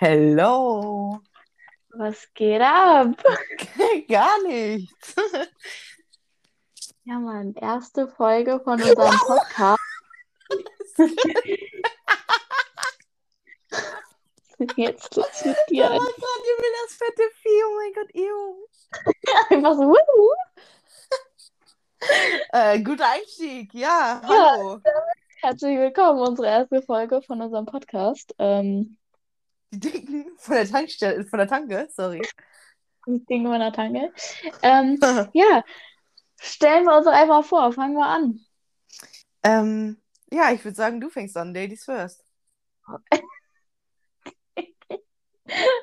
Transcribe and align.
Hello. 0.00 1.20
Was 1.90 2.26
geht 2.32 2.62
ab? 2.62 3.08
Gar 4.08 4.42
nichts. 4.44 5.14
Ja, 7.04 7.18
Mann, 7.18 7.52
erste 7.54 8.08
Folge 8.08 8.58
von 8.64 8.80
unserem 8.80 9.18
Podcast. 9.18 9.78
Jetzt 14.76 15.16
los 15.16 15.44
mit 15.44 15.56
Oh 15.58 15.64
dir. 15.70 15.88
mein 15.90 15.98
Gott, 15.98 16.44
ihr 16.46 16.56
will 16.56 16.72
das 16.82 16.94
fette 16.94 17.22
Vieh. 17.42 17.62
Oh 17.66 17.74
mein 17.76 17.92
Gott, 17.92 18.08
ew. 18.14 18.66
Einfach 19.54 19.74
so. 19.74 19.82
wuhu. 19.82 20.32
Äh, 22.52 22.80
guter 22.82 23.06
Einstieg. 23.10 23.74
Ja, 23.74 24.22
hallo. 24.24 24.80
Herzlich 25.42 25.76
willkommen, 25.78 26.20
unsere 26.20 26.48
erste 26.48 26.80
Folge 26.80 27.20
von 27.20 27.42
unserem 27.42 27.66
Podcast. 27.66 28.34
Ähm, 28.38 28.96
Die 29.72 29.80
Dicken 29.80 30.26
von 30.36 30.54
der 30.54 30.68
Tankstelle, 30.68 31.24
von 31.26 31.38
der 31.38 31.48
Tanke, 31.48 31.88
sorry. 31.90 32.22
das 33.06 33.24
Ding 33.26 33.44
meiner 33.44 33.72
Tange. 33.72 34.12
Ähm, 34.62 34.98
ja, 35.32 35.62
stellen 36.38 36.84
wir 36.84 36.96
uns 36.96 37.06
doch 37.06 37.12
einfach 37.12 37.44
vor. 37.44 37.72
Fangen 37.72 37.94
wir 37.96 38.06
an. 38.06 38.40
ähm, 39.42 40.00
ja, 40.32 40.52
ich 40.52 40.64
würde 40.64 40.76
sagen, 40.76 41.00
du 41.00 41.08
fängst 41.10 41.36
an. 41.36 41.54
Ladies 41.54 41.84
first. 41.84 42.24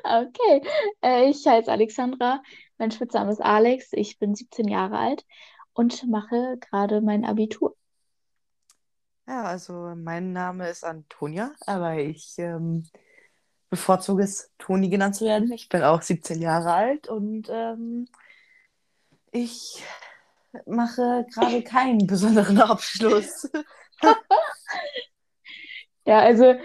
Okay. 0.03 0.61
Äh, 1.02 1.30
ich 1.30 1.45
heiße 1.45 1.69
Alexandra. 1.69 2.41
Mein 2.77 2.91
Spitzname 2.91 3.31
ist 3.31 3.41
Alex. 3.41 3.89
Ich 3.91 4.17
bin 4.17 4.33
17 4.33 4.67
Jahre 4.67 4.97
alt 4.97 5.25
und 5.73 6.08
mache 6.09 6.58
gerade 6.59 7.02
mein 7.02 7.25
Abitur. 7.25 7.75
Ja, 9.27 9.44
also 9.44 9.94
mein 9.95 10.31
Name 10.31 10.69
ist 10.69 10.85
Antonia, 10.85 11.52
aber 11.66 11.97
ich 11.97 12.35
ähm, 12.38 12.88
bevorzuge 13.70 14.23
es, 14.23 14.52
Toni 14.57 14.89
genannt 14.89 15.16
zu 15.16 15.26
werden. 15.26 15.52
Ich 15.52 15.70
bin 15.70 15.84
auch 15.84 16.02
17 16.02 16.41
Jahre 16.41 16.73
alt 16.73 17.08
und 17.08 17.48
ähm, 17.52 18.08
ich 19.31 19.83
mache 20.66 21.25
gerade 21.33 21.61
keinen 21.64 22.08
besonderen 22.08 22.59
Abschluss. 22.61 23.50
Ja, 26.06 26.19
also, 26.19 26.56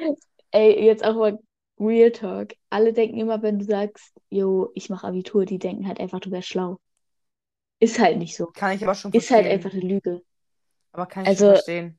ey, 0.52 0.84
jetzt 0.84 1.04
auch 1.04 1.16
mal 1.16 1.38
Real 1.80 2.12
Talk. 2.12 2.54
Alle 2.70 2.92
denken 2.92 3.18
immer, 3.18 3.42
wenn 3.42 3.58
du 3.58 3.64
sagst, 3.64 4.12
yo, 4.30 4.70
ich 4.74 4.88
mache 4.88 5.06
Abitur, 5.06 5.44
die 5.46 5.58
denken 5.58 5.86
halt 5.88 5.98
einfach, 5.98 6.20
du 6.20 6.30
wärst 6.30 6.48
schlau. 6.48 6.78
Ist 7.80 7.98
halt 7.98 8.18
nicht 8.18 8.36
so. 8.36 8.46
Kann 8.46 8.76
ich 8.76 8.84
aber 8.84 8.94
schon 8.94 9.12
Ist 9.12 9.30
halt 9.30 9.46
verstehen. 9.46 9.52
einfach 9.52 9.72
eine 9.72 9.80
Lüge. 9.94 10.22
Aber 10.92 11.06
kann 11.06 11.24
ich 11.24 11.28
Also- 11.30 11.46
verstehen. 11.46 11.98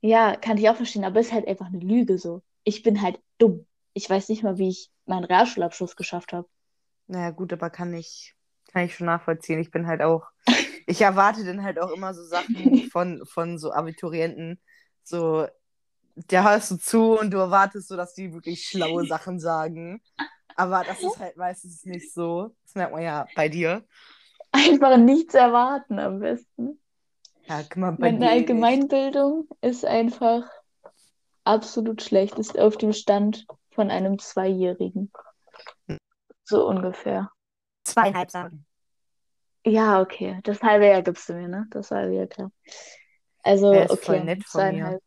Ja, 0.00 0.34
kann 0.34 0.58
ich 0.58 0.68
auch 0.68 0.74
verstehen, 0.74 1.04
aber 1.04 1.20
ist 1.20 1.32
halt 1.32 1.46
einfach 1.46 1.66
eine 1.66 1.78
Lüge 1.78 2.18
so. 2.18 2.42
Ich 2.64 2.82
bin 2.82 3.00
halt 3.00 3.20
dumm. 3.38 3.64
Ich 3.94 4.08
weiß 4.08 4.28
nicht 4.28 4.42
mal, 4.42 4.58
wie 4.58 4.68
ich 4.68 4.90
meinen 5.06 5.24
Realschulabschluss 5.24 5.96
geschafft 5.96 6.32
habe. 6.32 6.48
Naja, 7.06 7.30
gut, 7.30 7.52
aber 7.52 7.70
kann 7.70 7.92
ich, 7.94 8.34
kann 8.72 8.84
ich 8.84 8.94
schon 8.94 9.06
nachvollziehen. 9.06 9.58
Ich 9.58 9.70
bin 9.70 9.86
halt 9.86 10.02
auch, 10.02 10.26
ich 10.86 11.00
erwarte 11.00 11.44
dann 11.44 11.62
halt 11.62 11.78
auch 11.78 11.90
immer 11.90 12.14
so 12.14 12.24
Sachen 12.24 12.88
von, 12.90 13.24
von 13.26 13.58
so 13.58 13.72
Abiturienten. 13.72 14.60
So, 15.02 15.46
der 16.14 16.44
hörst 16.44 16.70
du 16.70 16.76
zu 16.76 17.18
und 17.18 17.30
du 17.32 17.38
erwartest 17.38 17.88
so, 17.88 17.96
dass 17.96 18.14
die 18.14 18.32
wirklich 18.32 18.66
schlaue 18.66 19.06
Sachen 19.06 19.40
sagen. 19.40 20.02
Aber 20.54 20.84
das 20.84 21.02
ist 21.02 21.18
halt 21.18 21.36
meistens 21.36 21.84
nicht 21.84 22.12
so. 22.12 22.54
Das 22.64 22.74
merkt 22.74 22.92
man 22.92 23.02
ja 23.02 23.26
bei 23.34 23.48
dir. 23.48 23.84
Einfach 24.52 24.96
nichts 24.98 25.34
erwarten 25.34 25.98
am 25.98 26.20
besten. 26.20 26.78
Ja, 27.48 27.62
guck 27.62 27.76
mal, 27.78 27.92
bei 27.92 28.12
Meine 28.12 28.16
eh 28.16 28.18
nicht. 28.18 28.30
Allgemeinbildung 28.30 29.48
ist 29.60 29.84
einfach 29.84 30.48
absolut 31.44 32.02
schlecht. 32.02 32.38
Ist 32.38 32.58
auf 32.58 32.76
dem 32.76 32.92
Stand 32.92 33.46
von 33.74 33.90
einem 33.90 34.18
Zweijährigen. 34.18 35.10
So 36.44 36.66
ungefähr. 36.68 37.30
Zweieinhalb 37.84 38.30
sagen. 38.30 38.66
Ja, 39.64 40.00
okay. 40.00 40.40
Das 40.42 40.62
halbe 40.62 40.86
Jahr 40.86 41.02
gibst 41.02 41.28
du 41.28 41.34
mir, 41.34 41.48
ne? 41.48 41.66
Das 41.70 41.90
halbe 41.90 42.14
Jahr, 42.14 42.26
klar. 42.26 42.50
Also, 43.42 43.72
Ja, 43.72 43.82
ist 43.84 43.90
okay, 43.92 44.04
voll 44.04 44.24
nett 44.24 44.44
von 44.44 44.60
mir. 44.62 44.70
zweieinhalb. 44.72 45.02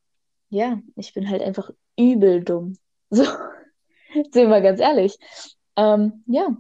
Ja, 0.50 0.80
ich 0.96 1.14
bin 1.14 1.30
halt 1.30 1.42
einfach 1.42 1.70
übel 1.98 2.44
dumm. 2.44 2.78
So, 3.10 3.24
sind 4.32 4.50
wir 4.50 4.62
ganz 4.62 4.80
ehrlich. 4.80 5.18
Ähm, 5.76 6.24
ja. 6.28 6.56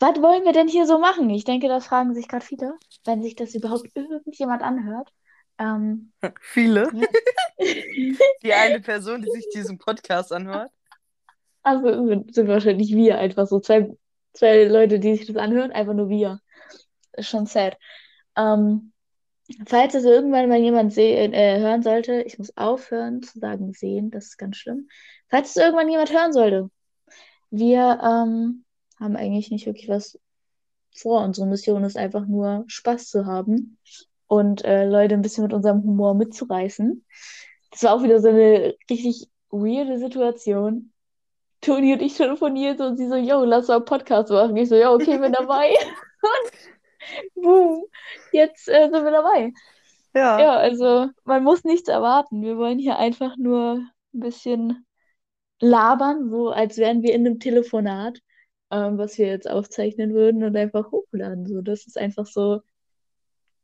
Was 0.00 0.20
wollen 0.20 0.44
wir 0.44 0.52
denn 0.52 0.68
hier 0.68 0.86
so 0.86 0.98
machen? 0.98 1.30
Ich 1.30 1.44
denke, 1.44 1.68
das 1.68 1.86
fragen 1.86 2.14
sich 2.14 2.26
gerade 2.26 2.44
viele, 2.44 2.74
wenn 3.04 3.22
sich 3.22 3.36
das 3.36 3.54
überhaupt 3.54 3.88
irgendjemand 3.94 4.62
anhört. 4.62 5.12
Ähm, 5.62 6.12
Viele. 6.40 6.90
Ja. 6.92 7.06
Die 8.42 8.52
eine 8.52 8.80
Person, 8.80 9.22
die 9.22 9.30
sich 9.30 9.48
diesen 9.54 9.78
Podcast 9.78 10.32
anhört. 10.32 10.70
also 11.62 12.06
sind, 12.06 12.34
sind 12.34 12.48
wahrscheinlich 12.48 12.92
wir 12.94 13.18
einfach 13.18 13.46
so 13.46 13.60
zwei, 13.60 13.96
zwei 14.32 14.64
Leute, 14.64 14.98
die 14.98 15.16
sich 15.16 15.26
das 15.26 15.36
anhören, 15.36 15.70
einfach 15.70 15.94
nur 15.94 16.08
wir. 16.08 16.40
Ist 17.12 17.28
schon 17.28 17.46
sad. 17.46 17.76
Ähm, 18.36 18.92
falls 19.66 19.94
es 19.94 20.04
irgendwann 20.04 20.48
mal 20.48 20.58
jemand 20.58 20.92
sehen, 20.92 21.32
äh, 21.32 21.60
hören 21.60 21.82
sollte, 21.82 22.22
ich 22.22 22.38
muss 22.38 22.56
aufhören 22.56 23.22
zu 23.22 23.38
sagen 23.38 23.72
sehen, 23.72 24.10
das 24.10 24.26
ist 24.26 24.38
ganz 24.38 24.56
schlimm. 24.56 24.88
Falls 25.28 25.50
es 25.50 25.56
irgendwann 25.56 25.90
jemand 25.90 26.12
hören 26.12 26.32
sollte, 26.32 26.70
wir 27.50 28.00
ähm, 28.02 28.64
haben 28.98 29.16
eigentlich 29.16 29.50
nicht 29.50 29.66
wirklich 29.66 29.88
was 29.88 30.18
vor. 30.96 31.22
Unsere 31.22 31.46
Mission 31.46 31.84
ist 31.84 31.96
einfach 31.96 32.26
nur 32.26 32.64
Spaß 32.66 33.08
zu 33.08 33.26
haben 33.26 33.78
und 34.32 34.64
äh, 34.64 34.86
Leute 34.86 35.14
ein 35.14 35.20
bisschen 35.20 35.44
mit 35.44 35.52
unserem 35.52 35.82
Humor 35.82 36.14
mitzureißen. 36.14 37.04
Das 37.70 37.82
war 37.82 37.92
auch 37.92 38.02
wieder 38.02 38.18
so 38.18 38.30
eine 38.30 38.74
richtig 38.88 39.28
weirde 39.50 39.98
Situation. 39.98 40.90
Toni 41.60 41.92
und 41.92 42.00
ich 42.00 42.16
telefoniert 42.16 42.80
und 42.80 42.96
sie 42.96 43.08
so, 43.08 43.16
yo, 43.16 43.44
lass 43.44 43.68
mal 43.68 43.76
einen 43.76 43.84
Podcast 43.84 44.30
machen. 44.30 44.56
Ich 44.56 44.70
so, 44.70 44.74
ja, 44.74 44.90
okay, 44.90 45.18
bin 45.18 45.32
dabei. 45.32 45.74
und 46.22 47.44
boom, 47.44 47.84
jetzt 48.32 48.70
äh, 48.70 48.88
sind 48.90 49.04
wir 49.04 49.10
dabei. 49.10 49.52
Ja. 50.14 50.40
Ja, 50.40 50.56
also 50.56 51.10
man 51.24 51.44
muss 51.44 51.64
nichts 51.64 51.90
erwarten. 51.90 52.40
Wir 52.40 52.56
wollen 52.56 52.78
hier 52.78 52.96
einfach 52.96 53.36
nur 53.36 53.86
ein 54.14 54.18
bisschen 54.18 54.86
labern, 55.60 56.30
so 56.30 56.48
als 56.48 56.78
wären 56.78 57.02
wir 57.02 57.12
in 57.12 57.26
einem 57.26 57.38
Telefonat, 57.38 58.18
ähm, 58.70 58.96
was 58.96 59.18
wir 59.18 59.26
jetzt 59.26 59.50
aufzeichnen 59.50 60.14
würden 60.14 60.42
und 60.42 60.56
einfach 60.56 60.90
hochladen. 60.90 61.44
So, 61.46 61.60
das 61.60 61.86
ist 61.86 61.98
einfach 61.98 62.24
so 62.24 62.62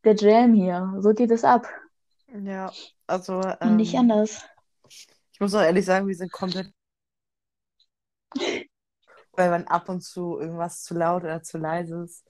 der 0.04 0.14
Jam 0.16 0.54
hier. 0.54 0.94
So 1.00 1.12
geht 1.12 1.30
es 1.30 1.44
ab. 1.44 1.66
Ja, 2.28 2.72
also 3.06 3.40
Und 3.60 3.76
nicht 3.76 3.94
ähm, 3.94 4.00
anders. 4.00 4.44
ich 5.32 5.40
muss 5.40 5.54
auch 5.54 5.62
ehrlich 5.62 5.84
sagen, 5.84 6.06
wir 6.06 6.14
sind 6.14 6.30
komplett. 6.30 6.72
Weil 9.32 9.50
wenn 9.52 9.68
ab 9.68 9.88
und 9.88 10.02
zu 10.02 10.38
irgendwas 10.38 10.82
zu 10.82 10.94
laut 10.94 11.22
oder 11.22 11.42
zu 11.42 11.58
leise 11.58 12.02
ist. 12.02 12.24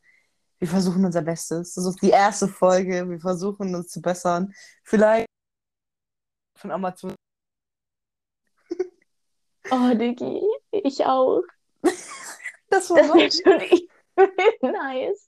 Wir 0.58 0.68
versuchen 0.68 1.04
unser 1.04 1.22
Bestes. 1.22 1.74
Das 1.74 1.86
ist 1.86 2.02
die 2.02 2.10
erste 2.10 2.48
Folge. 2.48 3.08
Wir 3.08 3.20
versuchen 3.20 3.74
uns 3.74 3.88
zu 3.88 4.02
bessern. 4.02 4.52
Vielleicht 4.82 5.28
von 6.56 6.70
Amazon. 6.70 7.14
Oh, 9.70 9.94
Diggi, 9.94 10.40
ich 10.70 11.04
auch. 11.04 11.42
Das 12.70 12.90
war 12.90 12.98
Das 12.98 13.08
wäre 13.14 13.30
schon 13.30 14.72
nice. 14.72 15.28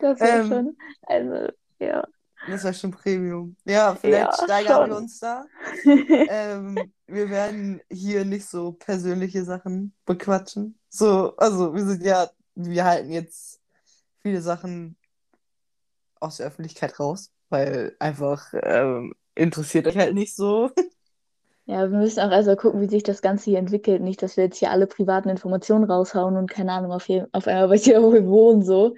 Das 0.00 0.20
wäre 0.20 0.40
Ähm. 0.40 0.46
schon, 0.48 0.76
also, 1.02 1.52
ja. 1.80 2.04
das 2.46 2.64
war 2.64 2.72
schon 2.72 2.90
Premium. 2.92 3.56
Ja, 3.64 3.94
vielleicht 3.94 4.38
Ja, 4.38 4.44
steigern 4.44 4.76
schon. 4.82 4.90
wir 4.90 4.96
uns 4.96 5.18
da. 5.20 5.44
ähm, 5.84 6.92
wir 7.06 7.30
werden 7.30 7.80
hier 7.90 8.24
nicht 8.24 8.46
so 8.46 8.72
persönliche 8.72 9.44
Sachen 9.44 9.94
bequatschen. 10.06 10.78
So, 10.88 11.36
also 11.36 11.74
wir 11.74 11.84
sind 11.84 12.02
ja, 12.02 12.30
wir 12.54 12.84
halten 12.84 13.10
jetzt 13.12 13.60
viele 14.22 14.40
Sachen 14.40 14.96
aus 16.20 16.38
der 16.38 16.46
Öffentlichkeit 16.46 16.98
raus, 17.00 17.32
weil 17.48 17.96
einfach 17.98 18.52
ähm, 18.54 19.14
interessiert 19.34 19.86
euch 19.86 19.96
halt 19.96 20.14
nicht 20.14 20.34
so. 20.34 20.70
Ja, 21.66 21.90
wir 21.90 21.98
müssen 21.98 22.20
auch 22.20 22.30
erstmal 22.30 22.56
gucken, 22.56 22.80
wie 22.80 22.88
sich 22.88 23.02
das 23.02 23.20
Ganze 23.22 23.44
hier 23.50 23.58
entwickelt. 23.58 24.00
Nicht, 24.02 24.22
dass 24.22 24.36
wir 24.36 24.44
jetzt 24.44 24.56
hier 24.58 24.70
alle 24.70 24.86
privaten 24.86 25.28
Informationen 25.28 25.84
raushauen 25.84 26.36
und 26.36 26.50
keine 26.50 26.72
Ahnung, 26.72 26.92
auf, 26.92 27.08
je, 27.08 27.24
auf 27.32 27.46
einmal 27.46 27.68
weiß 27.70 27.84
jeder, 27.86 28.02
wo 28.02 28.12
wir 28.12 28.26
wohnen, 28.26 28.62
so. 28.64 28.94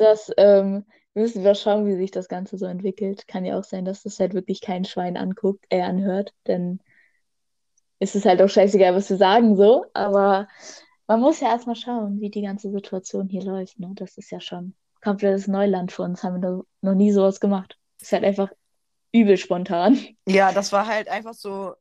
Das 0.00 0.30
ähm, 0.36 0.84
müssen 1.14 1.44
wir 1.44 1.54
schauen, 1.54 1.86
wie 1.86 1.96
sich 1.96 2.10
das 2.10 2.28
Ganze 2.28 2.56
so 2.58 2.66
entwickelt. 2.66 3.26
Kann 3.28 3.44
ja 3.44 3.58
auch 3.58 3.64
sein, 3.64 3.84
dass 3.84 4.02
das 4.02 4.18
halt 4.20 4.34
wirklich 4.34 4.60
kein 4.60 4.84
Schwein 4.84 5.16
anguckt, 5.16 5.64
äh, 5.70 5.82
anhört, 5.82 6.32
denn 6.46 6.80
ist 7.98 8.14
es 8.14 8.24
halt 8.24 8.40
auch 8.40 8.48
scheißegal, 8.48 8.94
was 8.94 9.10
wir 9.10 9.16
sagen, 9.16 9.56
so. 9.56 9.86
Aber 9.92 10.46
man 11.06 11.20
muss 11.20 11.40
ja 11.40 11.48
erstmal 11.48 11.76
schauen, 11.76 12.20
wie 12.20 12.30
die 12.30 12.42
ganze 12.42 12.70
Situation 12.70 13.28
hier 13.28 13.42
läuft, 13.42 13.78
ne? 13.80 13.90
Das 13.96 14.16
ist 14.16 14.30
ja 14.30 14.40
schon 14.40 14.74
komplettes 15.02 15.48
Neuland 15.48 15.90
für 15.92 16.02
uns. 16.02 16.22
Haben 16.22 16.40
wir 16.40 16.50
noch, 16.50 16.64
noch 16.80 16.94
nie 16.94 17.12
sowas 17.12 17.40
gemacht. 17.40 17.76
Ist 18.00 18.12
halt 18.12 18.24
einfach 18.24 18.52
übel 19.12 19.36
spontan. 19.36 19.98
Ja, 20.26 20.52
das 20.52 20.72
war 20.72 20.86
halt 20.86 21.08
einfach 21.08 21.34
so, 21.34 21.74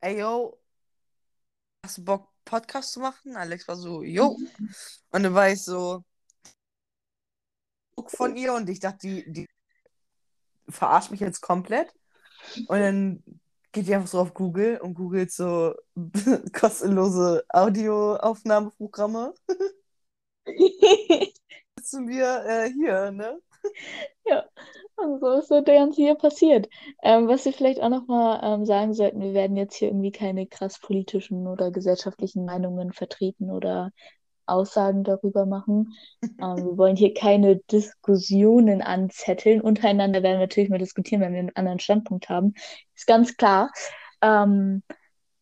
ey 0.00 0.20
yo, 0.20 0.58
hast 1.82 1.98
du 1.98 2.04
Bock, 2.04 2.28
Podcast 2.44 2.92
zu 2.92 3.00
machen? 3.00 3.36
Alex 3.36 3.66
war 3.66 3.76
so, 3.76 4.02
yo. 4.02 4.36
Und 5.10 5.22
dann 5.22 5.34
war 5.34 5.50
ich 5.50 5.64
so, 5.64 6.04
Druck 8.06 8.16
von 8.16 8.36
ihr 8.36 8.54
und 8.54 8.68
ich 8.68 8.80
dachte, 8.80 8.98
die, 9.06 9.32
die 9.32 9.48
verarscht 10.68 11.10
mich 11.10 11.20
jetzt 11.20 11.40
komplett. 11.40 11.92
Und 12.68 12.78
dann 12.78 13.22
geht 13.72 13.88
ihr 13.88 13.96
einfach 13.96 14.08
so 14.08 14.20
auf 14.20 14.34
Google 14.34 14.78
und 14.78 14.94
googelt 14.94 15.32
so 15.32 15.74
kostenlose 16.52 17.44
Audioaufnahmeprogramme. 17.48 19.34
Sitzen 21.78 22.08
wir 22.08 22.44
äh, 22.46 22.70
hier, 22.72 23.10
ne? 23.10 23.40
Ja, 24.24 24.44
und 24.96 25.20
so 25.20 25.32
ist 25.32 25.50
das 25.50 25.64
Ganze 25.64 26.00
hier 26.00 26.14
passiert. 26.14 26.68
Ähm, 27.02 27.26
was 27.28 27.44
wir 27.44 27.52
vielleicht 27.52 27.80
auch 27.80 27.88
nochmal 27.88 28.40
ähm, 28.42 28.64
sagen 28.64 28.94
sollten, 28.94 29.20
wir 29.20 29.34
werden 29.34 29.56
jetzt 29.56 29.74
hier 29.76 29.88
irgendwie 29.88 30.12
keine 30.12 30.46
krass 30.46 30.78
politischen 30.78 31.46
oder 31.46 31.70
gesellschaftlichen 31.70 32.44
Meinungen 32.44 32.92
vertreten 32.92 33.50
oder 33.50 33.90
Aussagen 34.46 35.04
darüber 35.04 35.46
machen. 35.46 35.92
Ähm, 36.40 36.56
wir 36.64 36.78
wollen 36.78 36.96
hier 36.96 37.14
keine 37.14 37.56
Diskussionen 37.70 38.82
anzetteln. 38.82 39.60
Untereinander 39.60 40.22
werden 40.22 40.38
wir 40.38 40.46
natürlich 40.46 40.70
mal 40.70 40.78
diskutieren, 40.78 41.20
wenn 41.22 41.32
wir 41.32 41.40
einen 41.40 41.56
anderen 41.56 41.80
Standpunkt 41.80 42.28
haben. 42.28 42.54
Ist 42.94 43.06
ganz 43.06 43.36
klar. 43.36 43.70
Ähm, 44.22 44.82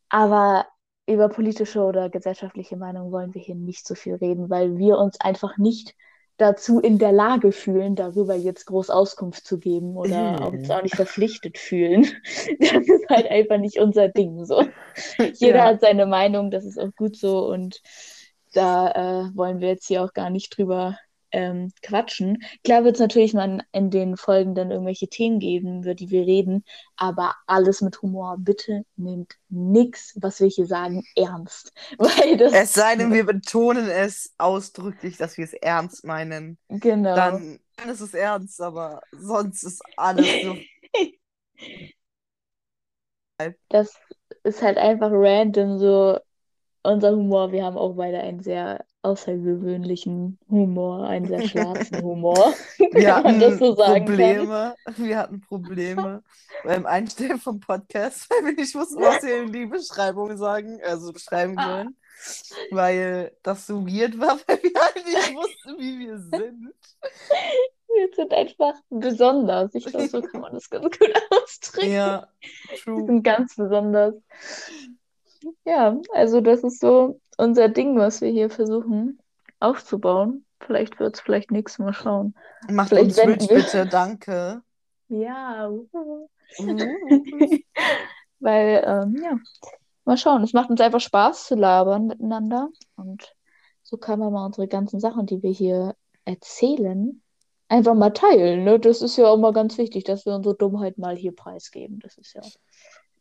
aber 0.09 0.67
über 1.06 1.29
politische 1.29 1.83
oder 1.83 2.09
gesellschaftliche 2.09 2.77
Meinungen 2.77 3.12
wollen 3.12 3.35
wir 3.35 3.43
hier 3.43 3.55
nicht 3.56 3.87
so 3.87 3.95
viel 3.95 4.15
reden, 4.15 4.49
weil 4.51 4.79
wir 4.79 4.99
uns 4.99 5.21
einfach 5.21 5.59
nicht 5.59 5.95
dazu 6.37 6.81
in 6.81 6.99
der 6.99 7.12
Lage 7.12 7.53
fühlen, 7.53 7.95
darüber 7.95 8.35
jetzt 8.35 8.67
groß 8.67 8.91
Auskunft 8.91 9.47
zu 9.47 9.59
geben 9.59 9.97
oder 9.97 10.43
auch 10.43 10.53
uns 10.53 10.71
auch 10.71 10.83
nicht 10.83 10.97
verpflichtet 10.97 11.59
fühlen. 11.59 12.05
Das 12.59 12.89
ist 12.89 13.09
halt 13.09 13.29
einfach 13.31 13.59
nicht 13.59 13.79
unser 13.79 14.09
Ding. 14.09 14.45
So. 14.45 14.65
Jeder 15.39 15.59
Ja. 15.59 15.65
hat 15.65 15.81
seine 15.81 16.07
Meinung, 16.07 16.50
das 16.50 16.65
ist 16.65 16.79
auch 16.79 16.95
gut 16.97 17.17
so 17.17 17.47
und 17.50 17.81
da 18.55 18.91
äh, 18.91 19.37
wollen 19.37 19.61
wir 19.61 19.69
jetzt 19.69 19.87
hier 19.87 20.03
auch 20.03 20.12
gar 20.12 20.31
nicht 20.31 20.56
drüber 20.56 20.97
ähm, 21.35 21.73
quatschen. 21.83 22.43
Klar 22.62 22.85
wird 22.85 22.95
es 22.95 23.01
natürlich 23.01 23.35
mal 23.35 23.61
in 23.73 23.91
den 23.91 24.17
Folgen 24.17 24.55
dann 24.55 24.71
irgendwelche 24.71 25.09
Themen 25.09 25.41
geben, 25.41 25.83
über 25.83 25.95
die 25.95 26.11
wir 26.11 26.23
reden, 26.25 26.65
aber 26.97 27.35
alles 27.47 27.81
mit 27.81 28.01
Humor. 28.03 28.37
Bitte 28.39 28.85
nehmt 28.97 29.35
nichts, 29.49 30.15
was 30.21 30.41
wir 30.41 30.47
hier 30.47 30.67
sagen, 30.67 31.03
ernst. 31.17 31.73
Weil 31.99 32.37
das, 32.37 32.53
Es 32.53 32.73
sei 32.73 32.95
denn, 32.97 33.12
wir 33.12 33.25
betonen 33.27 33.89
es 33.89 34.33
ausdrücklich, 34.39 35.17
dass 35.17 35.37
wir 35.37 35.45
es 35.45 35.55
ernst 35.55 36.05
meinen. 36.05 36.57
genau. 36.69 37.17
Dann 37.17 37.59
ist 37.91 38.00
es 38.00 38.15
ernst, 38.15 38.61
aber 38.61 39.03
sonst 39.11 39.65
ist 39.65 39.83
alles 39.97 40.27
so. 40.43 40.57
das 43.69 43.93
ist 44.45 44.62
halt 44.62 44.79
einfach 44.79 45.11
random 45.11 45.79
so 45.79 46.19
unser 46.85 47.11
Humor. 47.13 47.53
Wir 47.53 47.65
haben 47.65 47.77
auch 47.77 47.95
beide 47.95 48.21
einen 48.21 48.41
sehr 48.43 48.85
außergewöhnlichen 49.03 50.39
Humor, 50.49 51.07
einen 51.07 51.27
sehr 51.27 51.47
schwarzen 51.47 52.03
Humor, 52.03 52.55
Wir 52.93 53.17
hatten 53.17 53.39
so 53.59 53.75
sagen 53.75 53.95
kann. 53.95 54.05
Probleme. 54.07 54.75
Wir 54.97 55.19
hatten 55.19 55.41
Probleme 55.43 56.23
beim 56.65 56.87
Einstellen 56.87 57.39
vom 57.39 57.61
Podcast, 57.61 58.31
weil 58.31 58.47
wir 58.47 58.53
nicht 58.55 58.75
wussten, 58.75 59.03
was 59.03 59.23
wir 59.23 59.43
in 59.43 59.53
die 59.53 59.67
Beschreibung 59.67 60.37
sagen, 60.37 60.81
also 60.83 61.13
beschreiben 61.13 61.59
Ah. 61.59 61.77
sollen. 61.83 61.97
Weil 62.71 63.33
das 63.43 63.67
so 63.67 63.85
weird 63.87 64.19
war, 64.19 64.39
weil 64.47 64.63
wir 64.63 64.73
halt 64.81 65.05
nicht 65.05 65.35
wussten, 65.35 65.79
wie 65.79 65.99
wir 65.99 66.17
sind. 66.19 66.73
Wir 67.93 68.09
sind 68.15 68.33
einfach 68.33 68.75
besonders. 68.89 69.75
Ich 69.75 69.85
glaube, 69.85 70.09
so 70.09 70.23
kann 70.23 70.41
man 70.41 70.55
das 70.55 70.71
ganz 70.71 70.85
gut 70.99 71.13
ausdrücken. 71.31 71.93
Ja, 71.93 72.29
Wir 72.71 72.79
true. 72.79 73.05
sind 73.05 73.23
ganz 73.23 73.55
besonders. 73.57 74.15
Ja, 75.64 76.00
also 76.12 76.41
das 76.41 76.62
ist 76.62 76.81
so 76.81 77.20
unser 77.37 77.69
Ding, 77.69 77.99
was 77.99 78.20
wir 78.20 78.31
hier 78.31 78.50
versuchen 78.50 79.19
aufzubauen. 79.61 80.44
Vielleicht 80.61 80.99
wird 80.99 81.14
es 81.17 81.20
vielleicht 81.20 81.50
nichts 81.50 81.79
mal 81.79 81.93
schauen. 81.93 82.35
Macht 82.69 82.88
Vielleicht 82.91 83.19
uns 83.19 83.19
rich, 83.19 83.50
wir- 83.50 83.56
bitte, 83.56 83.87
danke. 83.87 84.62
Ja. 85.08 85.69
Uh. 85.69 86.29
Weil, 88.41 88.82
ähm, 88.87 89.17
ja, 89.23 89.38
mal 90.05 90.17
schauen. 90.17 90.43
Es 90.43 90.52
macht 90.52 90.70
uns 90.70 90.81
einfach 90.81 91.00
Spaß 91.00 91.47
zu 91.47 91.55
labern 91.55 92.06
miteinander. 92.06 92.69
Und 92.97 93.35
so 93.82 93.97
kann 93.97 94.19
man 94.19 94.32
mal 94.32 94.47
unsere 94.47 94.69
ganzen 94.69 95.00
Sachen, 95.00 95.26
die 95.26 95.43
wir 95.43 95.50
hier 95.50 95.94
erzählen, 96.25 97.23
einfach 97.69 97.94
mal 97.94 98.11
teilen. 98.11 98.64
Ne? 98.64 98.79
Das 98.79 99.02
ist 99.02 99.17
ja 99.17 99.26
auch 99.26 99.38
mal 99.38 99.52
ganz 99.52 99.79
wichtig, 99.79 100.05
dass 100.05 100.26
wir 100.26 100.35
unsere 100.35 100.55
Dummheit 100.55 100.99
mal 100.99 101.17
hier 101.17 101.35
preisgeben. 101.35 101.99
Das 102.00 102.17
ist 102.19 102.35
ja, 102.35 102.43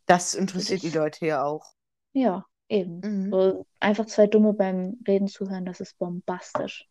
Das 0.06 0.34
interessiert 0.34 0.82
die 0.82 0.90
Leute 0.90 1.26
ja 1.26 1.44
auch. 1.44 1.73
Ja, 2.14 2.46
eben. 2.68 3.00
Mhm. 3.00 3.30
So 3.30 3.66
einfach 3.80 4.06
zwei 4.06 4.26
Dumme 4.26 4.54
beim 4.54 4.98
Reden 5.06 5.28
zuhören, 5.28 5.66
das 5.66 5.80
ist 5.80 5.98
bombastisch. 5.98 6.88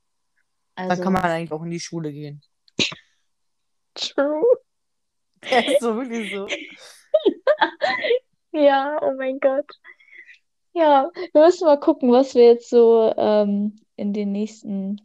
Dann 0.75 0.91
Also, 0.91 1.03
kann 1.03 1.13
man 1.13 1.23
eigentlich 1.23 1.51
auch 1.51 1.63
in 1.63 1.71
die 1.71 1.79
Schule 1.79 2.11
gehen. 2.11 2.41
true. 3.95 4.43
Ja, 5.43 5.59
ist 5.59 5.81
so 5.81 5.95
wirklich 5.95 6.31
so. 6.31 6.47
Ja, 8.55 8.99
oh 9.01 9.13
mein 9.17 9.39
Gott. 9.39 9.65
Ja, 10.73 11.09
wir 11.33 11.41
müssen 11.45 11.65
mal 11.65 11.79
gucken, 11.79 12.11
was 12.11 12.35
wir 12.35 12.45
jetzt 12.45 12.69
so 12.69 13.11
ähm, 13.17 13.75
in 13.95 14.13
den 14.13 14.31
nächsten 14.31 15.01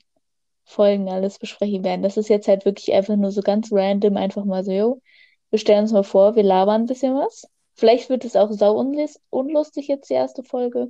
Folgen 0.64 1.08
alles 1.08 1.38
besprechen 1.38 1.82
werden. 1.84 2.02
Das 2.02 2.18
ist 2.18 2.28
jetzt 2.28 2.46
halt 2.48 2.66
wirklich 2.66 2.92
einfach 2.92 3.16
nur 3.16 3.30
so 3.30 3.40
ganz 3.40 3.72
random, 3.72 4.16
einfach 4.18 4.44
mal 4.44 4.64
so, 4.64 4.72
jo, 4.72 5.02
wir 5.50 5.58
stellen 5.58 5.82
uns 5.82 5.92
mal 5.92 6.04
vor, 6.04 6.36
wir 6.36 6.42
labern 6.42 6.82
ein 6.82 6.86
bisschen 6.86 7.14
was. 7.14 7.48
Vielleicht 7.78 8.10
wird 8.10 8.24
es 8.24 8.34
auch 8.34 8.50
sau 8.50 8.76
unlus- 8.76 9.20
unlustig 9.30 9.86
jetzt 9.86 10.10
die 10.10 10.14
erste 10.14 10.42
Folge. 10.42 10.88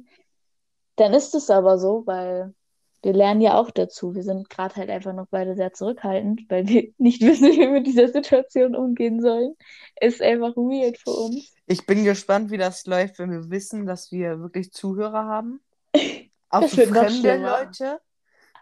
Dann 0.97 1.13
ist 1.13 1.35
es 1.35 1.51
aber 1.51 1.79
so, 1.79 2.07
weil 2.07 2.55
wir 3.03 3.13
lernen 3.13 3.43
ja 3.43 3.61
auch 3.61 3.71
dazu. 3.71 4.15
Wir 4.15 4.23
sind 4.23 4.49
gerade 4.49 4.75
halt 4.77 4.89
einfach 4.89 5.13
noch 5.13 5.27
beide 5.31 5.55
sehr 5.55 5.75
zurückhaltend, 5.75 6.47
weil 6.49 6.67
wir 6.67 6.91
nicht 6.99 7.21
wissen, 7.21 7.53
wie 7.53 7.59
wir 7.59 7.69
mit 7.69 7.87
dieser 7.87 8.09
Situation 8.09 8.75
umgehen 8.75 9.21
sollen. 9.21 9.55
Ist 10.01 10.23
einfach 10.23 10.57
weird 10.57 10.97
für 10.97 11.11
uns. 11.11 11.55
Ich 11.67 11.85
bin 11.85 12.05
gespannt, 12.05 12.51
wie 12.51 12.57
das 12.57 12.87
läuft, 12.87 13.19
wenn 13.19 13.33
wir 13.33 13.51
wissen, 13.51 13.85
dass 13.85 14.11
wir 14.11 14.41
wirklich 14.41 14.73
Zuhörer 14.73 15.27
haben. 15.27 15.61
Auch 16.49 16.67
so 16.67 16.81
fremde. 16.87 17.37
Leute. 17.37 18.01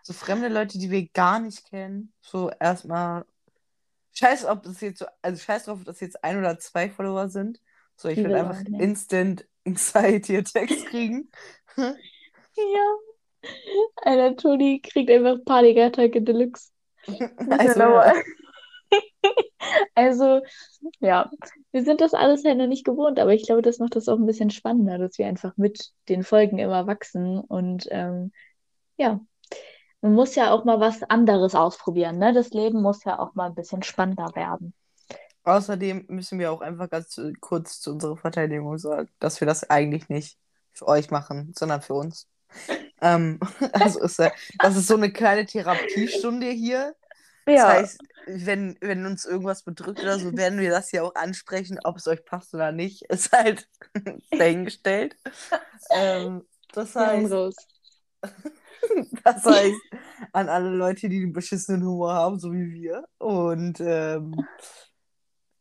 So 0.02 0.12
fremde 0.12 0.48
Leute, 0.48 0.78
die 0.78 0.90
wir 0.90 1.06
gar 1.10 1.38
nicht 1.38 1.64
kennen. 1.64 2.12
So 2.20 2.50
erstmal. 2.58 3.24
Scheiß, 4.14 4.46
ob 4.46 4.64
das 4.64 4.80
jetzt 4.80 4.98
so, 4.98 5.06
also 5.22 5.40
scheiß 5.40 5.66
drauf, 5.66 5.78
ob 5.78 5.84
das 5.84 6.00
jetzt 6.00 6.24
ein 6.24 6.38
oder 6.38 6.58
zwei 6.58 6.90
Follower 6.90 7.28
sind. 7.28 7.60
So, 7.96 8.08
ich 8.08 8.18
will 8.18 8.26
will 8.26 8.34
einfach 8.34 8.62
ne? 8.68 8.82
instant 8.82 9.46
Anxiety-Attacks 9.66 10.84
kriegen. 10.86 11.30
Ja. 11.76 12.96
Alter, 13.96 14.36
Toni 14.36 14.80
kriegt 14.80 15.10
einfach 15.10 15.36
Panikattacke 15.44 16.22
Deluxe. 16.22 16.70
Also, 17.58 17.80
ja. 17.80 18.14
Also, 19.94 20.42
ja, 21.00 21.30
wir 21.72 21.84
sind 21.84 22.00
das 22.00 22.14
alles 22.14 22.44
halt 22.44 22.58
noch 22.58 22.68
nicht 22.68 22.84
gewohnt, 22.84 23.18
aber 23.18 23.34
ich 23.34 23.44
glaube, 23.44 23.62
das 23.62 23.78
macht 23.78 23.96
das 23.96 24.08
auch 24.08 24.18
ein 24.18 24.26
bisschen 24.26 24.50
spannender, 24.50 24.98
dass 24.98 25.18
wir 25.18 25.26
einfach 25.26 25.56
mit 25.56 25.90
den 26.08 26.22
Folgen 26.22 26.58
immer 26.58 26.86
wachsen 26.86 27.40
und 27.40 27.88
ähm, 27.90 28.32
ja, 28.96 29.20
man 30.00 30.14
muss 30.14 30.34
ja 30.36 30.52
auch 30.52 30.64
mal 30.64 30.78
was 30.78 31.02
anderes 31.02 31.54
ausprobieren, 31.54 32.18
ne? 32.18 32.32
Das 32.32 32.50
Leben 32.50 32.80
muss 32.80 33.04
ja 33.04 33.18
auch 33.18 33.34
mal 33.34 33.46
ein 33.46 33.54
bisschen 33.54 33.82
spannender 33.82 34.30
werden. 34.34 34.72
Außerdem 35.46 36.06
müssen 36.08 36.40
wir 36.40 36.52
auch 36.52 36.62
einfach 36.62 36.90
ganz 36.90 37.10
zu- 37.10 37.32
kurz 37.40 37.80
zu 37.80 37.92
unserer 37.92 38.18
Verteidigung 38.18 38.78
sagen, 38.78 39.10
dass 39.20 39.40
wir 39.40 39.46
das 39.48 39.70
eigentlich 39.70 40.10
nicht 40.10 40.38
für 40.74 40.88
euch 40.88 41.10
machen, 41.12 41.54
sondern 41.58 41.82
für 41.82 41.94
uns. 41.94 42.28
Ähm, 43.02 43.40
also 43.74 44.00
ist, 44.02 44.18
ja- 44.20 44.32
das 44.60 44.76
ist 44.76 44.88
so 44.88 44.96
eine 44.96 45.12
kleine 45.12 45.46
Therapiestunde 45.46 46.48
hier. 46.50 46.96
Das 47.50 47.64
heißt, 47.66 48.02
wenn, 48.26 48.78
wenn 48.80 49.06
uns 49.06 49.24
irgendwas 49.26 49.64
bedrückt 49.64 50.02
oder 50.02 50.18
so, 50.20 50.36
werden 50.36 50.60
wir 50.60 50.70
das 50.70 50.92
ja 50.92 51.02
auch 51.04 51.14
ansprechen, 51.16 51.80
ob 51.84 51.98
es 51.98 52.08
euch 52.08 52.24
passt 52.24 52.54
oder 52.54 52.72
nicht. 52.72 53.02
Ist 53.10 53.32
halt 53.32 53.68
dahingestellt. 54.38 55.16
Ähm, 55.90 56.46
das 56.72 56.96
heißt, 56.96 57.38
das 59.24 59.48
heißt, 59.48 59.82
an 60.32 60.48
alle 60.48 60.70
Leute, 60.70 61.08
die 61.08 61.20
den 61.20 61.32
beschissenen 61.32 61.84
Humor 61.84 62.12
haben, 62.14 62.38
so 62.38 62.52
wie 62.52 62.72
wir, 62.72 63.04
und 63.18 63.80
ähm, 63.80 64.48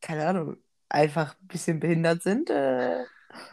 keine 0.06 0.28
Ahnung, 0.28 0.58
einfach 0.88 1.36
ein 1.42 1.48
bisschen 1.48 1.80
behindert 1.80 2.22
sind. 2.22 2.52
Äh, 2.52 3.04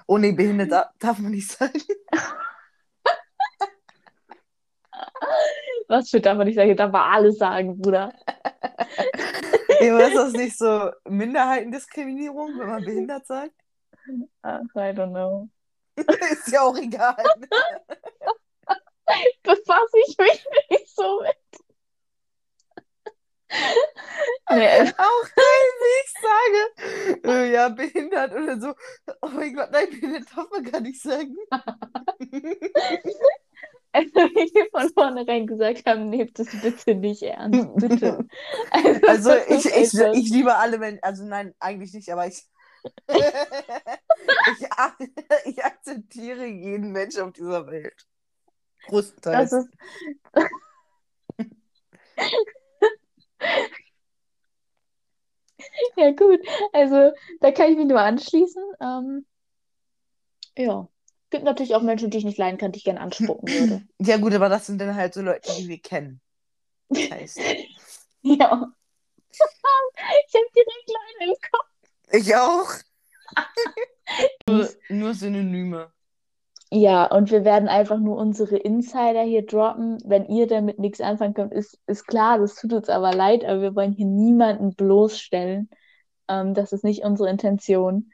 oh 0.06 0.18
nee, 0.18 0.32
behindert 0.32 0.70
da- 0.70 0.92
darf 0.98 1.18
man 1.18 1.30
nicht 1.32 1.50
sagen. 1.50 1.80
Was 5.88 6.10
für 6.10 6.20
darf 6.20 6.36
man 6.36 6.46
nicht 6.46 6.56
sagen? 6.56 6.76
Darf 6.76 6.92
man 6.92 7.10
alles 7.10 7.38
sagen, 7.38 7.80
Bruder. 7.80 8.12
Ja, 9.80 9.94
aber 9.94 10.06
ist 10.06 10.16
das 10.16 10.32
nicht 10.34 10.58
so 10.58 10.90
Minderheitendiskriminierung, 11.08 12.58
wenn 12.58 12.68
man 12.68 12.84
behindert 12.84 13.26
sagt? 13.26 13.54
Ach, 14.42 14.60
I 14.74 14.92
don't 14.92 15.10
know. 15.10 15.48
Ist 15.96 16.52
ja 16.52 16.60
auch 16.62 16.76
egal. 16.76 17.16
Befasse 19.42 19.98
ich 20.06 20.16
mich 20.18 20.46
nicht 20.70 20.94
so 20.94 21.22
mit. 21.22 21.41
Nee, 24.50 24.68
also, 24.68 24.92
Auch 24.98 25.22
geil, 25.34 25.68
wie 25.80 25.96
ich 26.04 26.12
sage. 26.20 27.22
Äh, 27.24 27.52
ja, 27.52 27.68
behindert 27.68 28.32
oder 28.32 28.60
so. 28.60 28.74
Oh 29.22 29.28
mein 29.28 29.54
Gott, 29.54 29.70
nein, 29.72 29.88
behindert 29.90 30.24
darf 30.34 30.50
man 30.50 30.64
gar 30.64 30.80
nicht 30.80 31.00
sagen. 31.00 31.36
also 33.92 34.14
wie 34.14 34.54
wir 34.54 34.68
von 34.70 34.92
vornherein 34.92 35.46
gesagt 35.46 35.86
haben, 35.86 36.10
nehmt 36.10 36.38
es 36.38 36.48
bitte 36.60 36.94
nicht 36.94 37.22
ernst, 37.22 37.68
bitte. 37.76 38.26
Also, 38.70 39.06
Also 39.06 39.32
ich, 39.48 39.66
ich, 39.66 39.94
ich 39.94 40.30
liebe 40.30 40.54
alle 40.54 40.78
Menschen, 40.78 41.02
also 41.02 41.24
nein, 41.24 41.54
eigentlich 41.58 41.92
nicht, 41.94 42.10
aber 42.10 42.26
ich. 42.26 42.44
Ich, 44.58 44.66
ich 45.44 45.64
akzeptiere 45.64 46.46
jeden 46.46 46.92
Mensch 46.92 47.18
auf 47.18 47.32
dieser 47.32 47.66
Welt. 47.66 48.06
Größtenteils. 48.86 49.50
Das 49.50 49.64
ist. 49.64 49.70
Ja, 55.96 56.10
gut. 56.10 56.40
Also, 56.72 57.12
da 57.40 57.52
kann 57.52 57.70
ich 57.70 57.76
mich 57.76 57.86
nur 57.86 58.00
anschließen. 58.00 58.62
Ähm, 58.80 59.26
ja. 60.56 60.88
Gibt 61.30 61.44
natürlich 61.44 61.74
auch 61.74 61.82
Menschen, 61.82 62.10
die 62.10 62.18
ich 62.18 62.24
nicht 62.24 62.38
leiden 62.38 62.58
kann, 62.58 62.72
die 62.72 62.78
ich 62.78 62.84
gerne 62.84 63.00
anspucken 63.00 63.48
würde. 63.52 63.82
Ja, 63.98 64.16
gut, 64.18 64.34
aber 64.34 64.48
das 64.48 64.66
sind 64.66 64.80
dann 64.80 64.94
halt 64.94 65.14
so 65.14 65.22
Leute, 65.22 65.50
die 65.58 65.68
wir 65.68 65.80
kennen. 65.80 66.20
Das 66.88 67.10
heißt, 67.10 67.38
Ja. 68.22 68.72
Ich 69.30 70.34
habe 70.34 70.46
direkt 70.54 70.88
Leute 70.88 71.30
im 71.30 71.34
Kopf. 71.50 71.70
ich 72.12 72.36
auch. 72.36 72.70
nur, 74.46 74.68
nur 74.88 75.14
Synonyme. 75.14 75.92
Ja, 76.74 77.04
und 77.04 77.30
wir 77.30 77.44
werden 77.44 77.68
einfach 77.68 77.98
nur 77.98 78.16
unsere 78.16 78.56
Insider 78.56 79.20
hier 79.22 79.44
droppen. 79.44 79.98
Wenn 80.06 80.24
ihr 80.24 80.46
damit 80.46 80.78
nichts 80.78 81.02
anfangen 81.02 81.34
könnt, 81.34 81.52
ist, 81.52 81.78
ist 81.86 82.06
klar, 82.06 82.38
das 82.38 82.54
tut 82.54 82.72
uns 82.72 82.88
aber 82.88 83.12
leid, 83.12 83.44
aber 83.44 83.60
wir 83.60 83.74
wollen 83.76 83.92
hier 83.92 84.06
niemanden 84.06 84.74
bloßstellen. 84.74 85.68
Ähm, 86.28 86.54
das 86.54 86.72
ist 86.72 86.82
nicht 86.82 87.04
unsere 87.04 87.28
Intention. 87.28 88.10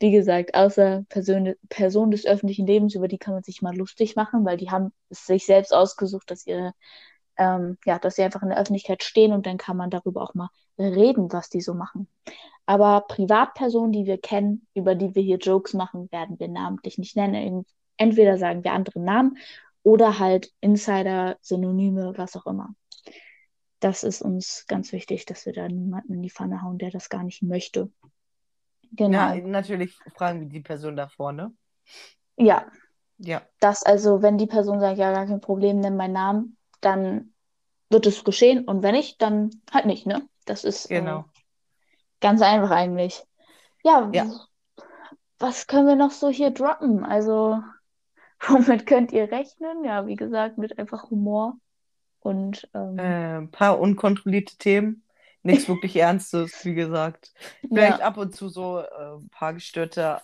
Wie 0.00 0.10
gesagt, 0.10 0.54
außer 0.54 1.04
Person, 1.08 1.54
Person 1.70 2.10
des 2.10 2.26
öffentlichen 2.26 2.66
Lebens, 2.66 2.94
über 2.94 3.08
die 3.08 3.16
kann 3.16 3.32
man 3.34 3.42
sich 3.42 3.62
mal 3.62 3.74
lustig 3.74 4.16
machen, 4.16 4.44
weil 4.44 4.58
die 4.58 4.70
haben 4.70 4.92
es 5.08 5.24
sich 5.26 5.46
selbst 5.46 5.72
ausgesucht, 5.72 6.30
dass 6.30 6.46
ihre, 6.46 6.74
ähm, 7.38 7.78
ja, 7.86 7.98
dass 7.98 8.16
sie 8.16 8.22
einfach 8.22 8.42
in 8.42 8.50
der 8.50 8.58
Öffentlichkeit 8.58 9.02
stehen 9.02 9.32
und 9.32 9.46
dann 9.46 9.56
kann 9.56 9.78
man 9.78 9.88
darüber 9.90 10.22
auch 10.22 10.34
mal 10.34 10.50
reden, 10.78 11.32
was 11.32 11.48
die 11.48 11.62
so 11.62 11.72
machen. 11.72 12.08
Aber 12.66 13.02
Privatpersonen, 13.08 13.92
die 13.92 14.04
wir 14.06 14.18
kennen, 14.18 14.66
über 14.74 14.94
die 14.94 15.14
wir 15.14 15.22
hier 15.22 15.38
Jokes 15.38 15.72
machen, 15.74 16.10
werden 16.12 16.38
wir 16.38 16.48
namentlich 16.48 16.98
nicht 16.98 17.16
nennen. 17.16 17.64
Entweder 17.96 18.38
sagen 18.38 18.64
wir 18.64 18.72
andere 18.72 19.00
Namen 19.00 19.38
oder 19.82 20.18
halt 20.18 20.52
Insider, 20.60 21.36
Synonyme, 21.42 22.14
was 22.16 22.36
auch 22.36 22.46
immer. 22.46 22.74
Das 23.80 24.02
ist 24.02 24.22
uns 24.22 24.64
ganz 24.66 24.92
wichtig, 24.92 25.26
dass 25.26 25.46
wir 25.46 25.52
da 25.52 25.68
niemanden 25.68 26.14
in 26.14 26.22
die 26.22 26.30
Pfanne 26.30 26.62
hauen, 26.62 26.78
der 26.78 26.90
das 26.90 27.08
gar 27.10 27.22
nicht 27.22 27.42
möchte. 27.42 27.90
Genau. 28.92 29.34
Ja, 29.34 29.34
natürlich 29.36 29.96
fragen 30.16 30.40
wir 30.40 30.48
die 30.48 30.60
Person 30.60 30.96
davor, 30.96 31.32
ne? 31.32 31.52
Ja, 32.36 32.66
Ja. 33.18 33.46
das 33.60 33.82
also, 33.84 34.22
wenn 34.22 34.38
die 34.38 34.46
Person 34.46 34.80
sagt, 34.80 34.98
ja, 34.98 35.12
gar 35.12 35.26
kein 35.26 35.40
Problem, 35.40 35.80
nenn 35.80 35.96
meinen 35.96 36.14
Namen, 36.14 36.58
dann 36.80 37.34
wird 37.90 38.06
es 38.06 38.24
geschehen 38.24 38.64
und 38.66 38.82
wenn 38.82 38.94
nicht, 38.94 39.22
dann 39.22 39.50
halt 39.72 39.86
nicht, 39.86 40.06
ne? 40.06 40.28
Das 40.46 40.64
ist 40.64 40.86
äh, 40.86 40.94
Genau. 40.94 41.24
ganz 42.20 42.42
einfach 42.42 42.70
eigentlich. 42.70 43.24
Ja, 43.84 44.10
Ja. 44.12 44.24
was 45.38 45.66
können 45.68 45.86
wir 45.86 45.96
noch 45.96 46.10
so 46.10 46.28
hier 46.28 46.50
droppen? 46.50 47.04
Also, 47.04 47.62
womit 48.48 48.86
könnt 48.86 49.12
ihr 49.12 49.30
rechnen? 49.30 49.84
Ja, 49.84 50.06
wie 50.06 50.16
gesagt, 50.16 50.58
mit 50.58 50.78
einfach 50.78 51.10
Humor 51.10 51.56
und 52.20 52.68
ähm, 52.74 52.98
Äh, 52.98 53.38
ein 53.38 53.50
paar 53.50 53.78
unkontrollierte 53.78 54.56
Themen. 54.56 55.02
Nichts 55.42 55.68
wirklich 55.68 55.96
Ernstes, 55.96 56.64
wie 56.64 56.74
gesagt. 56.74 57.32
Vielleicht 57.60 58.00
ja, 58.00 58.06
ab 58.06 58.16
und 58.16 58.34
zu 58.34 58.48
so 58.48 58.80
äh, 58.80 59.16
ein 59.16 59.28
paar 59.30 59.54
gestörte 59.54 60.20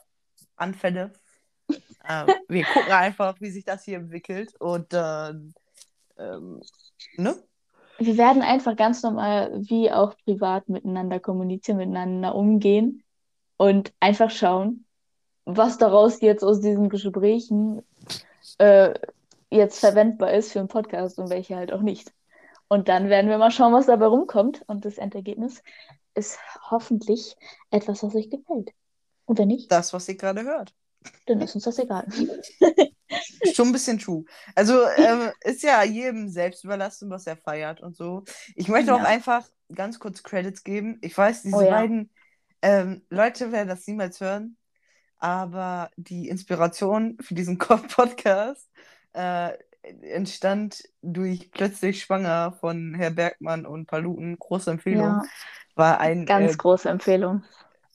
Anfälle. 0.57 1.12
Äh, 2.05 2.27
wir 2.49 2.65
gucken 2.65 2.93
einfach, 2.93 3.41
wie 3.41 3.50
sich 3.50 3.65
das 3.65 3.85
hier 3.85 3.99
entwickelt. 3.99 4.55
Und 4.59 4.93
dann, 4.93 5.55
ähm, 6.19 6.61
ne? 7.17 7.37
wir 7.99 8.17
werden 8.17 8.43
einfach 8.43 8.77
ganz 8.77 9.03
normal, 9.03 9.53
wie 9.69 9.91
auch 9.91 10.17
privat, 10.25 10.69
miteinander 10.69 11.21
kommunizieren, 11.21 11.79
miteinander 11.79 12.35
umgehen 12.35 13.03
und 13.59 13.93
einfach 14.00 14.31
schauen, 14.31 14.87
was 15.57 15.78
daraus 15.78 16.21
jetzt 16.21 16.42
aus 16.45 16.61
diesen 16.61 16.88
Gesprächen 16.88 17.83
äh, 18.59 18.95
jetzt 19.50 19.80
verwendbar 19.80 20.33
ist 20.33 20.52
für 20.52 20.61
einen 20.61 20.69
Podcast 20.69 21.19
und 21.19 21.30
welche 21.30 21.57
halt 21.57 21.73
auch 21.73 21.83
nicht. 21.83 22.12
Und 22.69 22.88
dann 22.88 23.09
werden 23.09 23.28
wir 23.30 23.38
mal 23.38 23.50
schauen, 23.50 23.73
was 23.73 23.87
dabei 23.87 24.07
rumkommt. 24.07 24.62
Und 24.69 24.85
das 24.85 24.99
Endergebnis 24.99 25.62
ist 26.14 26.38
hoffentlich 26.71 27.37
etwas, 27.71 28.02
was 28.02 28.14
euch 28.14 28.30
gefällt. 28.30 28.71
Und 29.26 29.38
wenn 29.38 29.49
nicht, 29.49 29.71
Das, 29.73 29.92
was 29.92 30.09
ihr 30.09 30.16
gerade 30.16 30.42
hört. 30.45 30.75
dann 31.26 31.40
ist 31.40 31.54
uns 31.54 31.64
das 31.64 31.78
egal. 31.78 32.07
Schon 33.54 33.69
ein 33.69 33.73
bisschen 33.73 33.99
true. 33.99 34.25
Also 34.54 34.87
ähm, 34.87 35.30
ist 35.42 35.62
ja 35.62 35.83
jedem 35.83 36.28
selbst 36.28 36.62
überlassen, 36.64 37.11
was 37.11 37.26
er 37.26 37.37
feiert 37.37 37.80
und 37.80 37.97
so. 37.97 38.25
Ich 38.54 38.69
möchte 38.69 38.95
auch 38.95 38.99
Ja. 39.00 39.04
einfach 39.04 39.47
ganz 39.75 39.99
kurz 39.99 40.23
Credits 40.23 40.62
geben. 40.62 40.99
Ich 41.02 41.16
weiß, 41.16 41.42
diese 41.42 41.57
Oh 41.57 41.61
ja. 41.62 41.71
beiden 41.71 42.11
ähm, 42.62 43.04
Leute 43.11 43.50
werden 43.52 43.69
das 43.69 43.87
niemals 43.87 44.21
hören, 44.21 44.57
aber 45.21 45.91
die 45.97 46.29
Inspiration 46.29 47.17
für 47.21 47.35
diesen 47.35 47.59
Podcast 47.59 48.69
äh, 49.12 49.53
entstand 49.83 50.83
durch 51.03 51.50
plötzlich 51.53 52.03
schwanger 52.03 52.53
von 52.61 52.95
Herr 52.95 53.11
Bergmann 53.11 53.67
und 53.67 53.87
Paluten. 53.87 54.39
Große 54.39 54.71
Empfehlung. 54.71 55.05
Ja, 55.05 55.23
War 55.75 56.00
ein, 56.00 56.27
ganz 56.27 56.55
äh, 56.55 56.57
große 56.57 56.89
Empfehlung. 56.89 57.43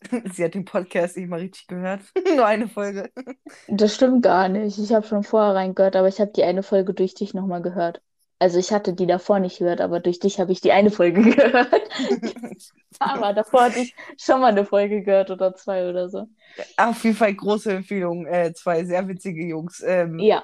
sie 0.33 0.43
hat 0.43 0.53
den 0.53 0.65
Podcast 0.65 1.17
nicht 1.17 1.29
mal 1.29 1.39
richtig 1.39 1.67
gehört. 1.67 2.01
Nur 2.35 2.45
eine 2.45 2.67
Folge. 2.67 3.11
Das 3.67 3.95
stimmt 3.95 4.23
gar 4.23 4.49
nicht. 4.49 4.77
Ich 4.77 4.93
habe 4.93 5.05
schon 5.05 5.23
vorher 5.23 5.55
reingehört, 5.55 5.95
aber 5.95 6.07
ich 6.07 6.19
habe 6.19 6.31
die 6.31 6.43
eine 6.43 6.63
Folge 6.63 6.93
durch 6.93 7.15
dich 7.15 7.33
nochmal 7.33 7.61
gehört. 7.61 8.01
Also 8.39 8.59
ich 8.59 8.71
hatte 8.71 8.93
die 8.93 9.07
davor 9.07 9.39
nicht 9.39 9.59
gehört, 9.59 9.81
aber 9.81 9.99
durch 9.99 10.19
dich 10.19 10.39
habe 10.39 10.51
ich 10.51 10.61
die 10.61 10.71
eine 10.71 10.91
Folge 10.91 11.21
gehört. 11.35 11.89
Aber 12.99 13.33
davor 13.33 13.63
hatte 13.65 13.79
ich 13.79 13.93
schon 14.17 14.39
mal 14.39 14.47
eine 14.47 14.65
Folge 14.65 15.03
gehört 15.03 15.29
oder 15.29 15.53
zwei 15.55 15.89
oder 15.89 16.07
so. 16.09 16.27
Auf 16.77 17.03
jeden 17.03 17.15
Fall 17.15 17.33
große 17.33 17.73
Empfehlung. 17.73 18.25
Äh, 18.25 18.53
zwei 18.53 18.85
sehr 18.85 19.07
witzige 19.07 19.45
Jungs. 19.45 19.81
Ähm, 19.85 20.19
Ja, 20.19 20.43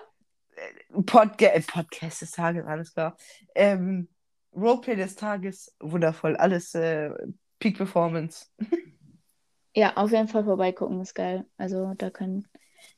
Podca 1.05 1.47
äh, 1.47 1.61
Podcast 1.61 2.21
des 2.21 2.31
Tages, 2.31 2.65
alles 2.65 2.93
klar. 2.93 3.17
Ähm, 3.55 4.09
Roleplay 4.55 4.95
des 4.95 5.15
Tages, 5.15 5.73
wundervoll. 5.79 6.35
Alles 6.35 6.75
äh, 6.75 7.11
Peak 7.59 7.77
Performance. 7.77 8.47
ja, 9.75 9.95
auf 9.95 10.11
jeden 10.11 10.27
Fall 10.27 10.43
vorbeigucken 10.43 11.01
ist 11.01 11.15
geil. 11.15 11.45
Also 11.57 11.93
da 11.97 12.09
können, 12.09 12.47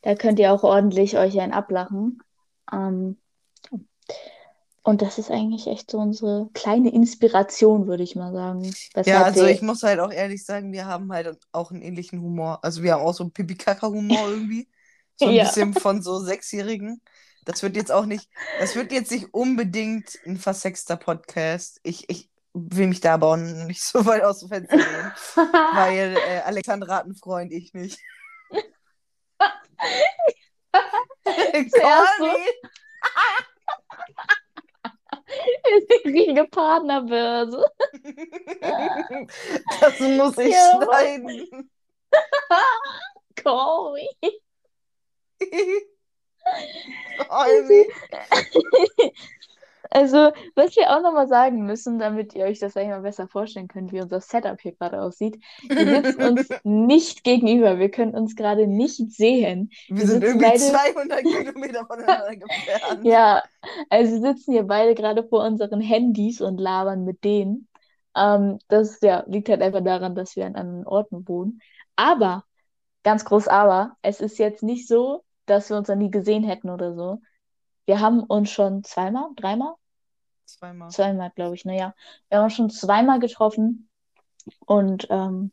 da 0.02 0.16
könnt 0.16 0.40
ihr 0.40 0.52
auch 0.52 0.64
ordentlich 0.64 1.18
euch 1.18 1.40
einen 1.40 1.54
ablachen. 1.54 2.20
Ähm, 2.72 3.18
und 4.84 5.02
das 5.02 5.18
ist 5.18 5.32
eigentlich 5.32 5.68
echt 5.68 5.90
so 5.92 5.98
unsere 6.00 6.50
kleine 6.54 6.92
Inspiration, 6.94 7.88
würde 7.88 8.04
ich 8.04 8.16
mal 8.16 8.34
sagen. 8.34 8.74
Ja, 9.06 9.24
also 9.24 9.46
ich 9.46 9.62
muss 9.62 9.84
halt 9.84 10.00
auch 10.00 10.12
ehrlich 10.12 10.44
sagen, 10.46 10.72
wir 10.74 10.86
haben 10.86 11.12
halt 11.12 11.38
auch 11.52 11.72
einen 11.72 11.82
ähnlichen 11.82 12.22
Humor. 12.22 12.60
Also 12.64 12.84
wir 12.84 12.94
haben 12.94 13.02
auch 13.02 13.14
so 13.14 13.24
einen 13.24 13.32
Pipi-Kaka-Humor 13.32 14.28
irgendwie. 14.30 14.68
So 15.18 15.28
ein 15.28 15.36
Ja. 15.36 15.44
bisschen 15.46 15.74
von 15.74 16.02
so 16.02 16.20
Sechsjährigen. 16.20 17.02
Das 17.46 17.62
wird 17.64 17.76
jetzt 17.76 17.92
auch 17.92 18.06
nicht, 18.06 18.30
das 18.60 18.76
wird 18.76 18.92
jetzt 18.92 19.12
nicht 19.12 19.34
unbedingt 19.34 20.18
ein 20.26 20.38
versexter 20.38 20.96
Podcast. 20.96 21.80
Ich, 21.84 22.10
ich 22.10 22.30
will 22.54 22.88
mich 22.88 23.02
da 23.02 23.16
aber 23.16 23.28
auch 23.28 23.38
nicht 23.38 23.82
so 23.84 24.06
weit 24.06 24.24
aus 24.24 24.40
dem 24.40 24.50
Fenster 24.50 24.78
lehnen. 24.78 25.12
Weil 25.36 26.18
äh, 26.18 26.40
Alexandra 26.46 26.98
hat 26.98 27.06
einen 27.06 27.16
Freund, 27.16 27.52
ich 27.52 27.74
nicht. 27.74 28.00
Zuerst 31.26 31.72
so. 31.72 31.80
Call 31.80 32.20
me. 32.20 32.70
richtige 36.06 36.46
Partnerbörse. 36.46 37.66
Das 39.80 40.00
muss 40.00 40.38
ich 40.38 40.52
Ja, 40.54 40.82
schneiden. 40.84 41.70
Call 43.36 43.94
me. 47.64 47.88
Also, 49.94 50.32
was 50.56 50.76
wir 50.76 50.90
auch 50.90 51.02
nochmal 51.04 51.28
sagen 51.28 51.66
müssen, 51.66 52.00
damit 52.00 52.34
ihr 52.34 52.46
euch 52.46 52.58
das 52.60 52.76
eigentlich 52.76 52.90
mal 52.90 53.02
besser 53.02 53.28
vorstellen 53.28 53.68
könnt, 53.68 53.92
wie 53.92 54.02
unser 54.02 54.22
Setup 54.22 54.60
hier 54.60 54.74
gerade 54.74 55.02
aussieht. 55.02 55.38
Wir 55.62 55.86
sitzen 56.04 56.24
uns 56.24 56.50
nicht 56.64 57.24
gegenüber. 57.24 57.78
Wir 57.78 57.92
können 57.92 58.16
uns 58.16 58.36
gerade 58.36 58.66
nicht 58.68 59.12
sehen. 59.12 59.70
Wir 59.88 59.98
wir 59.98 60.08
sind 60.08 60.24
irgendwie 60.24 60.48
beide- 60.48 60.60
200 60.60 61.22
Kilometer 61.22 61.86
voneinander 61.86 62.28
entfernt. 62.32 63.04
Ja, 63.04 63.44
also 63.90 64.14
wir 64.22 64.34
sitzen 64.34 64.52
hier 64.54 64.64
beide 64.64 64.96
gerade 64.96 65.24
vor 65.28 65.46
unseren 65.46 65.80
Handys 65.82 66.42
und 66.42 66.60
labern 66.60 67.04
mit 67.06 67.24
denen. 67.24 67.68
Ähm, 68.16 68.60
das 68.68 69.00
ja, 69.02 69.24
liegt 69.28 69.50
halt 69.50 69.62
einfach 69.62 69.84
daran, 69.84 70.16
dass 70.16 70.36
wir 70.36 70.46
an 70.46 70.56
anderen 70.56 70.88
Orten 70.88 71.28
wohnen. 71.28 71.60
Aber, 71.96 72.46
ganz 73.04 73.26
groß 73.26 73.48
Aber, 73.48 73.96
es 74.02 74.22
ist 74.22 74.40
jetzt 74.40 74.64
nicht 74.64 74.88
so, 74.88 75.24
dass 75.46 75.70
wir 75.70 75.78
uns 75.78 75.88
noch 75.88 75.96
nie 75.96 76.12
gesehen 76.12 76.44
hätten 76.44 76.70
oder 76.70 76.96
so. 76.96 77.20
Wir 77.86 78.00
haben 78.00 78.22
uns 78.24 78.50
schon 78.52 78.84
zweimal, 78.84 79.30
dreimal, 79.36 79.76
Zweimal. 80.46 80.90
zweimal, 80.90 81.32
glaube 81.36 81.56
ich, 81.56 81.66
naja. 81.66 81.94
Wir 82.30 82.38
haben 82.38 82.46
uns 82.46 82.54
schon 82.56 82.70
zweimal 82.70 83.20
getroffen. 83.20 83.90
Und 84.66 85.08
ähm, 85.10 85.52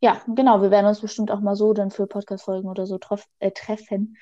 ja, 0.00 0.20
genau, 0.26 0.60
wir 0.62 0.70
werden 0.70 0.86
uns 0.86 1.00
bestimmt 1.00 1.30
auch 1.30 1.40
mal 1.40 1.56
so 1.56 1.72
dann 1.72 1.90
für 1.90 2.06
Podcast-Folgen 2.06 2.68
oder 2.68 2.86
so 2.86 2.98
äh, 3.38 3.50
treffen. 3.52 4.16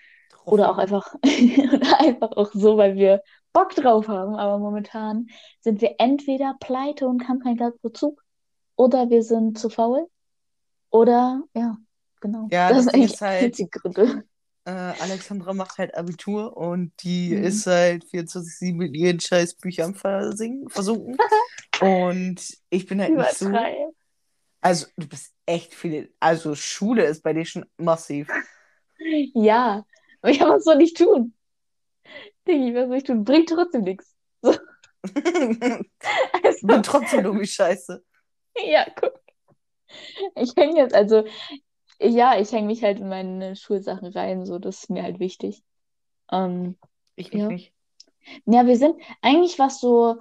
Oder 0.44 0.70
auch 0.70 0.78
einfach, 0.78 1.14
oder 1.25 2.00
einfach 2.00 2.32
auch 2.32 2.50
so, 2.52 2.76
weil 2.76 2.97
wir 2.97 3.23
Bock 3.52 3.75
drauf 3.75 4.09
haben. 4.09 4.35
Aber 4.35 4.59
momentan 4.59 5.26
sind 5.61 5.80
wir 5.80 5.97
entweder 5.99 6.56
pleite 6.61 7.06
und 7.06 7.28
haben 7.28 7.40
keinen 7.40 7.56
Geldbezug 7.56 8.23
oder 8.76 9.11
wir 9.11 9.23
sind 9.23 9.59
zu 9.59 9.68
faul. 9.68 10.06
Oder 10.90 11.42
ja, 11.54 11.76
genau. 12.20 12.49
Ja, 12.50 12.68
das 12.68 12.85
das 12.85 12.92
Ding 12.92 13.02
eigentlich 13.02 13.12
ist 13.14 13.20
halt- 13.20 13.59
die 13.59 13.70
Gründe. 13.70 14.25
Äh, 14.64 14.71
Alexandra 14.73 15.55
macht 15.55 15.79
halt 15.79 15.95
Abitur 15.97 16.57
und 16.57 16.93
die 17.02 17.31
Mhm. 17.31 17.45
ist 17.45 17.67
halt 17.67 18.05
24-7 18.05 18.76
mit 18.79 18.95
ihren 18.95 19.19
scheiß 19.21 19.55
Büchern 19.55 19.95
versingen, 19.95 20.69
versunken. 20.69 21.17
und 21.81 22.59
ich 22.69 22.87
bin 22.87 23.00
halt 23.00 23.14
nicht 23.17 23.33
so. 23.33 23.47
Also, 24.62 24.87
du 24.97 25.09
bist 25.09 25.33
echt 25.47 25.75
viel. 25.75 26.12
Also, 26.21 26.55
Schule 26.55 27.05
ist 27.05 27.23
bei 27.23 27.33
dir 27.33 27.45
schon 27.45 27.64
massiv. 27.79 28.29
Ja, 29.35 29.85
aber 30.23 30.33
ja, 30.33 30.49
was 30.49 30.64
soll 30.64 30.81
ich 30.83 30.95
tun? 30.95 31.35
Diggi, 32.47 32.75
was 32.75 32.88
soll 32.88 32.97
ich 32.97 33.05
tun? 33.05 33.25
Bringt 33.25 33.49
trotzdem 33.49 33.83
nichts. 33.83 34.14
Also, 36.45 36.67
bin 36.67 36.83
trotzdem 36.83 37.25
irgendwie 37.25 37.47
scheiße. 37.47 38.02
ja, 38.57 38.87
guck. 38.97 39.21
Ich 40.37 40.55
hänge 40.57 40.79
jetzt, 40.81 40.95
also, 40.95 41.25
ja, 42.00 42.38
ich 42.38 42.52
hänge 42.52 42.66
mich 42.66 42.83
halt 42.83 43.00
in 43.00 43.09
meine 43.09 43.57
Schulsachen 43.57 44.09
rein, 44.09 44.45
so, 44.47 44.59
das 44.59 44.85
ist 44.85 44.90
mir 44.90 45.02
halt 45.02 45.21
wichtig. 45.21 45.62
Ähm, 46.33 46.78
Ich 47.16 47.33
mich 47.33 47.42
Ja. 47.42 47.49
nicht. 47.49 47.75
ja, 48.47 48.66
wir 48.66 48.76
sind, 48.76 49.00
eigentlich 49.23 49.59
was 49.59 49.80
so, 49.80 50.21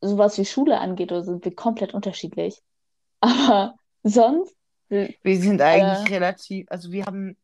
sowas 0.00 0.38
wie 0.38 0.44
Schule 0.44 0.78
angeht, 0.80 1.12
oder 1.12 1.24
sind 1.24 1.44
wir 1.44 1.54
komplett 1.54 1.94
unterschiedlich. 1.94 2.62
Aber 3.20 3.76
sonst, 4.02 4.56
wir- 4.88 5.14
Wir 5.22 5.40
sind 5.40 5.60
eigentlich 5.62 6.08
Äh. 6.08 6.14
relativ. 6.14 6.66
Also, 6.70 6.92
wir 6.92 7.06
haben 7.06 7.36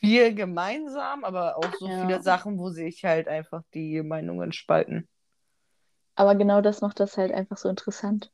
viel 0.00 0.34
gemeinsam, 0.34 1.24
aber 1.24 1.56
auch 1.58 1.74
so 1.74 1.86
Ja. 1.88 2.00
viele 2.00 2.22
Sachen, 2.22 2.58
wo 2.58 2.70
sich 2.70 3.04
halt 3.04 3.28
einfach 3.28 3.62
die 3.74 4.02
Meinungen 4.02 4.52
spalten. 4.52 5.08
aber 6.14 6.34
genau 6.34 6.60
das 6.60 6.82
macht 6.82 7.00
das 7.00 7.16
halt 7.16 7.32
einfach 7.32 7.56
so 7.56 7.68
interessant. 7.70 8.30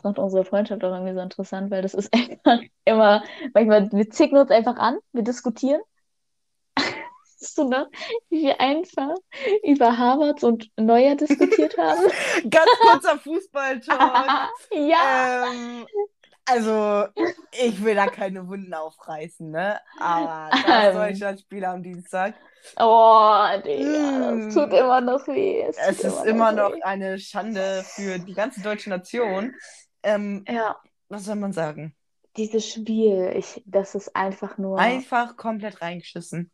Das 0.00 0.04
macht 0.04 0.18
unsere 0.18 0.46
Freundschaft 0.46 0.82
auch 0.82 0.92
irgendwie 0.94 1.12
so 1.12 1.20
interessant, 1.20 1.70
weil 1.70 1.82
das 1.82 1.92
ist 1.92 2.10
einfach 2.14 2.60
immer, 2.86 3.22
manchmal, 3.52 3.90
wir 3.92 4.08
zicken 4.10 4.38
uns 4.38 4.50
einfach 4.50 4.76
an, 4.76 4.98
wir 5.12 5.22
diskutieren. 5.22 5.82
Weißt 7.40 7.58
du 7.58 7.64
noch, 7.68 7.86
wie 8.30 8.42
wir 8.44 8.60
einfach 8.60 9.14
über 9.62 9.98
Harvards 9.98 10.42
und 10.42 10.70
Neuer 10.78 11.16
diskutiert 11.16 11.76
haben? 11.76 12.00
Ganz 12.50 12.70
kurzer 12.80 13.18
Fußballtalk. 13.18 14.48
Ja, 14.72 15.44
ähm, 15.52 15.86
also, 16.46 17.06
ich 17.52 17.82
will 17.84 17.94
da 17.94 18.06
keine 18.06 18.48
Wunden 18.48 18.72
aufreißen, 18.74 19.50
ne? 19.50 19.78
Aber 19.98 20.50
das 20.66 20.94
Ähm. 20.94 20.94
Deutschlandspiel 20.94 21.64
am 21.64 21.82
Dienstag. 21.82 22.34
oh, 22.78 23.46
Digga, 23.64 24.32
Mm. 24.32 24.46
das 24.46 24.54
tut 24.54 24.72
immer 24.72 25.00
noch 25.00 25.26
weh. 25.28 25.62
Es 25.62 25.76
Es 25.78 26.04
ist 26.04 26.24
immer 26.24 26.52
noch 26.52 26.72
eine 26.82 27.18
Schande 27.18 27.84
für 27.84 28.18
die 28.18 28.34
ganze 28.34 28.60
deutsche 28.62 28.90
Nation. 28.90 29.54
Ähm, 30.02 30.44
Ja, 30.48 30.76
was 31.08 31.24
soll 31.24 31.36
man 31.36 31.52
sagen? 31.52 31.94
dieses 32.36 32.68
Spiel, 32.68 33.32
ich, 33.36 33.62
das 33.66 33.94
ist 33.94 34.14
einfach 34.14 34.58
nur. 34.58 34.78
Einfach 34.78 35.36
komplett 35.36 35.82
reingeschissen. 35.82 36.50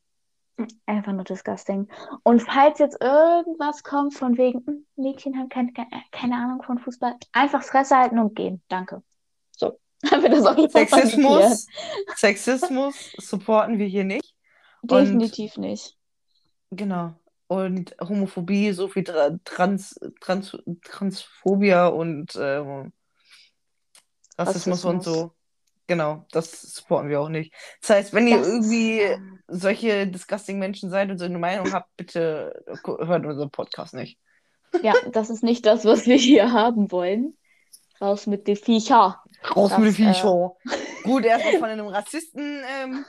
Einfach 0.87 1.13
nur 1.13 1.25
disgusting. 1.25 1.89
Und 2.23 2.41
falls 2.41 2.79
jetzt 2.79 3.01
irgendwas 3.03 3.83
kommt 3.83 4.15
von 4.15 4.39
wegen, 4.39 4.65
"Hm, 4.67 4.87
Mädchen 4.97 5.37
haben 5.39 5.51
keine, 5.51 5.73
keine, 6.11 6.35
Ahnung 6.35 6.63
von 6.63 6.79
Fußball, 6.79 7.15
einfach 7.33 7.63
Fresse 7.63 7.97
halten 7.97 8.19
und 8.19 8.35
gehen. 8.35 8.63
Danke. 8.69 9.03
So, 9.51 9.79
haben 10.11 10.23
wir 10.23 10.31
das 10.31 10.47
auch. 10.47 10.57
Sexismus, 10.71 11.67
Sexismus 12.17 13.13
supporten 13.19 13.79
wir 13.79 13.87
hier 13.87 14.05
nicht. 14.05 14.35
Definitiv 14.83 15.59
nicht. 15.59 15.95
Genau. 16.71 17.13
Und 17.49 17.95
Homophobie, 18.01 18.73
so 18.73 18.89
viel 18.89 19.05
Tra 19.05 19.39
Trans, 19.45 20.01
Trans, 20.21 20.57
Transphobia 20.83 21.89
und 21.89 22.35
ähm, 22.41 22.93
Rassismus 24.39 24.85
und 24.85 24.99
Rassismus. 24.99 25.05
so. 25.05 25.33
Genau, 25.89 26.27
das 26.33 26.63
supporten 26.63 27.09
wir 27.09 27.21
auch 27.21 27.29
nicht. 27.29 27.55
Das 27.81 27.91
heißt, 27.91 28.13
wenn 28.15 28.27
ihr 28.27 28.39
Das, 28.39 28.49
irgendwie 28.49 29.01
ähm, 29.01 29.39
solche 29.47 30.07
disgusting 30.09 30.59
Menschen 30.59 30.91
seid 30.91 31.11
und 31.11 31.19
so 31.19 31.25
eine 31.25 31.39
Meinung 31.39 31.73
habt, 31.73 31.97
bitte 31.97 32.65
hört 32.85 33.25
unseren 33.25 33.51
Podcast 33.51 33.95
nicht. 33.95 34.19
Ja, 34.83 34.95
das 35.13 35.31
ist 35.31 35.45
nicht 35.45 35.65
das, 35.65 35.85
was 35.85 36.07
wir 36.07 36.17
hier 36.17 36.53
haben 36.53 36.91
wollen. 36.91 37.37
Raus 38.01 38.27
mit 38.27 38.47
den 38.49 38.57
Viecher. 38.57 39.23
Raus 39.55 39.71
Das, 39.71 39.79
mit 39.79 39.91
äh, 39.91 39.93
Viecher. 39.93 40.57
Gut, 41.05 41.25
erstmal 41.25 41.59
von 41.59 41.69
einem 41.69 41.87
Rassisten 41.87 42.63
ähm, 42.83 43.05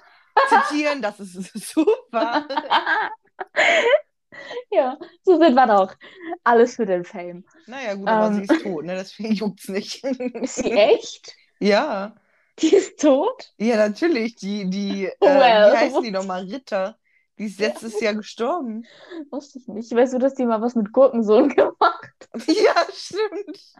zitieren, 0.50 1.02
das 1.02 1.20
ist 1.20 1.52
super. 1.74 2.48
Ja, 4.72 4.98
so 5.24 5.38
sind 5.38 5.56
wir 5.56 5.68
doch. 5.68 5.96
Alles 6.44 6.76
für 6.76 6.86
den 6.86 7.04
Fame. 7.04 7.44
Naja, 7.66 7.96
gut, 7.96 8.08
aber 8.08 8.28
Ähm. 8.28 8.34
sie 8.36 8.54
ist 8.54 8.64
tot, 8.64 8.86
ne? 8.86 8.96
Deswegen 8.96 9.34
juckt's 9.34 9.68
nicht. 9.70 10.04
Ist 10.04 10.56
sie 10.56 10.72
echt? 10.72 11.34
Ja. 11.60 12.16
Die 12.60 12.76
ist 12.76 13.00
tot? 13.00 13.54
Ja, 13.58 13.78
natürlich. 13.78 14.36
Die, 14.36 14.70
die, 14.70 15.06
äh, 15.08 15.16
Well. 15.20 15.74
wie 15.74 15.78
heißt 15.78 16.04
die 16.04 16.12
nochmal? 16.12 16.44
Ritter. 16.46 16.98
Die 17.38 17.46
ist 17.46 17.60
letztes 17.60 18.00
Jahr 18.02 18.16
gestorben. 18.16 18.86
Wusste 19.30 19.60
ich 19.60 19.68
nicht. 19.68 19.94
Weißt 19.96 20.14
du, 20.14 20.18
dass 20.18 20.34
die 20.34 20.46
mal 20.46 20.60
was 20.62 20.74
mit 20.76 20.92
Gurkensohn 20.92 21.50
gemacht 21.50 22.28
Ja, 22.48 22.74
stimmt. 22.92 23.76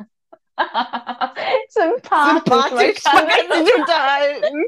Sympathisch. 1.70 3.02
Sympathisch, 3.04 3.04
man 3.06 3.28
kann 3.28 3.66
sich 3.66 3.76
unterhalten. 3.76 4.66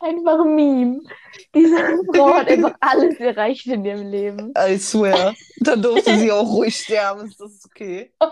Einfach 0.00 0.40
ein 0.40 0.54
Meme. 0.54 1.00
Diese 1.54 1.76
Frau 2.14 2.34
hat 2.34 2.48
einfach 2.48 2.74
alles 2.80 3.18
erreicht 3.18 3.66
in 3.66 3.84
ihrem 3.84 4.08
Leben. 4.08 4.54
I 4.56 4.78
swear. 4.78 5.34
Dann 5.60 5.82
durfte 5.82 6.18
sie 6.18 6.30
auch 6.30 6.48
ruhig 6.48 6.76
sterben. 6.76 7.26
Ist 7.26 7.40
das 7.40 7.64
okay? 7.64 8.12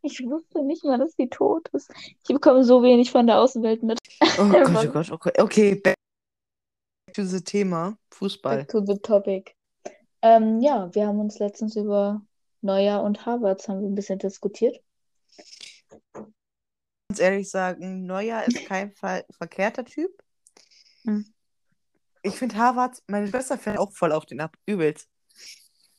Ich 0.00 0.24
wusste 0.24 0.64
nicht 0.64 0.84
mal, 0.84 0.98
dass 0.98 1.12
sie 1.16 1.28
tot 1.28 1.68
ist. 1.72 1.92
Ich 2.26 2.34
bekomme 2.34 2.64
so 2.64 2.82
wenig 2.82 3.10
von 3.10 3.26
der 3.26 3.40
Außenwelt 3.40 3.82
mit. 3.82 3.98
Oh 4.38 4.48
Gott, 4.48 4.86
oh 4.86 4.90
Gott, 4.90 5.10
okay. 5.10 5.32
Okay, 5.38 5.74
back 5.74 5.94
to 7.12 7.24
the 7.24 7.42
Thema. 7.42 7.96
Fußball. 8.10 8.56
Back 8.56 8.68
to 8.68 8.84
the 8.84 8.98
topic. 8.98 9.54
Ähm, 10.22 10.60
ja, 10.60 10.92
wir 10.94 11.06
haben 11.06 11.20
uns 11.20 11.38
letztens 11.38 11.76
über 11.76 12.22
Neuer 12.62 13.02
und 13.02 13.26
Harvards 13.26 13.68
haben 13.68 13.80
wir 13.80 13.88
ein 13.88 13.94
bisschen 13.94 14.18
diskutiert. 14.18 14.80
Ganz 17.10 17.18
ehrlich 17.18 17.50
sagen, 17.50 18.06
Neuer 18.06 18.44
ist 18.44 18.66
kein 18.66 18.92
ver 18.92 19.24
verkehrter 19.36 19.84
Typ. 19.84 20.12
Hm. 21.02 21.26
Ich 22.22 22.36
finde 22.36 22.54
Harvard, 22.54 23.02
meine 23.08 23.26
Schwester 23.26 23.58
fällt 23.58 23.78
auch 23.78 23.90
voll 23.90 24.12
auf 24.12 24.26
den 24.26 24.40
ab. 24.40 24.56
Übelst. 24.64 25.08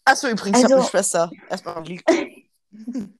Achso, 0.05 0.29
übrigens, 0.29 0.59
ich 0.59 0.63
habe 0.63 0.75
Also- 0.75 0.83
eine 0.85 0.89
Schwester. 0.89 1.29
Erstmal 1.49 1.85
liegt. 1.85 2.09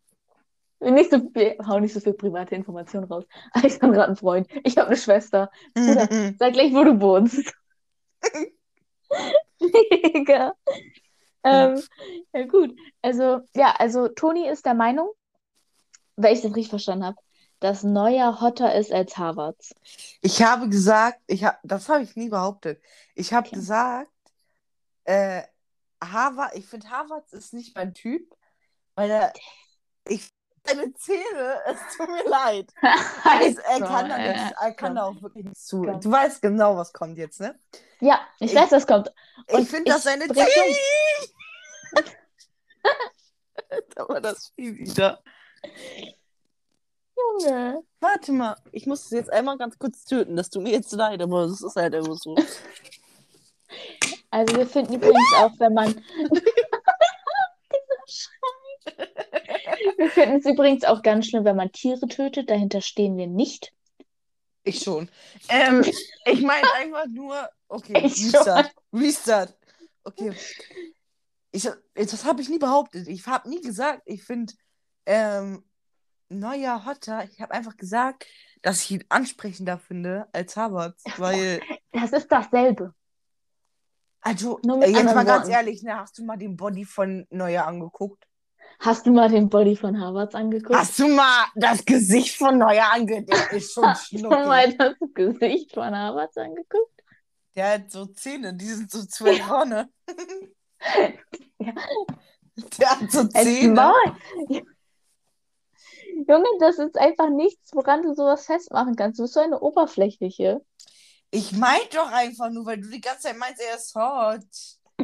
Nicht 0.80 1.12
so 1.12 1.20
viel, 1.34 1.58
hau 1.68 1.80
nicht 1.80 1.94
so 1.94 2.00
viel 2.00 2.14
private 2.14 2.56
Informationen 2.56 3.04
raus. 3.12 3.26
Alexandra 3.52 4.04
hat 4.04 4.08
einen 4.08 4.16
Freund. 4.16 4.48
Ich 4.64 4.78
habe 4.78 4.88
eine 4.88 4.96
Schwester. 4.98 5.52
Bruder, 5.74 6.08
Sag 6.40 6.54
gleich, 6.54 6.74
wo 6.74 6.86
du 6.86 7.00
wohnst. 7.02 7.54
Mega. 9.60 10.54
Ähm, 11.44 11.82
ja, 12.34 12.46
gut. 12.48 12.74
Also, 13.02 13.42
ja, 13.54 13.76
also 13.78 14.08
Toni 14.08 14.48
ist 14.48 14.66
der 14.66 14.76
Meinung, 14.76 15.12
wenn 16.16 16.34
ich 16.34 16.42
das 16.42 16.52
richtig 16.52 16.70
verstanden 16.70 17.06
habe, 17.06 17.18
dass 17.62 17.84
Neuer 17.84 18.42
hotter 18.42 18.76
ist 18.76 18.92
als 18.92 19.18
Harvards. 19.18 19.74
Ich 20.22 20.42
habe 20.44 20.68
gesagt, 20.68 21.20
ich 21.28 21.44
hab, 21.46 21.60
das 21.64 21.88
habe 21.88 22.04
ich 22.04 22.16
nie 22.16 22.28
behauptet. 22.30 22.82
Ich 23.16 23.34
habe 23.34 23.48
Okay. 23.48 23.56
gesagt, 23.56 24.10
äh, 25.06 25.44
Harvard, 26.04 26.56
ich 26.56 26.66
finde 26.68 26.90
Harvard 26.90 27.32
ist 27.32 27.54
nicht 27.54 27.76
mein 27.76 27.94
Typ, 27.94 28.36
weil 28.96 29.10
er, 29.12 29.34
ich, 30.08 30.30
seine 30.66 30.92
Zähne, 30.96 31.60
es 31.68 31.78
tut 31.96 32.10
mir 32.10 32.28
leid. 32.28 32.74
Es, 33.42 33.58
er 33.58 33.80
kann 33.88 34.10
da 34.10 34.18
nichts, 34.18 34.52
er 34.60 34.74
kann 34.74 34.96
da 34.96 35.04
auch 35.04 35.22
wirklich 35.22 35.46
nichts 35.46 35.66
zu. 35.66 35.84
Du 35.84 36.12
weißt 36.12 36.42
genau, 36.42 36.76
was 36.78 36.92
kommt 36.92 37.18
jetzt, 37.18 37.40
ne? 37.40 37.60
Ja, 38.00 38.20
ich 38.40 38.52
Ich- 38.52 38.58
weiß, 38.58 38.72
was 38.72 38.88
kommt. 38.88 39.14
Und 39.52 39.62
ich 39.62 39.70
finde, 39.70 39.92
dass 39.92 40.04
seine 40.04 40.28
Zähne. 40.28 40.76
da 43.96 44.10
war 44.10 44.20
das 44.22 44.52
Vieh 44.56 44.76
wieder. 44.80 45.22
Junge. 47.22 47.84
Warte 48.00 48.32
mal, 48.32 48.56
ich 48.72 48.86
muss 48.88 49.06
es 49.06 49.12
jetzt 49.12 49.32
einmal 49.32 49.58
ganz 49.58 49.78
kurz 49.78 50.06
töten. 50.06 50.36
Das 50.36 50.50
tut 50.50 50.64
mir 50.64 50.72
jetzt 50.72 50.92
leid, 50.92 51.22
aber 51.22 51.46
es 51.46 51.62
ist 51.62 51.76
halt 51.76 51.94
immer 51.94 52.16
so. 52.16 52.36
Also 54.30 54.56
wir 54.56 54.66
finden 54.68 54.96
übrigens 54.96 55.34
auch, 55.38 55.52
wenn 55.60 55.74
man. 55.74 56.04
Wir 59.98 60.10
finden 60.10 60.38
es 60.38 60.46
übrigens 60.46 60.84
auch 60.84 61.02
ganz 61.02 61.28
schlimm, 61.28 61.46
wenn 61.46 61.56
man 61.56 61.72
Tiere 61.72 62.08
tötet. 62.08 62.50
Dahinter 62.50 62.82
stehen 62.82 63.18
wir 63.18 63.28
nicht. 63.28 63.74
Ich 64.64 64.80
schon. 64.80 65.10
Ähm, 65.50 65.84
ich 66.26 66.42
meine 66.42 66.68
einfach 66.74 67.08
nur, 67.08 67.50
okay, 67.68 68.06
Ich 68.06 68.34
Restart. 68.34 68.72
Restart. 68.94 69.58
Okay. 70.04 70.34
Ich, 71.52 71.70
das 71.94 72.26
habe 72.26 72.42
ich 72.42 72.50
nie 72.50 72.60
behauptet. 72.60 73.08
Ich 73.08 73.26
habe 73.26 73.50
nie 73.50 73.62
gesagt, 73.62 74.04
ich 74.06 74.24
finde 74.24 74.54
ähm, 75.06 75.64
neuer 76.40 76.86
Hotter. 76.86 77.24
Ich 77.32 77.42
habe 77.42 77.54
einfach 77.54 77.78
gesagt, 77.78 78.26
dass 78.62 78.82
ich 78.84 78.92
ihn 78.92 79.04
ansprechender 79.10 79.78
finde 79.80 80.28
als 80.34 80.56
Harvard. 80.58 80.96
Weil, 81.18 81.62
Das 81.92 82.12
ist 82.14 82.32
dasselbe. 82.32 82.94
also, 84.22 84.60
äh, 84.60 84.90
jetzt 84.92 85.04
mal 85.06 85.26
ganz 85.26 85.44
Worten. 85.46 85.52
ehrlich, 85.52 85.84
ne, 85.84 85.98
hast 85.98 86.18
du 86.18 86.24
mal 86.26 86.38
den 86.38 86.56
Body 86.58 86.86
von 86.86 87.26
Neuer 87.30 87.66
angeguckt? 87.66 88.26
Hast 88.80 89.06
du 89.06 89.12
mal 89.12 89.30
den 89.30 89.50
Body 89.50 89.76
von 89.76 90.00
Harvards 90.00 90.34
angeguckt? 90.34 90.76
Hast 90.76 90.98
du 90.98 91.08
mal 91.08 91.46
das 91.56 91.86
Gesicht 91.86 92.36
von 92.38 92.58
Neuer 92.58 92.92
angeguckt? 92.92 93.30
Der 93.30 93.52
ist 93.52 93.74
schon 93.74 93.86
Hast 93.86 94.12
du 94.12 94.28
mal 94.28 94.74
das 94.74 94.96
Gesicht 95.14 95.74
von 95.74 95.96
Harvards 95.96 96.38
angeguckt? 96.38 97.04
Der 97.56 97.74
hat 97.74 97.92
so 97.92 98.06
Zähne, 98.06 98.54
die 98.56 98.66
sind 98.66 98.90
so 98.90 99.04
zwei 99.06 99.36
vorne. 99.42 99.90
Ja. 101.60 101.74
Der 102.80 102.90
hat 102.90 103.12
so 103.12 103.24
Zähne. 103.28 103.74
Maul. 103.74 104.64
Junge, 106.32 106.46
das 106.60 106.78
ist 106.80 106.98
einfach 106.98 107.30
nichts, 107.30 107.72
woran 107.74 108.02
du 108.04 108.14
sowas 108.14 108.46
festmachen 108.46 108.96
kannst. 108.96 109.20
Du 109.20 109.24
bist 109.24 109.34
so 109.34 109.40
eine 109.42 109.60
oberflächliche. 109.60 110.62
Ich 111.32 111.52
mein 111.54 111.80
doch 111.94 112.12
einfach 112.12 112.50
nur, 112.50 112.66
weil 112.66 112.80
du 112.82 112.90
die 112.90 113.02
ganze 113.02 113.22
Zeit 113.24 113.38
meinst, 113.38 113.62
er 113.62 113.76
ist 113.78 113.96
hot. 113.96 114.44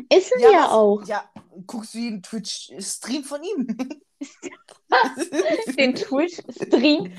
Ist 0.09 0.31
es 0.35 0.41
ja, 0.41 0.63
was- 0.63 0.69
auch. 0.71 1.03
Ja, 1.05 1.23
guckst 1.65 1.93
du 1.93 1.99
jeden 1.99 2.21
Twitch-Stream 2.21 3.23
von 3.23 3.41
ihm? 3.43 3.67
Den 5.77 5.95
Twitch-Stream. 5.95 7.13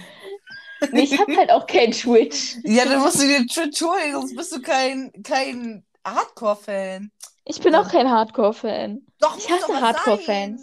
Nee, 0.93 1.01
ich 1.03 1.19
hab 1.19 1.29
halt 1.37 1.51
auch 1.51 1.67
kein 1.67 1.91
Twitch. 1.93 2.57
ja, 2.65 2.85
dann 2.85 3.01
musst 3.01 3.21
du 3.21 3.27
dir 3.27 3.45
Twitch 3.47 3.83
holen, 3.83 4.13
sonst 4.13 4.37
bist 4.37 4.53
du 4.53 4.63
kein, 4.63 5.11
kein 5.25 5.85
Hardcore-Fan. 6.07 7.11
Ich 7.45 7.61
bin 7.61 7.75
auch 7.75 7.89
kein 7.91 8.09
Hardcore-Fan. 8.11 9.05
Doch, 9.19 9.37
Ich 9.37 9.51
hasse 9.51 9.81
Hardcore-Fans. 9.81 10.63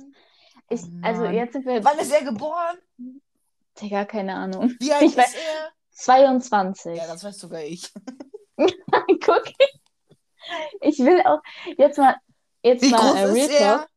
Ich, 0.69 0.81
Oh 0.83 0.87
also 1.03 1.25
jetzt 1.25 1.53
sind 1.53 1.65
wir. 1.65 1.83
Wann 1.83 1.99
ist 1.99 2.11
er 2.13 2.23
geboren? 2.23 2.77
Digga, 3.81 4.05
keine 4.05 4.35
Ahnung. 4.35 4.73
Wie 4.79 4.91
alt 4.93 5.01
Ich 5.03 5.09
ist 5.09 5.19
weiß- 5.19 5.35
er? 5.35 5.71
22. 5.91 6.95
Ja, 6.97 7.07
das 7.07 7.23
weiß 7.23 7.37
sogar 7.39 7.63
ich. 7.63 7.91
Guck. 8.57 9.43
Ich 10.81 10.99
will 10.99 11.21
auch 11.25 11.39
jetzt 11.77 11.97
mal. 11.97 12.15
Jetzt 12.61 12.81
Wie 12.83 12.89
mal 12.89 12.97
groß 12.99 13.15
äh, 13.15 13.23
Real 13.25 13.37
ist 13.37 13.49
er? 13.51 13.77
Talk. 13.77 13.89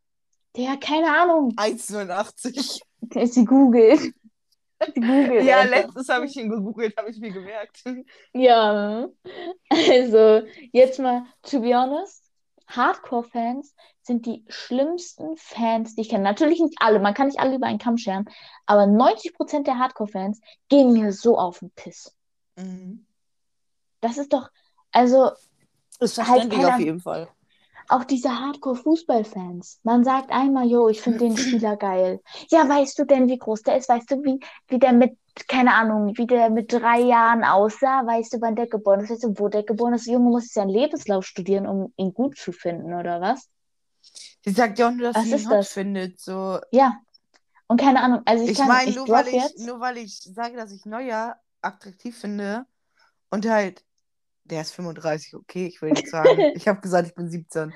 Digga, 0.57 0.77
keine 0.77 1.17
Ahnung. 1.17 1.53
1,89. 1.57 2.81
Sie 3.27 3.45
googelt. 3.45 4.01
Sie 4.01 5.01
googelt. 5.01 5.45
Ja, 5.45 5.61
einfach. 5.61 5.71
letztes 5.77 6.09
habe 6.09 6.27
ich 6.27 6.37
ihn 6.37 6.49
gegoogelt, 6.51 6.97
habe 6.97 7.11
ich 7.11 7.19
mir 7.19 7.31
gemerkt. 7.33 7.83
Ja, 8.33 9.09
also 9.71 10.43
jetzt 10.73 10.99
mal, 10.99 11.25
to 11.43 11.61
be 11.61 11.75
honest, 11.75 12.25
Hardcore-Fans 12.69 13.75
sind 14.09 14.27
die 14.27 14.45
schlimmsten 14.49 15.37
Fans, 15.37 15.95
die 15.95 16.01
ich 16.01 16.09
kenne. 16.09 16.25
Natürlich 16.25 16.59
nicht 16.61 16.75
alle, 16.81 16.99
man 16.99 17.15
kann 17.15 17.29
nicht 17.29 17.39
alle 17.39 17.55
über 17.55 17.67
einen 17.69 17.79
Kamm 17.79 17.97
scheren, 17.97 18.29
aber 18.67 18.83
90% 18.87 19.67
der 19.69 19.79
Hardcore-Fans 19.79 20.41
gehen 20.69 20.93
mir 20.93 21.13
so 21.13 21.39
auf 21.39 21.61
den 21.61 21.71
Piss. 21.71 22.13
Mhm. 22.57 23.07
Das 24.01 24.19
ist 24.19 24.33
doch, 24.33 24.49
also 24.91 25.31
Ist 26.01 26.19
Halt 26.19 26.27
verständlich 26.29 26.61
keiner- 26.63 26.75
auf 26.75 26.81
jeden 26.81 27.01
Fall. 27.01 27.29
auch 27.89 28.05
diese 28.05 28.31
Hardcore-Fußball-Fans. 28.41 29.81
Man 29.83 30.05
sagt 30.05 30.31
einmal, 30.31 30.67
yo, 30.67 30.89
ich 30.89 31.01
finde 31.01 31.19
den 31.21 31.37
Spieler 31.37 31.77
geil. 31.77 32.21
Ja, 32.51 32.69
weißt 32.69 32.99
du 32.99 33.05
denn, 33.05 33.29
wie 33.29 33.39
groß 33.39 33.63
der 33.63 33.77
ist? 33.79 33.89
Weißt 33.89 34.11
du, 34.11 34.23
wie, 34.25 34.39
wie 34.69 34.79
der 34.79 34.93
mit, 34.93 35.17
keine 35.49 35.75
Ahnung, 35.75 36.13
wie 36.17 36.27
der 36.27 36.51
mit 36.51 36.73
drei 36.73 37.01
Jahren 37.01 37.45
aussah? 37.45 38.05
Weißt 38.07 38.33
du, 38.35 38.41
wann 38.41 38.57
der 38.57 38.67
geboren 38.67 39.01
ist? 39.01 39.11
Weißt 39.11 39.25
du, 39.25 39.39
wo 39.39 39.49
der 39.49 39.63
geboren 39.63 39.95
ist? 39.95 40.07
Junge 40.07 40.29
muss 40.31 40.49
seinen 40.53 40.69
Lebenslauf 40.71 41.25
studieren, 41.25 41.67
um 41.67 41.93
ihn 41.97 42.13
gut 42.13 42.37
zu 42.37 42.53
finden, 42.53 42.93
oder 42.95 43.21
was? 43.21 43.49
Sie 44.45 44.53
sagt 44.53 44.79
ja 44.79 44.89
auch 44.89 44.93
nur, 44.93 45.13
dass 45.13 45.17
Was 45.17 45.25
sie 45.25 45.37
ihn 45.37 45.49
das? 45.51 45.73
findet. 45.73 46.21
So. 46.21 46.61
Ja. 46.71 47.01
Und 47.67 47.81
keine 47.81 48.01
Ahnung, 48.03 48.23
also 48.25 48.45
ich 48.45 48.53
Ich 48.53 48.59
meine, 48.59 48.93
nur, 48.93 49.09
weil 49.09 49.29
ich, 49.29 49.43
nur 49.59 49.81
weil 49.81 49.99
ich 49.99 50.21
sage, 50.21 50.57
dass 50.57 50.73
ich 50.73 50.87
Neuer 50.87 51.37
attraktiv 51.61 52.19
finde 52.19 52.65
und 53.31 53.47
halt, 53.47 53.85
der 54.45 54.63
ist 54.63 54.73
35, 54.75 55.35
okay, 55.35 55.67
ich 55.67 55.83
will 55.83 55.93
nicht 55.93 56.09
sagen. 56.09 56.41
ich 56.55 56.67
habe 56.67 56.81
gesagt, 56.81 57.09
ich 57.09 57.15
bin 57.15 57.29
17. 57.29 57.75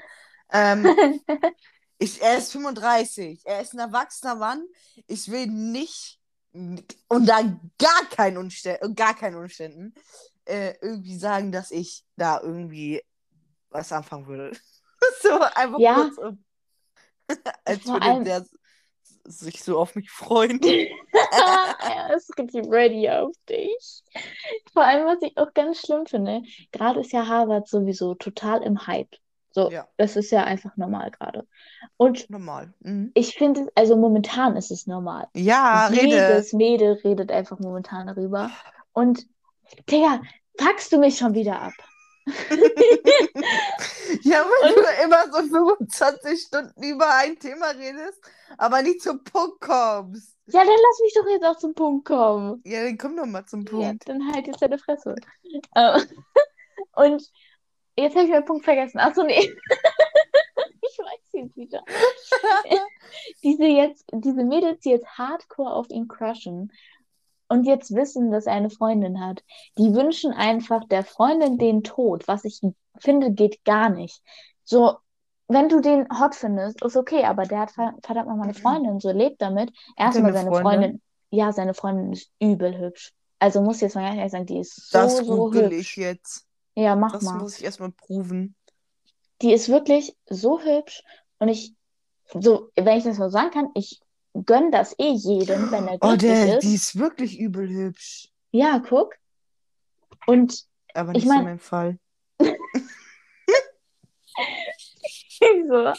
Ähm, 0.50 0.86
ich, 1.98 2.22
er 2.22 2.38
ist 2.38 2.52
35, 2.52 3.42
er 3.44 3.60
ist 3.60 3.74
ein 3.74 3.80
erwachsener 3.80 4.34
Mann. 4.34 4.64
Ich 5.06 5.30
will 5.30 5.46
nicht, 5.46 6.18
unter 7.08 7.58
gar 7.78 8.04
keinen, 8.10 8.38
Umstä 8.38 8.78
gar 8.94 9.14
keinen 9.14 9.36
Umständen, 9.36 9.94
äh, 10.46 10.74
irgendwie 10.80 11.18
sagen, 11.18 11.52
dass 11.52 11.70
ich 11.70 12.04
da 12.16 12.40
irgendwie 12.40 13.02
was 13.70 13.92
anfangen 13.92 14.26
würde. 14.26 14.56
so 15.22 15.40
einfach 15.40 15.78
Ja. 15.78 15.94
kurz 15.94 16.18
um. 16.18 16.44
Als 17.64 17.82
Vor 17.82 17.94
würde 17.94 18.06
allem- 18.06 18.24
der 18.24 18.44
sich 19.24 19.62
so 19.62 19.78
auf 19.78 19.94
mich 19.94 20.10
freuen. 20.10 20.60
er 20.62 22.16
ist 22.16 22.36
richtig 22.38 22.66
ready 22.68 23.08
auf 23.08 23.32
dich. 23.48 24.02
Vor 24.72 24.84
allem, 24.84 25.06
was 25.06 25.18
ich 25.22 25.36
auch 25.38 25.54
ganz 25.54 25.78
schlimm 25.80 26.06
finde, 26.06 26.42
gerade 26.72 27.00
ist 27.00 27.12
ja 27.12 27.26
Harvard 27.28 27.68
sowieso 27.68 28.14
total 28.14 28.62
im 28.62 28.86
Hype. 28.86 29.14
So, 29.52 29.70
Ja. 29.70 29.86
das 29.96 30.16
ist 30.16 30.30
ja 30.32 30.44
einfach 30.44 30.76
normal 30.76 31.10
gerade. 31.12 31.46
Und 31.96 32.28
Normal. 32.30 32.72
Mhm. 32.80 33.12
ich 33.14 33.34
finde, 33.34 33.68
also 33.74 33.96
momentan 33.96 34.56
ist 34.56 34.70
es 34.70 34.86
normal. 34.86 35.28
Ja, 35.34 35.86
rede. 35.88 36.06
Jedes 36.06 36.52
Mädel 36.52 36.92
redet 37.04 37.30
einfach 37.30 37.58
momentan 37.60 38.06
darüber. 38.08 38.50
Und, 38.92 39.26
Digga, 39.90 40.20
packst 40.56 40.90
du 40.92 40.98
mich 40.98 41.18
schon 41.18 41.34
wieder 41.34 41.60
ab? 41.60 41.74
Ja, 44.22 44.44
weil 44.44 44.74
du 44.74 45.04
immer 45.04 45.24
so 45.32 45.48
25 45.48 46.40
Stunden 46.40 46.82
über 46.82 47.08
ein 47.16 47.38
Thema 47.38 47.70
redest, 47.70 48.20
aber 48.58 48.82
nicht 48.82 49.02
zum 49.02 49.22
Punkt 49.24 49.60
kommst. 49.60 50.36
Ja, 50.46 50.60
dann 50.60 50.68
lass 50.68 51.00
mich 51.02 51.14
doch 51.14 51.26
jetzt 51.28 51.44
auch 51.44 51.56
zum 51.58 51.74
Punkt 51.74 52.04
kommen. 52.06 52.60
Ja, 52.64 52.84
dann 52.84 52.98
komm 52.98 53.16
doch 53.16 53.26
mal 53.26 53.44
zum 53.46 53.64
Ja, 53.64 53.70
Punkt. 53.70 54.08
dann 54.08 54.32
halt 54.32 54.46
jetzt 54.46 54.60
deine 54.62 54.78
Fresse. 54.78 55.14
Äh, 55.74 56.00
Und 56.94 57.22
jetzt 57.96 58.14
habe 58.16 58.24
ich 58.26 58.30
meinen 58.30 58.44
Punkt 58.44 58.64
vergessen. 58.64 58.98
Achso, 58.98 59.22
nee. 59.24 59.52
Ich 60.84 60.98
weiß 60.98 61.20
jetzt 61.32 61.56
wieder. 61.56 61.82
Diese 63.42 63.64
jetzt, 63.64 64.04
diese 64.12 64.44
Mädels, 64.44 64.80
die 64.80 64.90
jetzt 64.90 65.06
hardcore 65.16 65.72
auf 65.72 65.88
ihn 65.90 66.08
crushen 66.08 66.72
und 67.52 67.64
jetzt 67.64 67.94
wissen, 67.94 68.30
dass 68.30 68.46
er 68.46 68.54
eine 68.54 68.70
Freundin 68.70 69.20
hat, 69.20 69.42
die 69.78 69.94
wünschen 69.94 70.32
einfach 70.32 70.84
der 70.86 71.04
Freundin 71.04 71.58
den 71.58 71.82
Tod, 71.82 72.26
was 72.26 72.44
ich 72.44 72.60
finde, 72.98 73.32
geht 73.32 73.62
gar 73.64 73.90
nicht. 73.90 74.22
So, 74.64 74.96
wenn 75.48 75.68
du 75.68 75.80
den 75.80 76.08
hot 76.18 76.34
findest, 76.34 76.82
ist 76.82 76.96
okay, 76.96 77.24
aber 77.24 77.44
der 77.44 77.60
hat 77.60 77.72
ver- 77.72 77.94
verdammt 78.02 78.28
nochmal 78.28 78.44
eine 78.44 78.54
Freundin, 78.54 79.00
so 79.00 79.10
lebt 79.12 79.42
damit. 79.42 79.70
Erstmal 79.96 80.30
eine 80.30 80.38
seine 80.38 80.50
Freundin? 80.50 80.80
Freundin, 80.80 81.02
ja, 81.30 81.52
seine 81.52 81.74
Freundin 81.74 82.12
ist 82.12 82.30
übel 82.40 82.78
hübsch. 82.78 83.12
Also 83.38 83.60
muss 83.60 83.76
ich 83.76 83.82
jetzt 83.82 83.96
mal 83.96 84.16
ehrlich 84.16 84.32
sagen, 84.32 84.46
die 84.46 84.58
ist 84.60 84.90
so, 84.90 84.98
Das 84.98 85.18
so 85.18 85.24
google 85.26 85.64
hübsch. 85.64 85.80
ich 85.80 85.96
jetzt. 85.96 86.46
Ja, 86.74 86.96
mach 86.96 87.12
Das 87.12 87.22
mal. 87.22 87.38
muss 87.40 87.58
ich 87.58 87.64
erstmal 87.64 87.92
proven. 87.92 88.54
Die 89.42 89.52
ist 89.52 89.68
wirklich 89.68 90.16
so 90.30 90.60
hübsch 90.60 91.02
und 91.38 91.48
ich, 91.48 91.74
so, 92.32 92.70
wenn 92.76 92.96
ich 92.98 93.04
das 93.04 93.16
so 93.16 93.28
sagen 93.28 93.50
kann, 93.50 93.68
ich 93.74 94.00
gönn 94.46 94.70
das 94.70 94.94
eh 94.98 95.12
jedem, 95.12 95.70
wenn 95.70 95.86
er 95.88 95.94
Oh, 96.00 96.08
glücklich 96.16 96.20
der, 96.30 96.56
ist. 96.58 96.62
die 96.64 96.74
ist 96.74 96.98
wirklich 96.98 97.38
übel 97.38 97.68
hübsch. 97.68 98.28
Ja, 98.50 98.78
guck. 98.86 99.14
Und 100.26 100.64
Aber 100.94 101.10
Ich 101.10 101.24
nicht 101.24 101.28
so 101.28 101.34
mein- 101.34 101.44
mein 101.44 101.58
Fall. 101.58 101.98
so. 105.68 105.92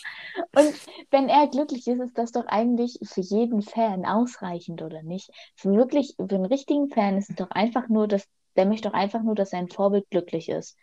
Und 0.59 0.73
wenn 1.11 1.29
er 1.29 1.47
glücklich 1.47 1.87
ist, 1.87 1.99
ist 2.01 2.17
das 2.17 2.31
doch 2.31 2.45
eigentlich 2.47 2.97
für 3.03 3.21
jeden 3.21 3.61
Fan 3.61 4.05
ausreichend, 4.05 4.81
oder 4.81 5.03
nicht? 5.03 5.29
Für 5.55 5.73
wirklich, 5.73 6.15
für 6.17 6.35
einen 6.35 6.45
richtigen 6.45 6.89
Fan 6.89 7.17
ist 7.17 7.29
es 7.29 7.35
doch 7.35 7.51
einfach 7.51 7.87
nur, 7.89 8.07
dass, 8.07 8.27
der 8.55 8.65
möchte 8.65 8.89
doch 8.89 8.95
einfach 8.95 9.21
nur, 9.21 9.35
dass 9.35 9.49
sein 9.51 9.67
Vorbild 9.69 10.09
glücklich 10.09 10.49
ist. 10.49 10.77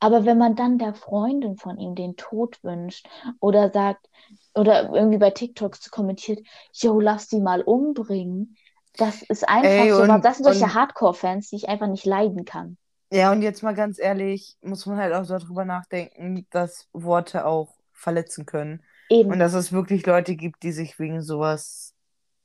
Aber 0.00 0.24
wenn 0.24 0.38
man 0.38 0.54
dann 0.56 0.78
der 0.78 0.94
Freundin 0.94 1.56
von 1.56 1.78
ihm 1.78 1.94
den 1.94 2.16
Tod 2.16 2.62
wünscht 2.62 3.08
oder 3.40 3.70
sagt, 3.70 4.08
oder 4.54 4.92
irgendwie 4.92 5.18
bei 5.18 5.30
TikToks 5.30 5.90
kommentiert, 5.90 6.40
yo, 6.72 7.00
lass 7.00 7.28
die 7.28 7.40
mal 7.40 7.62
umbringen, 7.62 8.56
das 8.96 9.22
ist 9.22 9.48
einfach 9.48 9.68
Ey, 9.68 9.90
so, 9.92 10.02
und- 10.02 10.24
das 10.24 10.36
sind 10.38 10.44
solche 10.44 10.74
Hardcore-Fans, 10.74 11.50
die 11.50 11.56
ich 11.56 11.68
einfach 11.68 11.88
nicht 11.88 12.04
leiden 12.04 12.44
kann. 12.44 12.76
Ja, 13.10 13.32
und 13.32 13.42
jetzt 13.42 13.62
mal 13.62 13.74
ganz 13.74 13.98
ehrlich, 13.98 14.56
muss 14.60 14.84
man 14.86 14.98
halt 14.98 15.14
auch 15.14 15.26
darüber 15.26 15.64
nachdenken, 15.64 16.46
dass 16.50 16.88
Worte 16.92 17.46
auch 17.46 17.74
verletzen 17.92 18.44
können. 18.44 18.82
Eben, 19.08 19.30
Und 19.30 19.38
dass 19.38 19.54
es 19.54 19.72
wirklich 19.72 20.04
Leute 20.04 20.36
gibt, 20.36 20.62
die 20.62 20.72
sich 20.72 20.98
wegen 20.98 21.22
sowas 21.22 21.94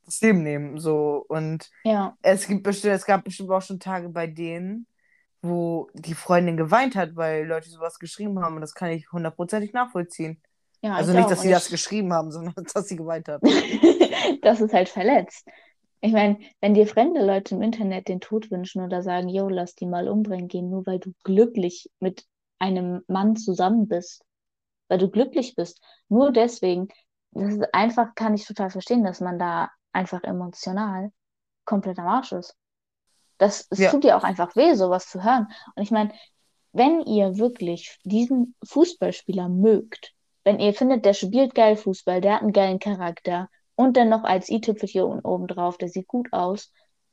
das 0.05 0.21
Leben 0.21 0.43
nehmen. 0.43 0.79
So. 0.79 1.25
Und 1.27 1.69
ja. 1.83 2.15
es 2.21 2.47
gibt 2.47 2.63
bestimmt, 2.63 2.93
es 2.93 3.05
gab 3.05 3.23
bestimmt 3.25 3.51
auch 3.51 3.61
schon 3.61 3.79
Tage 3.79 4.09
bei 4.09 4.27
denen, 4.27 4.87
wo 5.43 5.89
die 5.93 6.15
Freundin 6.15 6.57
geweint 6.57 6.95
hat, 6.95 7.15
weil 7.15 7.45
Leute 7.45 7.69
sowas 7.69 7.99
geschrieben 7.99 8.39
haben. 8.41 8.55
Und 8.55 8.61
das 8.61 8.73
kann 8.73 8.89
ich 8.89 9.11
hundertprozentig 9.11 9.73
nachvollziehen. 9.73 10.41
Ja, 10.81 10.95
Also 10.95 11.11
ich 11.11 11.17
nicht, 11.17 11.29
dass 11.29 11.41
sie 11.41 11.49
Und 11.49 11.53
das 11.53 11.65
ich- 11.65 11.71
geschrieben 11.71 12.11
haben, 12.13 12.31
sondern 12.31 12.55
dass 12.73 12.87
sie 12.87 12.95
geweint 12.95 13.27
hat. 13.27 13.41
das 14.41 14.61
ist 14.61 14.73
halt 14.73 14.89
verletzt. 14.89 15.47
Ich 16.01 16.11
meine, 16.11 16.37
wenn 16.59 16.73
dir 16.73 16.87
fremde 16.87 17.25
Leute 17.25 17.55
im 17.55 17.61
Internet 17.61 18.07
den 18.07 18.19
Tod 18.19 18.51
wünschen 18.51 18.81
oder 18.83 19.03
sagen, 19.03 19.29
yo, 19.29 19.47
lass 19.47 19.75
die 19.75 19.85
mal 19.85 20.09
umbringen 20.09 20.47
gehen, 20.47 20.69
nur 20.69 20.85
weil 20.85 20.99
du 20.99 21.13
glücklich 21.23 21.89
mit 21.99 22.25
einem 22.59 23.03
Mann 23.07 23.35
zusammen 23.37 23.87
bist, 23.87 24.23
weil 24.89 24.97
du 24.97 25.09
glücklich 25.09 25.55
bist, 25.55 25.81
nur 26.09 26.31
deswegen, 26.33 26.87
das 27.31 27.53
ist 27.55 27.73
einfach, 27.73 28.15
kann 28.15 28.33
ich 28.33 28.45
total 28.45 28.69
verstehen, 28.69 29.03
dass 29.03 29.21
man 29.21 29.39
da 29.39 29.69
einfach 29.93 30.23
emotional 30.23 31.11
komplett 31.65 31.99
am 31.99 32.07
Arsch 32.07 32.33
ist. 32.33 32.55
Das, 33.37 33.67
es 33.69 33.79
Ja. 33.79 33.91
tut 33.91 34.03
dir 34.03 34.17
auch 34.17 34.23
einfach 34.23 34.55
weh, 34.55 34.73
sowas 34.75 35.07
zu 35.07 35.23
hören. 35.23 35.47
Und 35.75 35.83
ich 35.83 35.91
meine, 35.91 36.13
wenn 36.71 37.01
ihr 37.01 37.37
wirklich 37.37 37.99
diesen 38.03 38.55
Fußballspieler 38.65 39.49
mögt, 39.49 40.13
wenn 40.43 40.59
ihr 40.59 40.73
findet, 40.73 41.05
der 41.05 41.13
spielt 41.13 41.55
geil 41.55 41.77
Fußball, 41.77 42.21
der 42.21 42.35
hat 42.35 42.41
einen 42.41 42.53
geilen 42.53 42.79
Charakter, 42.79 43.49
und 43.75 43.97
dann 43.97 44.09
noch 44.09 44.23
als 44.23 44.49
i-Tüpfelchen 44.49 45.03
oben 45.21 45.47
drauf, 45.47 45.77
der 45.77 45.89
sieht 45.89 46.07
gut 46.07 46.31
aus, 46.31 46.71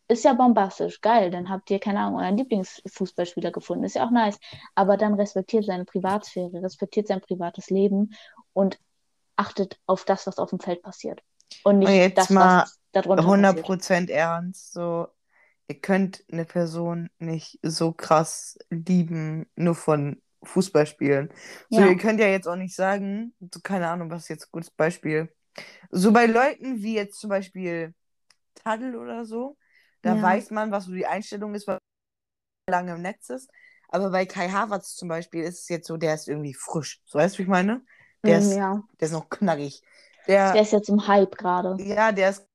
ist 0.09 0.25
ja 0.25 0.35
bombastisch, 0.35 1.01
geil. 1.01 1.31
Dann 1.31 1.49
habt 1.49 1.71
ihr, 1.71 1.79
keine 1.79 2.01
Ahnung, 2.01 2.21
euren 2.21 2.37
Lieblingsfußballspieler 2.37 3.51
gefunden, 3.51 3.85
ist 3.85 3.95
ja 3.95 4.05
auch 4.07 4.11
nice. 4.11 4.39
Aber 4.75 4.97
dann 4.97 5.15
respektiert 5.15 5.65
seine 5.65 5.85
Privatsphäre, 5.85 6.63
respektiert 6.63 7.07
sein 7.09 7.21
privates 7.21 7.71
Leben 7.71 8.11
und 8.53 8.79
achtet 9.37 9.79
auf 9.87 10.05
das, 10.05 10.27
was 10.27 10.39
auf 10.39 10.51
dem 10.51 10.61
Feld 10.61 10.83
passiert. 10.83 11.23
Und 11.63 11.79
nicht 11.79 11.89
Und 11.89 11.95
jetzt 11.95 12.19
das, 12.19 12.31
mal 12.31 12.63
was 12.63 12.79
darunter 12.93 13.23
100% 13.23 13.55
passiert. 13.55 14.11
ernst, 14.11 14.73
so, 14.73 15.09
ihr 15.71 15.81
könnt 15.81 16.25
eine 16.33 16.45
Person 16.47 17.11
nicht 17.21 17.59
so 17.63 17.93
krass 17.93 18.59
lieben, 18.71 19.47
nur 19.57 19.77
von 19.77 20.21
Fußballspielen. 20.43 21.33
So, 21.71 21.83
Ja. 21.83 21.87
ihr 21.87 21.97
könnt 21.97 22.21
ja 22.21 22.27
jetzt 22.29 22.49
auch 22.49 22.57
nicht 22.57 22.75
sagen, 22.75 23.35
so, 23.55 23.61
keine 23.63 23.89
Ahnung, 23.89 24.11
was 24.11 24.25
ist 24.25 24.31
jetzt 24.31 24.45
ein 24.47 24.53
gutes 24.53 24.71
Beispiel. 24.73 25.33
So 25.91 26.13
bei 26.13 26.27
Leuten 26.27 26.83
wie 26.83 26.95
jetzt 26.97 27.21
zum 27.21 27.31
Beispiel 27.31 27.95
Tadl 28.57 28.97
oder 28.97 29.25
so, 29.27 29.59
da 30.03 30.21
Ja. 30.21 30.23
weiß 30.23 30.51
man, 30.53 30.71
was 30.73 30.87
so 30.87 30.93
die 30.93 31.07
Einstellung 31.07 31.55
ist, 31.55 31.67
weil 31.69 31.79
er 32.67 32.73
lange 32.73 32.95
im 32.95 33.03
Netz 33.03 33.31
ist. 33.31 33.51
Aber 33.89 34.11
bei 34.11 34.27
Kai 34.27 34.49
Havertz 34.51 34.97
zum 34.97 35.09
Beispiel 35.09 35.45
ist 35.45 35.61
es 35.63 35.69
jetzt 35.69 35.89
so, 35.89 35.97
der 35.99 36.15
ist 36.15 36.29
irgendwie 36.29 36.55
frisch. 36.55 37.01
So 37.07 37.19
weißt 37.19 37.37
du, 37.37 37.39
wie 37.41 37.43
ich 37.45 37.49
meine? 37.49 37.85
Der 38.27 38.39
Mm, 38.39 38.41
ist, 38.41 38.59
ja. 38.59 38.83
der 39.01 39.07
ist 39.07 39.13
noch 39.13 39.31
knackig. 39.31 39.83
Der, 40.29 40.55
Der 40.55 40.63
ist 40.63 40.71
jetzt 40.73 40.89
im 40.91 41.09
Hype 41.09 41.37
gerade. 41.37 41.79
ja, 41.79 42.13
der 42.13 42.31
ist. 42.31 42.47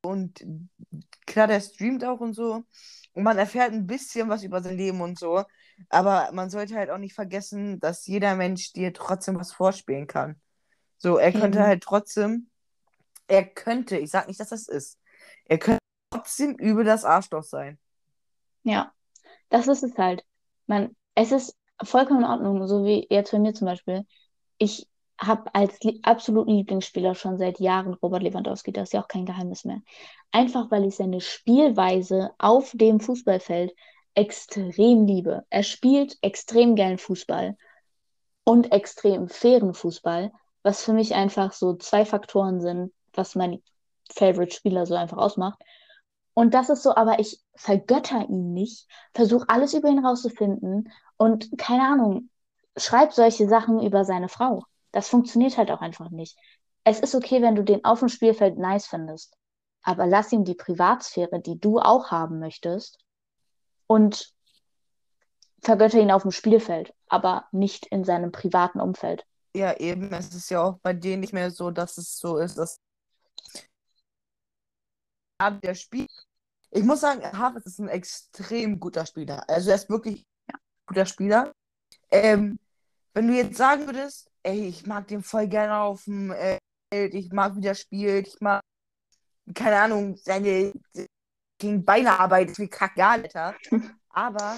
Und 0.00 0.44
klar, 1.28 1.46
der 1.46 1.60
streamt 1.60 2.04
auch 2.04 2.20
und 2.20 2.34
so. 2.34 2.64
Und 3.12 3.22
man 3.22 3.38
erfährt 3.38 3.72
ein 3.72 3.86
bisschen 3.86 4.28
was 4.28 4.42
über 4.42 4.62
sein 4.62 4.76
Leben 4.76 5.00
und 5.00 5.18
so. 5.18 5.44
Aber 5.88 6.30
man 6.32 6.50
sollte 6.50 6.74
halt 6.74 6.90
auch 6.90 6.98
nicht 6.98 7.14
vergessen, 7.14 7.78
dass 7.80 8.06
jeder 8.06 8.34
Mensch 8.34 8.72
dir 8.72 8.92
trotzdem 8.92 9.38
was 9.38 9.52
vorspielen 9.52 10.06
kann. 10.06 10.40
So, 10.96 11.16
er 11.16 11.32
könnte 11.32 11.58
Eben. 11.58 11.66
halt 11.68 11.82
trotzdem. 11.82 12.48
Er 13.28 13.44
könnte, 13.44 13.98
ich 13.98 14.10
sag 14.10 14.26
nicht, 14.26 14.40
dass 14.40 14.48
das 14.48 14.66
ist. 14.66 14.98
Er 15.44 15.58
könnte 15.58 15.78
trotzdem 16.10 16.54
übel 16.56 16.84
das 16.84 17.04
Arschloch 17.04 17.44
sein. 17.44 17.78
Ja, 18.64 18.92
das 19.50 19.68
ist 19.68 19.82
es 19.82 19.96
halt. 19.96 20.24
Man, 20.66 20.96
es 21.14 21.32
ist 21.32 21.56
vollkommen 21.84 22.20
in 22.20 22.26
Ordnung, 22.26 22.66
so 22.66 22.84
wie 22.84 23.06
jetzt 23.10 23.30
bei 23.30 23.38
mir 23.38 23.54
zum 23.54 23.66
Beispiel. 23.66 24.04
Ich 24.58 24.88
habe 25.18 25.52
als 25.54 25.80
lie 25.82 26.00
absoluten 26.02 26.52
Lieblingsspieler 26.52 27.14
schon 27.14 27.38
seit 27.38 27.58
Jahren 27.60 27.94
Robert 27.94 28.22
Lewandowski, 28.22 28.72
das 28.72 28.88
ist 28.88 28.92
ja 28.92 29.02
auch 29.02 29.08
kein 29.08 29.26
Geheimnis 29.26 29.64
mehr. 29.64 29.82
Einfach 30.30 30.70
weil 30.70 30.84
ich 30.84 30.96
seine 30.96 31.20
Spielweise 31.20 32.30
auf 32.38 32.72
dem 32.74 33.00
Fußballfeld 33.00 33.72
extrem 34.14 35.06
liebe. 35.06 35.44
Er 35.50 35.62
spielt 35.62 36.18
extrem 36.22 36.76
geilen 36.76 36.98
Fußball 36.98 37.56
und 38.44 38.72
extrem 38.72 39.28
fairen 39.28 39.74
Fußball, 39.74 40.32
was 40.62 40.84
für 40.84 40.92
mich 40.92 41.14
einfach 41.14 41.52
so 41.52 41.74
zwei 41.74 42.04
Faktoren 42.04 42.60
sind, 42.60 42.92
was 43.12 43.34
mein 43.34 43.62
Favorite-Spieler 44.10 44.86
so 44.86 44.94
einfach 44.94 45.18
ausmacht. 45.18 45.60
Und 46.34 46.54
das 46.54 46.68
ist 46.68 46.84
so, 46.84 46.94
aber 46.94 47.18
ich 47.18 47.40
vergötter 47.56 48.28
ihn 48.28 48.54
nicht, 48.54 48.86
versuche 49.12 49.48
alles 49.48 49.74
über 49.74 49.88
ihn 49.88 50.04
rauszufinden 50.04 50.92
und 51.16 51.50
keine 51.58 51.82
Ahnung, 51.82 52.30
schreib 52.76 53.12
solche 53.12 53.48
Sachen 53.48 53.80
über 53.80 54.04
seine 54.04 54.28
Frau. 54.28 54.62
Das 54.92 55.08
funktioniert 55.08 55.58
halt 55.58 55.70
auch 55.70 55.80
einfach 55.80 56.10
nicht. 56.10 56.38
Es 56.84 57.00
ist 57.00 57.14
okay, 57.14 57.42
wenn 57.42 57.54
du 57.54 57.62
den 57.62 57.84
auf 57.84 58.00
dem 58.00 58.08
Spielfeld 58.08 58.58
nice 58.58 58.86
findest, 58.86 59.36
aber 59.82 60.06
lass 60.06 60.32
ihm 60.32 60.44
die 60.44 60.54
Privatsphäre, 60.54 61.40
die 61.40 61.58
du 61.58 61.78
auch 61.78 62.10
haben 62.10 62.38
möchtest, 62.38 62.98
und 63.86 64.32
vergötter 65.60 65.98
ihn 65.98 66.10
auf 66.10 66.22
dem 66.22 66.30
Spielfeld, 66.30 66.94
aber 67.08 67.46
nicht 67.52 67.86
in 67.86 68.04
seinem 68.04 68.30
privaten 68.30 68.80
Umfeld. 68.80 69.26
Ja, 69.54 69.76
eben, 69.78 70.12
es 70.12 70.34
ist 70.34 70.50
ja 70.50 70.62
auch 70.62 70.78
bei 70.82 70.92
denen 70.92 71.20
nicht 71.20 71.32
mehr 71.32 71.50
so, 71.50 71.70
dass 71.70 71.98
es 71.98 72.18
so 72.18 72.36
ist, 72.38 72.56
dass 72.56 72.80
der 75.62 75.74
Spiel. 75.74 76.06
Ich 76.70 76.84
muss 76.84 77.00
sagen, 77.00 77.22
Havertz 77.22 77.66
ist 77.66 77.78
ein 77.78 77.88
extrem 77.88 78.78
guter 78.78 79.06
Spieler. 79.06 79.48
Also 79.48 79.70
er 79.70 79.76
ist 79.76 79.88
wirklich 79.88 80.26
ein 80.46 80.58
guter 80.86 81.06
Spieler. 81.06 81.52
Ähm, 82.10 82.58
wenn 83.14 83.26
du 83.26 83.34
jetzt 83.34 83.56
sagen 83.56 83.86
würdest, 83.86 84.27
ey, 84.42 84.68
ich 84.68 84.86
mag 84.86 85.08
den 85.08 85.22
voll 85.22 85.48
gerne 85.48 85.78
auf 85.78 86.04
dem 86.04 86.30
äh, 86.30 86.58
Feld, 86.92 87.14
ich 87.14 87.32
mag, 87.32 87.56
wie 87.56 87.60
der 87.60 87.74
spielt, 87.74 88.28
ich 88.28 88.40
mag, 88.40 88.62
keine 89.54 89.80
Ahnung, 89.80 90.16
seine 90.16 90.72
gegen 91.58 91.84
Beinearbeit 91.84 92.50
ist 92.50 92.58
wie 92.58 92.68
kackegal, 92.68 93.22
Alter. 93.22 93.54
Aber 94.10 94.56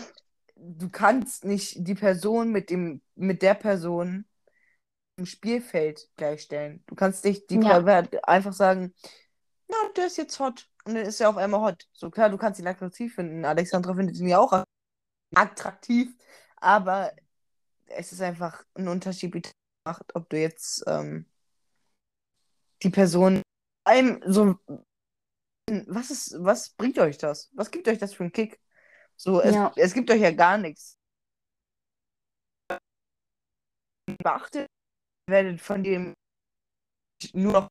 du 0.54 0.88
kannst 0.90 1.44
nicht 1.44 1.76
die 1.78 1.94
Person 1.94 2.50
mit 2.50 2.70
dem, 2.70 3.00
mit 3.14 3.42
der 3.42 3.54
Person 3.54 4.26
im 5.16 5.26
Spielfeld 5.26 6.08
gleichstellen. 6.16 6.82
Du 6.86 6.94
kannst 6.94 7.24
nicht 7.24 7.50
die 7.50 7.56
Ja. 7.56 7.78
Einfach 8.22 8.52
sagen, 8.52 8.94
na, 9.68 9.76
der 9.96 10.06
ist 10.06 10.18
jetzt 10.18 10.38
hot. 10.38 10.68
Und 10.84 10.94
dann 10.94 11.04
ist 11.04 11.20
er 11.20 11.28
auf 11.28 11.36
einmal 11.36 11.60
hot. 11.60 11.86
So 11.92 12.10
klar, 12.10 12.30
du 12.30 12.38
kannst 12.38 12.60
ihn 12.60 12.66
attraktiv 12.66 13.14
finden. 13.14 13.44
Alexandra 13.44 13.94
findet 13.94 14.16
ihn 14.16 14.28
ja 14.28 14.38
auch 14.38 14.64
attraktiv. 15.34 16.14
Aber 16.56 17.12
es 17.86 18.12
ist 18.12 18.22
einfach 18.22 18.64
ein 18.74 18.88
Unterschied, 18.88 19.30
macht, 19.90 20.14
ob 20.14 20.28
du 20.30 20.38
jetzt 20.38 20.84
ähm, 20.86 21.26
die 22.82 22.90
Person 22.90 23.42
einem 23.84 24.22
so 24.26 24.56
was 25.86 26.10
ist, 26.10 26.36
was 26.38 26.70
bringt 26.70 26.98
euch 26.98 27.18
das? 27.18 27.50
Was 27.54 27.70
gibt 27.70 27.86
euch 27.88 27.98
das 27.98 28.14
für 28.14 28.24
einen 28.24 28.32
Kick? 28.32 28.60
So, 29.16 29.40
es, 29.40 29.54
Ja. 29.54 29.72
es 29.76 29.94
gibt 29.94 30.10
euch 30.10 30.20
ja 30.20 30.30
gar 30.30 30.58
nichts. 30.58 30.96
Beachtet, 34.22 34.66
ihr 35.28 35.32
werdet 35.32 35.60
von 35.60 35.82
dem 35.82 36.14
nur 37.32 37.52
noch 37.52 37.68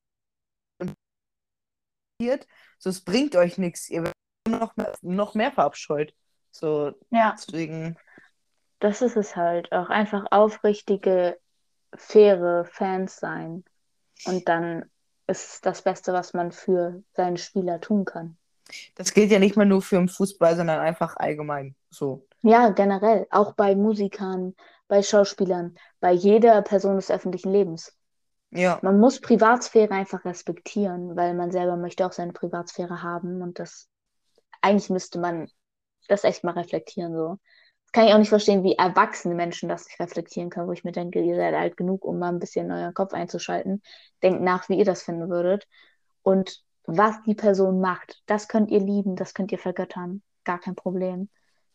so 2.78 2.90
es 2.90 3.00
bringt 3.02 3.36
euch 3.36 3.58
nichts. 3.58 3.88
Ihr 3.90 4.02
werdet 4.02 4.16
nur 4.48 4.58
noch 4.58 4.76
mehr, 4.76 4.94
noch 5.02 5.34
mehr 5.34 5.52
verabscheut. 5.52 6.14
So, 6.50 6.92
Ja. 7.10 7.34
deswegen, 7.36 7.96
Das 8.80 9.02
ist 9.02 9.16
es 9.16 9.36
halt. 9.36 9.72
Auch 9.72 9.90
einfach 9.90 10.26
aufrichtige, 10.30 11.38
faire 11.94 12.64
Fans 12.64 13.16
sein. 13.16 13.64
Und 14.26 14.48
dann 14.48 14.84
ist 15.26 15.64
das 15.64 15.82
Beste, 15.82 16.12
was 16.12 16.34
man 16.34 16.52
für 16.52 17.02
seinen 17.14 17.36
Spieler 17.36 17.80
tun 17.80 18.04
kann. 18.04 18.36
das 18.96 19.14
gilt 19.14 19.30
ja 19.30 19.38
nicht 19.38 19.56
mal 19.56 19.66
nur 19.66 19.82
für 19.82 19.96
den 19.96 20.08
Fußball, 20.08 20.56
sondern 20.56 20.80
einfach 20.80 21.16
allgemein. 21.16 21.74
So. 21.90 22.26
Ja, 22.42 22.70
generell. 22.70 23.26
Auch 23.30 23.54
bei 23.54 23.74
Musikern, 23.74 24.54
bei 24.88 25.02
Schauspielern, 25.02 25.76
bei 26.00 26.12
jeder 26.12 26.62
Person 26.62 26.96
des 26.96 27.10
öffentlichen 27.10 27.52
Lebens. 27.52 27.96
Ja. 28.50 28.78
Man 28.82 28.98
muss 28.98 29.20
Privatsphäre 29.20 29.94
einfach 29.94 30.24
respektieren, 30.24 31.16
weil 31.16 31.34
man 31.34 31.52
selber 31.52 31.76
möchte 31.76 32.04
auch 32.06 32.12
seine 32.12 32.32
Privatsphäre 32.32 33.02
haben. 33.02 33.42
Und 33.42 33.58
das, 33.58 33.88
eigentlich 34.60 34.90
müsste 34.90 35.20
man 35.20 35.48
das 36.08 36.24
echt 36.24 36.42
mal 36.42 36.52
reflektieren, 36.52 37.14
so. 37.14 37.38
Kann 37.92 38.06
ich 38.06 38.14
auch 38.14 38.18
nicht 38.18 38.28
verstehen, 38.28 38.62
wie 38.62 38.76
erwachsene 38.76 39.34
Menschen 39.34 39.68
das 39.68 39.86
nicht 39.86 39.98
reflektieren 39.98 40.48
können, 40.50 40.68
wo 40.68 40.72
ich 40.72 40.84
mir 40.84 40.92
denke, 40.92 41.20
ihr 41.20 41.36
seid 41.36 41.54
alt 41.54 41.76
genug, 41.76 42.04
um 42.04 42.18
mal 42.18 42.28
ein 42.28 42.38
bisschen 42.38 42.70
euren 42.70 42.94
Kopf 42.94 43.12
einzuschalten. 43.12 43.82
Denkt 44.22 44.42
nach, 44.42 44.68
wie 44.68 44.78
ihr 44.78 44.84
das 44.84 45.02
finden 45.02 45.28
würdet. 45.28 45.66
Und 46.22 46.62
was 46.84 47.20
die 47.22 47.34
Person 47.34 47.80
macht, 47.80 48.22
das 48.26 48.48
könnt 48.48 48.70
ihr 48.70 48.80
lieben, 48.80 49.16
das 49.16 49.34
könnt 49.34 49.50
ihr 49.52 49.58
vergöttern. 49.58 50.22
Gar 50.44 50.60
kein 50.60 50.76
Problem. 50.76 51.28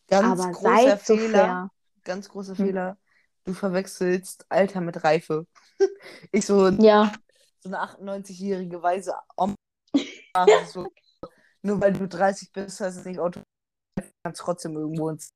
Ganz 0.07 0.39
Aber 0.39 0.51
großer 0.51 0.75
seid 0.77 1.05
so 1.05 1.17
Fehler. 1.17 1.31
fair. 1.31 1.69
Ganz 2.03 2.29
großer 2.29 2.57
Hm. 2.57 2.65
Fehler. 2.67 2.97
Du 3.45 3.53
verwechselst 3.53 4.45
Alter 4.49 4.81
mit 4.81 5.03
Reife. 5.03 5.47
Ich 6.31 6.45
so, 6.45 6.69
Ja, 6.69 7.11
so 7.59 7.69
eine 7.69 7.81
98-jährige 7.81 8.81
weise 8.81 9.15
ist 10.35 10.71
so, 10.73 10.87
nur 11.61 11.81
weil 11.81 11.93
du 11.93 12.07
30 12.07 12.51
bist, 12.51 12.79
heißt 12.79 12.99
es 12.99 13.05
nicht 13.05 13.19
automatisch. 13.19 13.43
Du 13.97 14.03
kannst 14.23 14.41
trotzdem 14.41 14.75
irgendwo 14.75 15.09
ins 15.09 15.29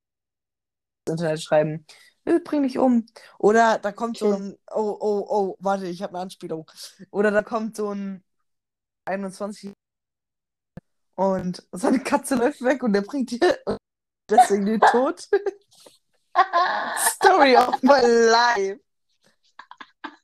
Internet 1.09 1.41
schreiben. 1.43 1.85
"Äh, 2.25 2.39
Bring 2.39 2.63
dich 2.63 2.77
um. 2.77 3.05
Oder 3.37 3.79
da 3.79 3.91
kommt 3.91 4.17
so 4.17 4.31
ein. 4.33 4.55
Oh, 4.71 4.97
oh, 4.99 5.25
oh, 5.29 5.55
warte, 5.59 5.87
ich 5.87 6.01
habe 6.03 6.13
eine 6.13 6.23
Anspielung. 6.23 6.69
Oder 7.11 7.31
da 7.31 7.41
kommt 7.43 7.75
so 7.75 7.93
ein 7.93 8.23
21 9.05 9.73
und 11.15 11.67
seine 11.73 11.99
Katze 11.99 12.35
läuft 12.35 12.61
weg 12.63 12.81
und 12.83 12.93
der 12.93 13.01
bringt 13.01 13.31
dir 13.31 13.39
deswegen 14.29 14.65
den 14.65 14.79
Tod. 14.79 15.21
Story 16.97 17.57
of 17.57 17.81
my 17.83 17.99
life. 18.01 18.79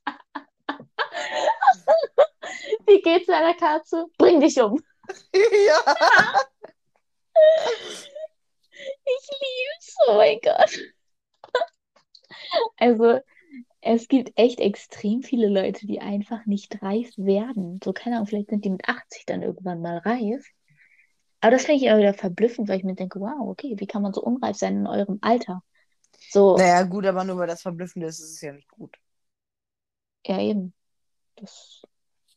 wie 2.86 3.02
geht's 3.02 3.26
deiner 3.26 3.54
Katze? 3.54 4.06
Bring 4.16 4.40
dich 4.40 4.58
um. 4.60 4.80
ja. 5.34 5.94
Ich 9.06 9.28
lieb's. 9.40 9.96
Oh 10.08 10.16
mein 10.16 10.38
Gott. 10.42 10.70
Also, 12.78 13.20
es 13.82 14.08
gibt 14.08 14.32
echt 14.36 14.60
extrem 14.60 15.22
viele 15.22 15.48
Leute, 15.48 15.86
die 15.86 16.00
einfach 16.00 16.46
nicht 16.46 16.82
reif 16.82 17.10
werden. 17.18 17.80
So, 17.84 17.92
keine 17.92 18.16
Ahnung, 18.16 18.26
vielleicht 18.28 18.50
sind 18.50 18.64
die 18.64 18.70
mit 18.70 18.88
80 18.88 19.26
dann 19.26 19.42
irgendwann 19.42 19.82
mal 19.82 19.98
reif. 19.98 20.46
Aber 21.40 21.52
das 21.52 21.64
finde 21.66 21.78
ich 21.80 21.84
immer 21.88 21.98
wieder 21.98 22.14
verblüffend, 22.14 22.68
weil 22.68 22.78
ich 22.78 22.84
mir 22.84 22.94
denke, 22.94 23.20
wow, 23.20 23.48
okay, 23.48 23.76
wie 23.78 23.86
kann 23.86 24.02
man 24.02 24.12
so 24.12 24.22
unreif 24.22 24.56
sein 24.56 24.78
in 24.78 24.86
eurem 24.86 25.18
Alter? 25.22 25.62
So, 26.30 26.58
Naja, 26.58 26.82
gut, 26.82 27.06
aber 27.06 27.22
nur 27.24 27.36
weil 27.38 27.46
das 27.46 27.62
verblüffend 27.62 28.04
ist, 28.04 28.18
ist 28.18 28.32
es 28.32 28.40
ja 28.40 28.52
nicht 28.52 28.68
gut. 28.68 28.96
ja 30.26 30.40
eben. 30.40 30.74
Das 31.36 31.82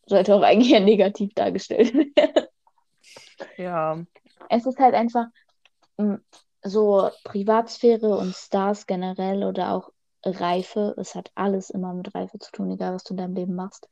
sollte 0.08 0.36
auch 0.36 0.44
eigentlich 0.44 0.72
eher 0.74 0.82
negativ 0.82 1.34
dargestellt 1.36 1.94
werden. 1.96 2.48
Ja. 3.58 4.06
Es 4.50 4.66
ist 4.66 4.80
halt 4.80 4.96
einfach 4.96 5.28
mm, 5.98 6.16
so 6.64 7.10
Privatsphäre 7.24 8.18
und 8.18 8.36
Stars 8.36 8.86
generell 8.88 9.44
oder 9.44 9.74
auch 9.74 9.92
Reife, 10.24 10.96
es 10.98 11.16
hat 11.16 11.32
alles 11.36 11.70
immer 11.70 11.94
mit 11.94 12.14
Reife 12.16 12.40
zu 12.40 12.52
tun, 12.52 12.72
egal 12.72 12.94
was 12.96 13.04
du 13.04 13.14
in 13.14 13.18
deinem 13.18 13.36
Leben 13.36 13.56
machst, 13.56 13.88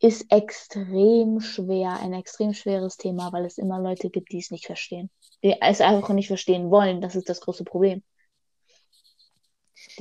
ist 0.00 0.30
extrem 0.32 1.40
schwer, 1.40 2.00
ein 2.00 2.12
extrem 2.12 2.54
schweres 2.54 2.96
Thema, 2.96 3.32
weil 3.32 3.44
es 3.46 3.58
immer 3.58 3.80
Leute 3.80 4.10
gibt, 4.10 4.32
die 4.32 4.38
es 4.38 4.50
nicht 4.50 4.66
verstehen. 4.66 5.10
Die 5.42 5.56
es 5.60 5.80
einfach 5.80 6.10
nicht 6.10 6.28
verstehen 6.28 6.70
wollen, 6.70 7.00
das 7.00 7.16
ist 7.16 7.28
das 7.28 7.40
große 7.40 7.64
Problem. 7.64 8.02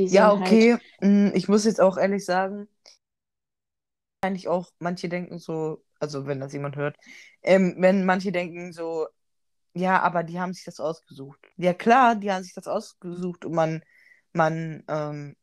Ja, 0.10 0.32
sind 0.32 0.40
halt, 0.40 0.70
okay. 0.72 0.78
Mm, 1.02 1.32
Ich 1.36 1.48
muss 1.48 1.66
jetzt 1.66 1.82
auch 1.82 1.98
ehrlich 1.98 2.26
sagen, 2.26 2.68
eigentlich 4.22 4.48
auch, 4.48 4.70
manche 4.80 5.10
denken 5.10 5.40
so, 5.40 5.84
also 6.00 6.26
wenn 6.28 6.40
das 6.40 6.54
jemand 6.54 6.76
hört, 6.76 6.98
ähm, 7.44 7.76
wenn 7.80 8.06
manche 8.06 8.32
denken 8.32 8.74
so, 8.74 9.08
ja, 9.78 10.02
aber 10.02 10.24
die 10.24 10.40
haben 10.40 10.54
sich 10.54 10.66
das 10.66 10.80
ausgesucht. 10.80 11.40
Ja, 11.58 11.74
klar, 11.74 12.16
die 12.16 12.32
haben 12.32 12.44
sich 12.44 12.54
das 12.54 12.68
ausgesucht 12.68 13.46
und 13.46 13.54
man, 13.54 13.84
man 14.34 14.84
ähm, 14.88 15.36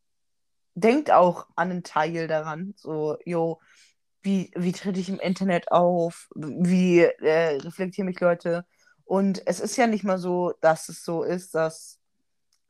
denkt 0.75 1.11
auch 1.11 1.49
an 1.57 1.71
einen 1.71 1.83
Teil 1.83 2.29
daran. 2.29 2.75
So, 2.77 3.17
jo, 3.25 3.61
wie, 4.23 4.51
wie 4.57 4.73
trete 4.73 5.01
ich 5.01 5.09
im 5.09 5.21
Internet 5.21 5.71
auf? 5.71 6.29
Wie 6.35 7.01
äh, 7.01 7.57
reflektieren 7.59 8.07
mich 8.07 8.21
Leute? 8.21 8.65
Und 9.05 9.47
es 9.47 9.61
ist 9.61 9.77
ja 9.77 9.87
nicht 9.87 10.05
mal 10.05 10.19
so, 10.19 10.55
dass 10.61 10.89
es 10.89 11.05
so 11.05 11.23
ist, 11.23 11.55
dass 11.55 12.01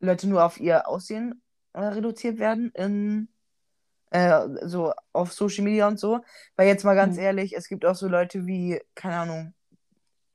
Leute 0.01 0.29
nur 0.29 0.45
auf 0.45 0.61
ihr 0.61 0.89
Aussehen 0.89 1.43
äh, 1.73 1.81
reduziert 1.81 2.39
werden 2.39 2.71
in 2.75 3.29
äh, 4.11 4.47
so 4.63 4.93
auf 5.13 5.33
Social 5.33 5.65
Media 5.65 5.89
und 5.89 5.99
so. 5.99 6.21
Weil 6.57 6.69
jetzt 6.69 6.85
mal 6.85 6.95
ganz 6.97 7.17
Mhm. 7.17 7.23
ehrlich, 7.23 7.55
es 7.57 7.69
gibt 7.69 7.85
auch 7.85 7.95
so 7.97 8.09
Leute 8.09 8.47
wie, 8.47 8.81
keine 8.95 9.17
Ahnung, 9.17 9.55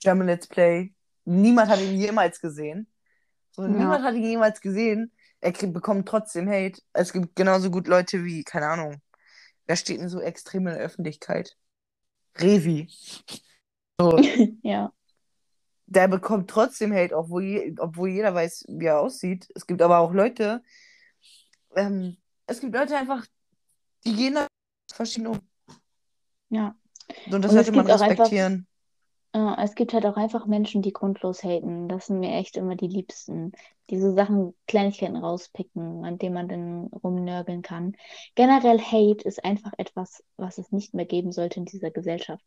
German 0.01 0.27
Let's 0.27 0.47
Play. 0.47 0.93
Niemand 1.29 1.69
hat 1.69 1.79
ihn 1.79 1.99
jemals 1.99 2.41
gesehen. 2.41 2.87
So, 3.51 3.67
niemand 3.67 4.01
ja, 4.01 4.07
hat 4.07 4.15
ihn 4.15 4.23
jemals 4.23 4.61
gesehen. 4.61 5.11
Er 5.41 5.51
krieg, 5.51 5.71
bekommt 5.71 6.07
trotzdem 6.07 6.49
Hate. 6.49 6.81
Es 6.91 7.13
gibt 7.13 7.35
genauso 7.35 7.69
gut 7.69 7.87
Leute 7.87 8.25
wie, 8.25 8.43
keine 8.43 8.67
Ahnung, 8.67 8.99
wer 9.67 9.75
steht 9.75 10.01
denn 10.01 10.09
so 10.09 10.19
extrem 10.21 10.65
in 10.65 10.73
der 10.73 10.83
Öffentlichkeit? 10.83 11.55
Revi. 12.37 12.89
ja, 14.63 14.91
Der 15.85 16.07
bekommt 16.07 16.49
trotzdem 16.49 16.93
Hate, 16.93 17.15
obwohl, 17.15 17.43
je, 17.43 17.75
obwohl 17.77 18.09
jeder 18.09 18.33
weiß, 18.33 18.65
wie 18.67 18.85
er 18.85 18.99
aussieht. 18.99 19.47
Es 19.53 19.67
gibt 19.67 19.83
aber 19.83 19.99
auch 19.99 20.13
Leute, 20.13 20.63
ähm, 21.75 22.17
es 22.47 22.59
gibt 22.59 22.73
Leute 22.73 22.97
einfach, 22.97 23.25
die 24.03 24.15
gehen 24.15 24.33
da 24.33 24.47
verschieden 24.91 25.27
um. 25.27 25.39
ja. 26.49 26.75
Und 27.31 27.43
das 27.43 27.51
Und 27.51 27.57
sollte 27.57 27.71
man 27.71 27.85
respektieren. 27.85 28.68
Äh, 29.33 29.63
es 29.63 29.75
gibt 29.75 29.93
halt 29.93 30.05
auch 30.05 30.17
einfach 30.17 30.45
Menschen, 30.45 30.81
die 30.81 30.93
grundlos 30.93 31.43
haten. 31.43 31.87
Das 31.87 32.07
sind 32.07 32.19
mir 32.19 32.33
echt 32.35 32.57
immer 32.57 32.75
die 32.75 32.87
Liebsten. 32.87 33.51
Diese 33.89 34.13
Sachen, 34.13 34.55
Kleinigkeiten 34.67 35.17
rauspicken, 35.17 36.05
an 36.05 36.17
denen 36.17 36.35
man 36.35 36.47
dann 36.47 36.85
rumnörgeln 36.87 37.61
kann. 37.61 37.95
Generell 38.35 38.79
Hate 38.79 39.27
ist 39.27 39.43
einfach 39.43 39.71
etwas, 39.77 40.23
was 40.37 40.57
es 40.57 40.71
nicht 40.71 40.93
mehr 40.93 41.05
geben 41.05 41.31
sollte 41.31 41.59
in 41.59 41.65
dieser 41.65 41.91
Gesellschaft. 41.91 42.43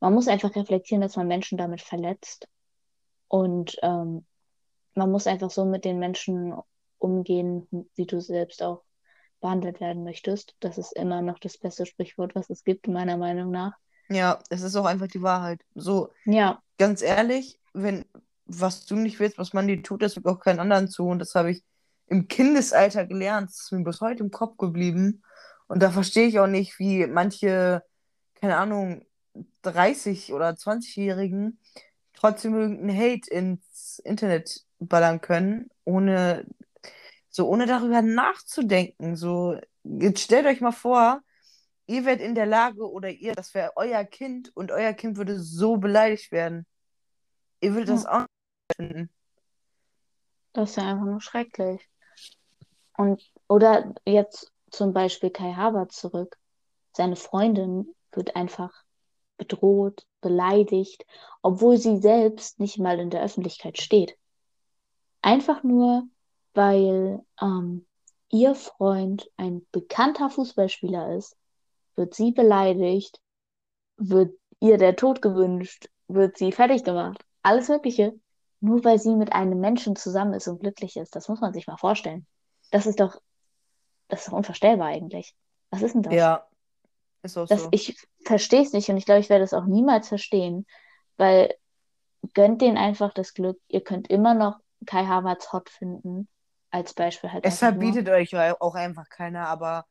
Man 0.00 0.14
muss 0.14 0.28
einfach 0.28 0.54
reflektieren, 0.54 1.02
dass 1.02 1.16
man 1.16 1.28
Menschen 1.28 1.58
damit 1.58 1.80
verletzt. 1.80 2.48
Und 3.28 3.76
ähm, 3.82 4.24
man 4.94 5.10
muss 5.10 5.26
einfach 5.26 5.50
so 5.50 5.64
mit 5.64 5.84
den 5.84 5.98
Menschen 5.98 6.54
umgehen, 6.98 7.66
wie 7.94 8.06
du 8.06 8.20
selbst 8.20 8.62
auch 8.62 8.82
behandelt 9.40 9.80
werden 9.80 10.04
möchtest. 10.04 10.56
Das 10.60 10.78
ist 10.78 10.92
immer 10.92 11.20
noch 11.22 11.38
das 11.38 11.58
beste 11.58 11.86
Sprichwort, 11.86 12.34
was 12.34 12.50
es 12.50 12.64
gibt, 12.64 12.88
meiner 12.88 13.16
Meinung 13.16 13.50
nach. 13.50 13.74
Ja, 14.08 14.38
es 14.50 14.62
ist 14.62 14.76
auch 14.76 14.84
einfach 14.84 15.08
die 15.08 15.22
Wahrheit. 15.22 15.60
So, 15.74 16.10
Ja, 16.24 16.62
ganz 16.78 17.02
ehrlich, 17.02 17.58
wenn 17.72 18.04
was 18.46 18.84
du 18.86 18.96
nicht 18.96 19.20
willst, 19.20 19.38
was 19.38 19.52
man 19.52 19.66
dir 19.66 19.82
tut, 19.82 20.02
das 20.02 20.14
tut 20.14 20.26
auch 20.26 20.40
keinen 20.40 20.60
anderen 20.60 20.88
zu. 20.88 21.06
Und 21.06 21.18
das 21.18 21.34
habe 21.34 21.50
ich 21.50 21.62
im 22.08 22.28
Kindesalter 22.28 23.06
gelernt. 23.06 23.48
Das 23.48 23.60
ist 23.60 23.72
mir 23.72 23.84
bis 23.84 24.00
heute 24.00 24.22
im 24.22 24.30
Kopf 24.30 24.56
geblieben. 24.58 25.22
Und 25.66 25.82
da 25.82 25.90
verstehe 25.90 26.26
ich 26.26 26.38
auch 26.38 26.46
nicht, 26.46 26.78
wie 26.78 27.06
manche, 27.06 27.82
keine 28.34 28.56
Ahnung, 28.56 29.06
30- 29.62 30.32
oder 30.32 30.56
20-Jährigen 30.56 31.58
trotzdem 32.12 32.54
irgendeinen 32.54 32.96
Hate 32.96 33.30
ins 33.30 34.00
Internet 34.04 34.64
ballern 34.78 35.20
können, 35.20 35.70
ohne 35.84 36.44
so 37.30 37.48
ohne 37.48 37.66
darüber 37.66 38.00
nachzudenken. 38.00 39.16
So, 39.16 39.58
jetzt 39.82 40.20
stellt 40.20 40.46
euch 40.46 40.60
mal 40.60 40.70
vor, 40.70 41.20
ihr 41.86 42.04
wärt 42.04 42.20
in 42.20 42.34
der 42.34 42.46
Lage 42.46 42.90
oder 42.90 43.10
ihr, 43.10 43.34
das 43.34 43.54
wäre 43.54 43.72
euer 43.76 44.04
Kind 44.04 44.54
und 44.56 44.70
euer 44.70 44.92
Kind 44.92 45.16
würde 45.16 45.40
so 45.40 45.76
beleidigt 45.76 46.32
werden. 46.32 46.66
Ihr 47.60 47.74
würdet 47.74 47.90
das 47.90 48.04
ja, 48.04 48.12
auch 48.12 48.20
nicht 48.20 48.76
finden. 48.76 49.10
das 50.52 50.70
ist 50.70 50.76
ja 50.76 50.90
einfach 50.90 51.04
nur 51.04 51.20
schrecklich. 51.20 51.88
Und, 52.96 53.22
oder 53.48 53.94
jetzt 54.06 54.52
zum 54.70 54.92
Beispiel 54.92 55.30
Kai 55.30 55.52
Havertz 55.52 55.96
zurück. 55.96 56.38
Seine 56.92 57.16
Freundin 57.16 57.94
wird 58.12 58.36
einfach 58.36 58.72
bedroht, 59.36 60.06
beleidigt, 60.20 61.04
obwohl 61.42 61.76
sie 61.76 61.98
selbst 61.98 62.60
nicht 62.60 62.78
mal 62.78 63.00
in 63.00 63.10
der 63.10 63.22
Öffentlichkeit 63.22 63.78
steht. 63.80 64.16
Einfach 65.22 65.62
nur, 65.62 66.04
weil 66.54 67.24
ähm, 67.40 67.86
ihr 68.30 68.54
Freund 68.54 69.28
ein 69.36 69.66
bekannter 69.72 70.30
Fußballspieler 70.30 71.16
ist, 71.16 71.36
wird 71.96 72.14
sie 72.14 72.32
beleidigt, 72.32 73.20
wird 73.96 74.32
ihr 74.60 74.78
der 74.78 74.96
Tod 74.96 75.22
gewünscht, 75.22 75.88
wird 76.08 76.36
sie 76.38 76.52
fertig 76.52 76.84
gemacht. 76.84 77.24
Alles 77.42 77.68
Mögliche. 77.68 78.14
Nur 78.60 78.82
weil 78.84 78.98
sie 78.98 79.14
mit 79.14 79.32
einem 79.32 79.60
Menschen 79.60 79.94
zusammen 79.96 80.32
ist 80.34 80.48
und 80.48 80.60
glücklich 80.60 80.96
ist. 80.96 81.14
Das 81.14 81.28
muss 81.28 81.40
man 81.40 81.52
sich 81.52 81.66
mal 81.66 81.76
vorstellen. 81.76 82.26
Das 82.70 82.86
ist 82.86 82.98
doch, 83.00 83.20
das 84.08 84.20
ist 84.20 84.28
doch 84.28 84.32
unvorstellbar 84.32 84.88
eigentlich. 84.88 85.34
Was 85.70 85.82
ist 85.82 85.94
denn 85.94 86.02
das? 86.02 86.14
Ja, 86.14 86.46
ist 87.22 87.36
auch 87.36 87.46
Das, 87.48 87.62
so. 87.62 87.68
ich 87.72 87.96
verstehe 88.24 88.62
es 88.62 88.72
nicht 88.72 88.88
und 88.88 88.96
ich 88.96 89.04
glaube, 89.04 89.20
ich 89.20 89.28
werde 89.28 89.44
es 89.44 89.54
auch 89.54 89.66
niemals 89.66 90.08
verstehen, 90.08 90.66
weil 91.16 91.54
gönnt 92.34 92.62
denen 92.62 92.78
einfach 92.78 93.12
das 93.12 93.34
Glück. 93.34 93.60
Ihr 93.68 93.82
könnt 93.82 94.08
immer 94.08 94.34
noch 94.34 94.58
Kai 94.86 95.04
Havertz 95.06 95.52
hot 95.52 95.68
finden. 95.70 96.28
Als 96.70 96.94
Beispiel 96.94 97.32
halt 97.32 97.44
Es 97.44 97.60
nur. 97.60 97.70
verbietet 97.72 98.08
euch 98.08 98.34
auch 98.60 98.74
einfach 98.74 99.08
keiner, 99.08 99.46
aber 99.48 99.86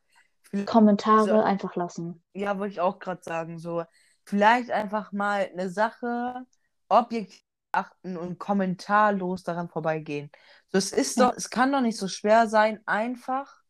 Kommentare 0.64 1.28
so, 1.28 1.40
einfach 1.40 1.74
lassen. 1.76 2.22
ja, 2.34 2.58
wollte 2.58 2.72
ich 2.72 2.80
auch 2.80 2.98
gerade 2.98 3.22
sagen, 3.22 3.58
so, 3.58 3.84
vielleicht 4.24 4.70
einfach 4.70 5.12
mal 5.12 5.48
eine 5.52 5.70
Sache 5.70 6.46
objektiv 6.88 7.44
achten 7.74 8.16
und 8.16 8.38
kommentarlos 8.38 9.42
daran 9.42 9.68
vorbeigehen. 9.68 10.30
So, 10.68 10.78
es 10.78 10.92
ist 10.92 11.20
doch, 11.20 11.34
es 11.36 11.50
kann 11.50 11.72
doch 11.72 11.80
nicht 11.80 11.98
so 11.98 12.08
schwer 12.08 12.48
sein, 12.48 12.80
einfach, 12.86 13.62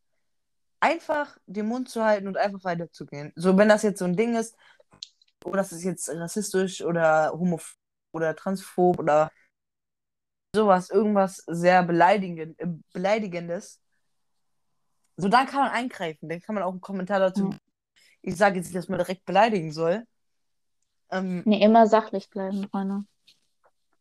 einfach 0.81 1.37
den 1.47 1.66
Mund 1.66 1.88
zu 1.88 2.05
halten 2.05 2.29
und 2.29 2.37
einfach 2.37 2.62
weiterzugehen. 2.64 3.33
So, 3.35 3.57
wenn 3.57 3.68
das 3.68 3.83
jetzt 3.83 3.99
so 3.99 4.05
ein 4.05 4.16
Ding 4.16 4.37
ist, 4.37 4.57
oder 5.44 5.59
das 5.59 5.73
ist 5.73 5.85
jetzt 5.85 6.09
rassistisch 6.09 6.83
oder 6.83 7.33
homophob 7.33 7.77
oder 8.12 8.37
transphob 8.37 8.99
oder 8.99 9.31
sowas, 10.55 10.90
irgendwas 10.90 11.42
sehr 11.47 11.83
beleidigend, 11.83 12.59
äh, 12.61 12.66
beleidigendes, 12.92 13.81
so 15.16 15.29
dann 15.29 15.46
kann 15.46 15.61
man 15.61 15.70
eingreifen. 15.70 16.29
Dann 16.29 16.40
kann 16.40 16.55
man 16.55 16.64
auch 16.64 16.72
einen 16.72 16.81
Kommentar 16.81 17.20
dazu. 17.20 17.50
ja. 17.50 17.59
Ich 18.22 18.37
sage 18.37 18.57
jetzt 18.57 18.66
nicht, 18.66 18.77
dass 18.77 18.88
man 18.88 18.98
direkt 18.98 19.24
beleidigen 19.24 19.70
soll. 19.72 20.05
Ähm, 21.11 21.42
Nee, 21.44 21.62
immer 21.62 21.87
sachlich 21.87 22.31
bleiben, 22.31 22.68
Freunde. 22.68 23.05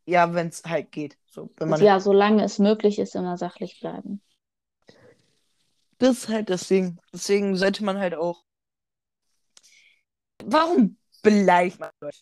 ja, 0.06 0.32
wenn 0.34 0.48
es 0.48 0.62
halt 0.64 0.90
geht. 0.92 1.18
So, 1.26 1.50
wenn 1.56 1.68
man 1.68 1.82
Ja, 1.82 2.00
solange 2.00 2.42
es 2.44 2.58
möglich 2.58 2.98
ist, 2.98 3.14
immer 3.14 3.36
sachlich 3.36 3.80
bleiben. 3.80 4.22
das 5.98 6.18
ist 6.18 6.28
halt 6.28 6.50
das 6.50 6.68
Ding. 6.68 6.98
Deswegen 7.12 7.56
sollte 7.56 7.84
man 7.84 7.98
halt 7.98 8.14
auch. 8.14 8.44
Warum 10.44 10.98
beleidigt 11.22 11.80
man 11.80 11.90
Leute? 12.00 12.18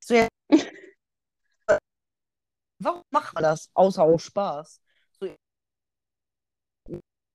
So, 0.00 0.14
ja, 0.14 0.28
warum 2.78 3.02
macht 3.10 3.34
man 3.34 3.42
das? 3.42 3.70
Außer 3.74 4.02
aus 4.02 4.22
Spaß. 4.22 4.80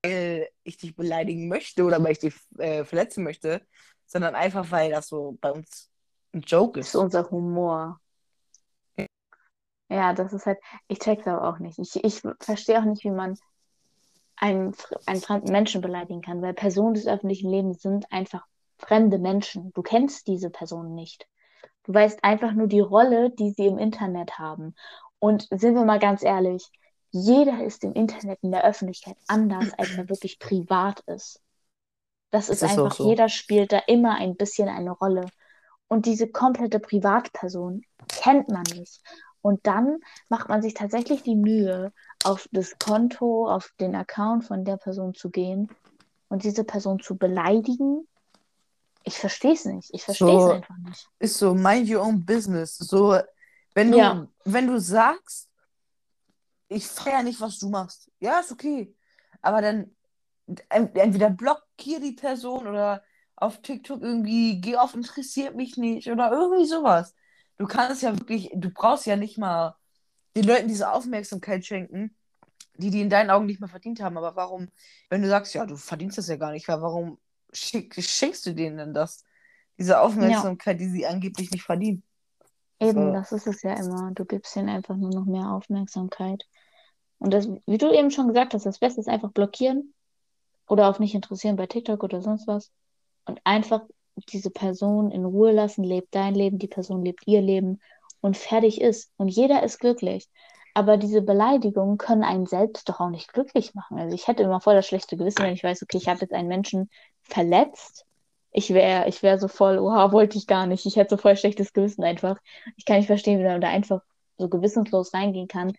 Weil 0.02 0.48
ich 0.64 0.76
dich 0.78 0.96
beleidigen 0.96 1.48
möchte 1.48 1.84
oder 1.84 2.02
weil 2.02 2.12
ich 2.12 2.18
dich 2.20 2.34
äh, 2.58 2.84
verletzen 2.84 3.24
möchte, 3.24 3.66
sondern 4.06 4.34
einfach, 4.34 4.70
weil 4.70 4.90
das 4.90 5.08
so 5.08 5.38
bei 5.40 5.52
uns 5.52 5.90
ein 6.32 6.40
Joke 6.42 6.80
Das 6.80 6.88
ist 6.88 6.94
ist. 6.94 6.96
unser 6.96 7.30
Humor. 7.30 8.00
Ja, 9.90 10.12
das 10.14 10.32
ist 10.32 10.46
halt, 10.46 10.58
ich 10.88 10.98
check's 11.00 11.26
aber 11.26 11.48
auch 11.48 11.58
nicht. 11.58 11.78
Ich, 11.78 12.02
ich 12.02 12.22
verstehe 12.40 12.80
auch 12.80 12.84
nicht, 12.84 13.04
wie 13.04 13.10
man 13.10 13.36
einen, 14.36 14.74
einen 15.06 15.20
fremden 15.20 15.52
Menschen 15.52 15.80
beleidigen 15.82 16.22
kann, 16.22 16.42
weil 16.42 16.54
Personen 16.54 16.94
des 16.94 17.06
öffentlichen 17.06 17.50
Lebens 17.50 17.82
sind 17.82 18.10
einfach 18.12 18.46
fremde 18.78 19.18
Menschen. 19.18 19.72
Du 19.74 19.82
kennst 19.82 20.26
diese 20.26 20.50
Personen 20.50 20.94
nicht. 20.94 21.28
Du 21.84 21.94
weißt 21.94 22.24
einfach 22.24 22.52
nur 22.52 22.66
die 22.68 22.80
Rolle, 22.80 23.30
die 23.30 23.50
sie 23.50 23.66
im 23.66 23.78
Internet 23.78 24.38
haben. 24.38 24.74
Und 25.18 25.48
sind 25.50 25.74
wir 25.74 25.84
mal 25.84 26.00
ganz 26.00 26.22
ehrlich, 26.22 26.68
jeder 27.12 27.62
ist 27.64 27.84
im 27.84 27.92
Internet 27.92 28.40
in 28.42 28.50
der 28.52 28.64
Öffentlichkeit 28.64 29.16
anders, 29.28 29.72
als 29.78 29.90
er 29.96 30.08
wirklich 30.08 30.38
privat 30.40 31.00
ist. 31.06 31.40
Das 32.30 32.48
ist 32.48 32.62
ist 32.62 32.70
einfach, 32.70 32.94
so. 32.96 33.08
jeder 33.08 33.28
spielt 33.28 33.70
da 33.72 33.78
immer 33.86 34.16
ein 34.16 34.34
bisschen 34.36 34.68
eine 34.68 34.90
Rolle. 34.90 35.26
und 35.88 36.06
diese 36.06 36.26
komplette 36.26 36.80
Privatperson 36.80 37.82
kennt 38.08 38.48
man 38.48 38.62
nicht. 38.74 39.02
Und 39.42 39.66
dann 39.66 39.98
macht 40.30 40.48
man 40.48 40.62
sich 40.62 40.72
tatsächlich 40.72 41.22
die 41.22 41.36
Mühe, 41.36 41.92
auf 42.24 42.48
das 42.52 42.78
Konto, 42.78 43.46
auf 43.46 43.70
den 43.78 43.94
Account 43.94 44.44
von 44.46 44.64
der 44.64 44.78
Person 44.78 45.12
zu 45.14 45.28
gehen 45.30 45.68
und 46.28 46.44
diese 46.44 46.64
Person 46.64 46.98
zu 47.00 47.16
beleidigen. 47.18 48.08
Ich 49.04 49.18
verstehe 49.18 49.52
es 49.52 49.64
nicht. 49.66 49.90
Ich 49.92 50.04
verstehe 50.04 50.34
es 50.36 50.42
So, 50.44 50.50
einfach 50.52 50.78
nicht. 50.78 51.06
ist 51.18 51.36
so, 51.38 51.54
mind 51.54 51.90
your 51.90 52.02
own 52.02 52.24
business. 52.24 52.78
So, 52.78 53.18
wenn 53.74 53.90
du, 53.92 53.98
Ja. 53.98 54.26
wenn 54.44 54.66
du 54.68 54.80
sagst, 54.80 55.48
ich 56.72 56.86
feiere 56.86 57.22
nicht, 57.22 57.40
was 57.40 57.58
du 57.58 57.68
machst, 57.70 58.10
ja, 58.20 58.40
ist 58.40 58.52
okay. 58.52 58.94
Aber 59.42 59.62
dann 59.62 59.94
en- 60.70 60.94
entweder 60.96 61.30
blockier 61.30 62.00
die 62.00 62.12
Person 62.12 62.66
oder 62.66 63.02
auf 63.36 63.62
TikTok 63.62 64.02
irgendwie, 64.02 64.60
geh 64.60 64.76
auf 64.76 64.94
interessiert 64.94 65.56
mich 65.56 65.76
nicht 65.76 66.08
oder 66.10 66.30
irgendwie 66.32 66.66
sowas. 66.66 67.14
Du 67.58 67.66
kannst 67.66 68.02
ja 68.02 68.18
wirklich, 68.18 68.50
du 68.54 68.70
brauchst 68.70 69.06
ja 69.06 69.16
nicht 69.16 69.38
mal 69.38 69.76
den 70.36 70.44
Leuten 70.46 70.68
diese 70.68 70.92
Aufmerksamkeit 70.92 71.64
schenken, 71.66 72.16
die 72.76 72.90
die 72.90 73.00
in 73.02 73.10
deinen 73.10 73.30
Augen 73.30 73.46
nicht 73.46 73.60
mehr 73.60 73.68
verdient 73.68 74.00
haben. 74.00 74.18
Aber 74.18 74.36
warum, 74.36 74.70
wenn 75.10 75.22
du 75.22 75.28
sagst, 75.28 75.54
ja, 75.54 75.66
du 75.66 75.76
verdienst 75.76 76.18
das 76.18 76.28
ja 76.28 76.36
gar 76.36 76.52
nicht, 76.52 76.68
warum 76.68 77.18
schick, 77.52 77.94
schenkst 78.02 78.46
du 78.46 78.54
denen 78.54 78.78
denn 78.78 78.94
das? 78.94 79.24
Diese 79.78 80.00
Aufmerksamkeit, 80.00 80.80
die 80.80 80.88
sie 80.88 81.06
angeblich 81.06 81.50
nicht 81.50 81.64
verdienen. 81.64 82.04
Eben, 82.80 83.06
So. 83.06 83.12
das 83.12 83.32
ist 83.32 83.46
es 83.46 83.62
ja 83.62 83.74
immer. 83.74 84.10
Du 84.12 84.24
gibst 84.24 84.56
ihnen 84.56 84.68
einfach 84.68 84.96
nur 84.96 85.10
noch 85.10 85.24
mehr 85.24 85.50
Aufmerksamkeit. 85.52 86.44
Und 87.18 87.32
das, 87.32 87.48
wie 87.66 87.78
du 87.78 87.92
eben 87.92 88.10
schon 88.10 88.28
gesagt 88.28 88.54
hast, 88.54 88.66
das 88.66 88.80
Beste 88.80 89.00
ist 89.00 89.08
einfach 89.08 89.30
blockieren 89.30 89.94
oder 90.68 90.88
auf 90.88 90.98
nicht 90.98 91.14
interessieren 91.14 91.56
bei 91.56 91.66
TikTok 91.66 92.02
oder 92.02 92.20
sonst 92.20 92.46
was. 92.46 92.70
Und 93.24 93.40
einfach 93.44 93.82
diese 94.28 94.50
Person 94.50 95.10
in 95.10 95.24
Ruhe 95.24 95.52
lassen, 95.52 95.84
lebt 95.84 96.14
dein 96.14 96.34
Leben, 96.34 96.58
die 96.58 96.68
Person 96.68 97.04
lebt 97.04 97.26
ihr 97.26 97.40
Leben 97.40 97.80
und 98.20 98.36
fertig 98.36 98.80
ist. 98.80 99.12
Und 99.16 99.28
jeder 99.28 99.62
ist 99.62 99.78
glücklich. 99.78 100.28
Aber 100.74 100.96
diese 100.96 101.22
Beleidigungen 101.22 101.98
können 101.98 102.24
einen 102.24 102.46
selbst 102.46 102.88
doch 102.88 103.00
auch 103.00 103.10
nicht 103.10 103.32
glücklich 103.32 103.74
machen. 103.74 103.98
Also 103.98 104.14
ich 104.14 104.26
hätte 104.26 104.42
immer 104.42 104.60
voll 104.60 104.74
das 104.74 104.86
schlechte 104.86 105.16
Gewissen, 105.16 105.44
wenn 105.44 105.54
ich 105.54 105.62
weiß, 105.62 105.82
okay, 105.82 105.98
ich 105.98 106.08
habe 106.08 106.20
jetzt 106.20 106.32
einen 106.32 106.48
Menschen 106.48 106.90
verletzt. 107.22 108.06
Ich 108.52 108.72
wäre 108.72 109.08
ich 109.08 109.22
wär 109.22 109.38
so 109.38 109.48
voll, 109.48 109.78
oha, 109.78 110.12
wollte 110.12 110.36
ich 110.38 110.46
gar 110.46 110.66
nicht. 110.66 110.84
Ich 110.86 110.96
hätte 110.96 111.16
so 111.16 111.16
voll 111.16 111.36
schlechtes 111.36 111.72
Gewissen 111.72 112.04
einfach. 112.04 112.36
Ich 112.76 112.84
kann 112.84 112.98
nicht 112.98 113.06
verstehen, 113.06 113.38
wie 113.40 113.44
man 113.44 113.60
da 113.60 113.68
einfach 113.68 114.02
so 114.36 114.48
gewissenslos 114.48 115.14
reingehen 115.14 115.48
kann, 115.48 115.72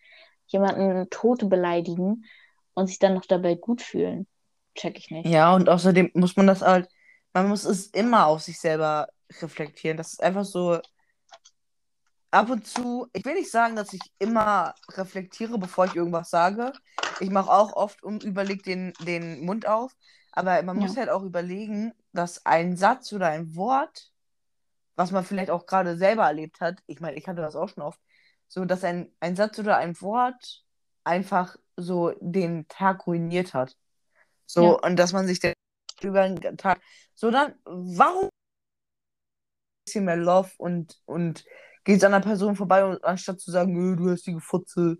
jemanden 0.47 1.09
tot 1.09 1.47
beleidigen 1.49 2.25
und 2.73 2.87
sich 2.87 2.99
dann 2.99 3.13
noch 3.13 3.25
dabei 3.25 3.55
gut 3.55 3.81
fühlen. 3.81 4.27
Check 4.75 4.97
ich 4.97 5.11
nicht. 5.11 5.27
Ja, 5.27 5.53
und 5.55 5.69
außerdem 5.69 6.11
muss 6.15 6.35
man 6.35 6.47
das 6.47 6.61
halt, 6.61 6.89
man 7.33 7.47
muss 7.47 7.63
es 7.65 7.87
immer 7.87 8.25
auf 8.27 8.41
sich 8.41 8.59
selber 8.59 9.07
reflektieren. 9.41 9.97
Das 9.97 10.13
ist 10.13 10.23
einfach 10.23 10.45
so 10.45 10.79
ab 12.31 12.49
und 12.49 12.65
zu, 12.65 13.07
ich 13.13 13.23
will 13.25 13.35
nicht 13.35 13.51
sagen, 13.51 13.75
dass 13.75 13.93
ich 13.93 14.01
immer 14.17 14.73
reflektiere, 14.91 15.59
bevor 15.59 15.85
ich 15.85 15.95
irgendwas 15.95 16.31
sage. 16.31 16.73
Ich 17.19 17.29
mache 17.29 17.51
auch 17.51 17.73
oft 17.73 18.01
unüberlegt 18.01 18.65
den, 18.65 18.93
den 19.05 19.45
Mund 19.45 19.67
auf, 19.67 19.93
aber 20.33 20.61
man 20.63 20.77
muss 20.77 20.95
Ja. 20.95 21.01
halt 21.01 21.09
auch 21.09 21.23
überlegen, 21.23 21.93
dass 22.11 22.45
ein 22.45 22.75
Satz 22.75 23.13
oder 23.13 23.27
ein 23.27 23.55
Wort, 23.55 24.11
was 24.95 25.11
man 25.11 25.23
vielleicht 25.23 25.51
auch 25.51 25.65
gerade 25.65 25.95
selber 25.97 26.25
erlebt 26.25 26.59
hat, 26.59 26.81
ich 26.87 26.99
meine, 26.99 27.17
ich 27.17 27.27
hatte 27.27 27.41
das 27.41 27.55
auch 27.55 27.69
schon 27.69 27.83
oft, 27.83 27.99
so 28.47 28.65
dass 28.65 28.83
ein, 28.83 29.11
ein 29.19 29.35
Satz 29.35 29.57
oder 29.59 29.77
ein 29.77 29.99
Wort 30.01 30.63
einfach 31.03 31.55
so 31.77 32.13
den 32.19 32.67
Tag 32.67 33.07
ruiniert 33.07 33.53
hat. 33.53 33.77
So, 34.45 34.65
Ja. 34.65 34.87
und 34.87 34.97
dass 34.97 35.13
man 35.13 35.27
sich 35.27 35.39
dann 35.39 35.53
über 36.01 36.27
den 36.27 36.57
Tag, 36.57 36.81
so 37.15 37.31
dann, 37.31 37.55
warum 37.65 38.25
ein 38.25 38.29
bisschen 39.85 40.05
mehr 40.05 40.17
Love 40.17 40.51
und, 40.57 40.99
und 41.05 41.45
geht 41.83 42.03
an 42.03 42.13
einer 42.13 42.23
Person 42.23 42.55
vorbei 42.55 42.85
und 42.85 43.03
anstatt 43.03 43.39
zu 43.39 43.51
sagen, 43.51 43.93
"Äh, 43.93 43.95
du 43.97 44.09
hast 44.09 44.25
die 44.25 44.33
Gefutze, 44.33 44.97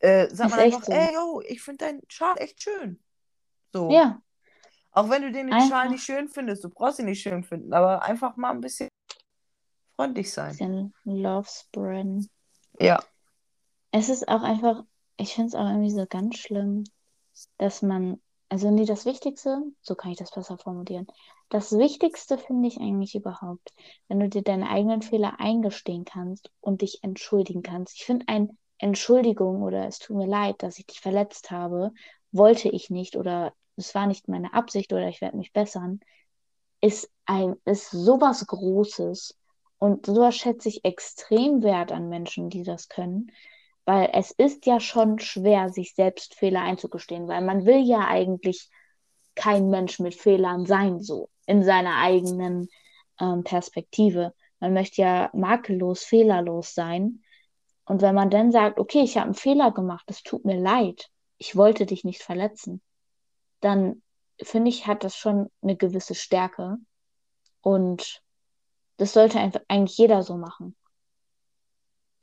äh, 0.00 0.28
sagt 0.28 0.50
man 0.50 0.60
einfach, 0.60 0.82
so. 0.84 0.92
ey, 0.92 1.14
yo, 1.14 1.40
ich 1.46 1.62
finde 1.62 1.84
deinen 1.84 2.00
Schal 2.08 2.34
echt 2.38 2.62
schön. 2.62 3.02
So. 3.72 3.90
Ja, 3.92 4.22
Auch 4.94 5.10
wenn 5.10 5.22
du 5.22 5.32
den 5.32 5.52
Einfach- 5.52 5.68
Schal 5.68 5.90
nicht 5.90 6.04
schön 6.04 6.28
findest, 6.28 6.62
du 6.64 6.70
brauchst 6.70 7.00
ihn 7.00 7.06
nicht 7.06 7.20
schön 7.20 7.42
finden, 7.42 7.74
aber 7.74 8.02
einfach 8.02 8.36
mal 8.36 8.50
ein 8.52 8.60
bisschen 8.60 8.88
freundlich 9.96 10.32
sein. 10.32 10.50
bisschen 10.52 10.94
Love 11.04 11.48
spreaden. 11.48 12.30
Ja. 12.78 13.02
Es 13.90 14.08
ist 14.08 14.28
auch 14.28 14.42
einfach, 14.42 14.84
ich 15.16 15.34
finde 15.34 15.48
es 15.48 15.54
auch 15.54 15.68
irgendwie 15.68 15.90
so 15.90 16.06
ganz 16.06 16.36
schlimm, 16.38 16.84
dass 17.58 17.82
man, 17.82 18.20
also 18.48 18.70
nee, 18.70 18.84
das 18.84 19.04
Wichtigste, 19.04 19.62
so 19.82 19.94
kann 19.96 20.12
ich 20.12 20.18
das 20.18 20.30
besser 20.30 20.58
formulieren. 20.58 21.06
Das 21.48 21.76
Wichtigste 21.76 22.38
finde 22.38 22.68
ich 22.68 22.78
eigentlich 22.78 23.14
überhaupt, 23.14 23.72
wenn 24.08 24.20
du 24.20 24.28
dir 24.28 24.42
deine 24.42 24.68
eigenen 24.70 25.02
Fehler 25.02 25.40
eingestehen 25.40 26.04
kannst 26.04 26.50
und 26.60 26.82
dich 26.82 27.02
entschuldigen 27.02 27.62
kannst. 27.62 27.96
Ich 27.96 28.04
finde 28.04 28.26
ein 28.28 28.56
Entschuldigung 28.78 29.62
oder 29.62 29.86
es 29.86 29.98
tut 29.98 30.16
mir 30.16 30.26
leid, 30.26 30.62
dass 30.62 30.78
ich 30.78 30.86
dich 30.86 31.00
verletzt 31.00 31.50
habe, 31.50 31.92
wollte 32.34 32.68
ich 32.68 32.90
nicht 32.90 33.16
oder 33.16 33.54
es 33.76 33.94
war 33.94 34.06
nicht 34.06 34.28
meine 34.28 34.52
Absicht 34.54 34.92
oder 34.92 35.08
ich 35.08 35.20
werde 35.20 35.36
mich 35.36 35.52
bessern, 35.52 36.00
ist 36.80 37.10
ein, 37.26 37.56
ist 37.64 37.90
sowas 37.90 38.46
Großes 38.46 39.36
und 39.78 40.06
sowas 40.06 40.36
schätze 40.36 40.68
ich 40.68 40.84
extrem 40.84 41.62
wert 41.62 41.92
an 41.92 42.08
Menschen, 42.08 42.50
die 42.50 42.62
das 42.62 42.88
können. 42.88 43.32
Weil 43.86 44.10
es 44.12 44.30
ist 44.30 44.66
ja 44.66 44.80
schon 44.80 45.18
schwer, 45.18 45.68
sich 45.68 45.94
selbst 45.94 46.34
Fehler 46.34 46.62
einzugestehen, 46.62 47.28
weil 47.28 47.42
man 47.42 47.66
will 47.66 47.86
ja 47.86 48.06
eigentlich 48.06 48.70
kein 49.34 49.68
Mensch 49.68 49.98
mit 49.98 50.14
Fehlern 50.14 50.64
sein, 50.64 51.00
so 51.00 51.28
in 51.46 51.62
seiner 51.62 51.96
eigenen 51.98 52.68
ähm, 53.20 53.44
Perspektive. 53.44 54.32
Man 54.60 54.72
möchte 54.72 55.02
ja 55.02 55.30
makellos, 55.34 56.02
fehlerlos 56.04 56.74
sein. 56.74 57.22
Und 57.84 58.00
wenn 58.00 58.14
man 58.14 58.30
dann 58.30 58.52
sagt, 58.52 58.78
okay, 58.78 59.02
ich 59.02 59.16
habe 59.16 59.26
einen 59.26 59.34
Fehler 59.34 59.70
gemacht, 59.72 60.04
es 60.08 60.22
tut 60.22 60.44
mir 60.46 60.58
leid, 60.58 61.10
ich 61.38 61.56
wollte 61.56 61.86
dich 61.86 62.04
nicht 62.04 62.22
verletzen, 62.22 62.82
dann 63.60 64.02
finde 64.42 64.68
ich, 64.68 64.86
hat 64.86 65.04
das 65.04 65.16
schon 65.16 65.50
eine 65.62 65.76
gewisse 65.76 66.14
Stärke. 66.14 66.76
Und 67.60 68.22
das 68.96 69.12
sollte 69.12 69.38
eigentlich 69.68 69.98
jeder 69.98 70.22
so 70.22 70.36
machen 70.36 70.76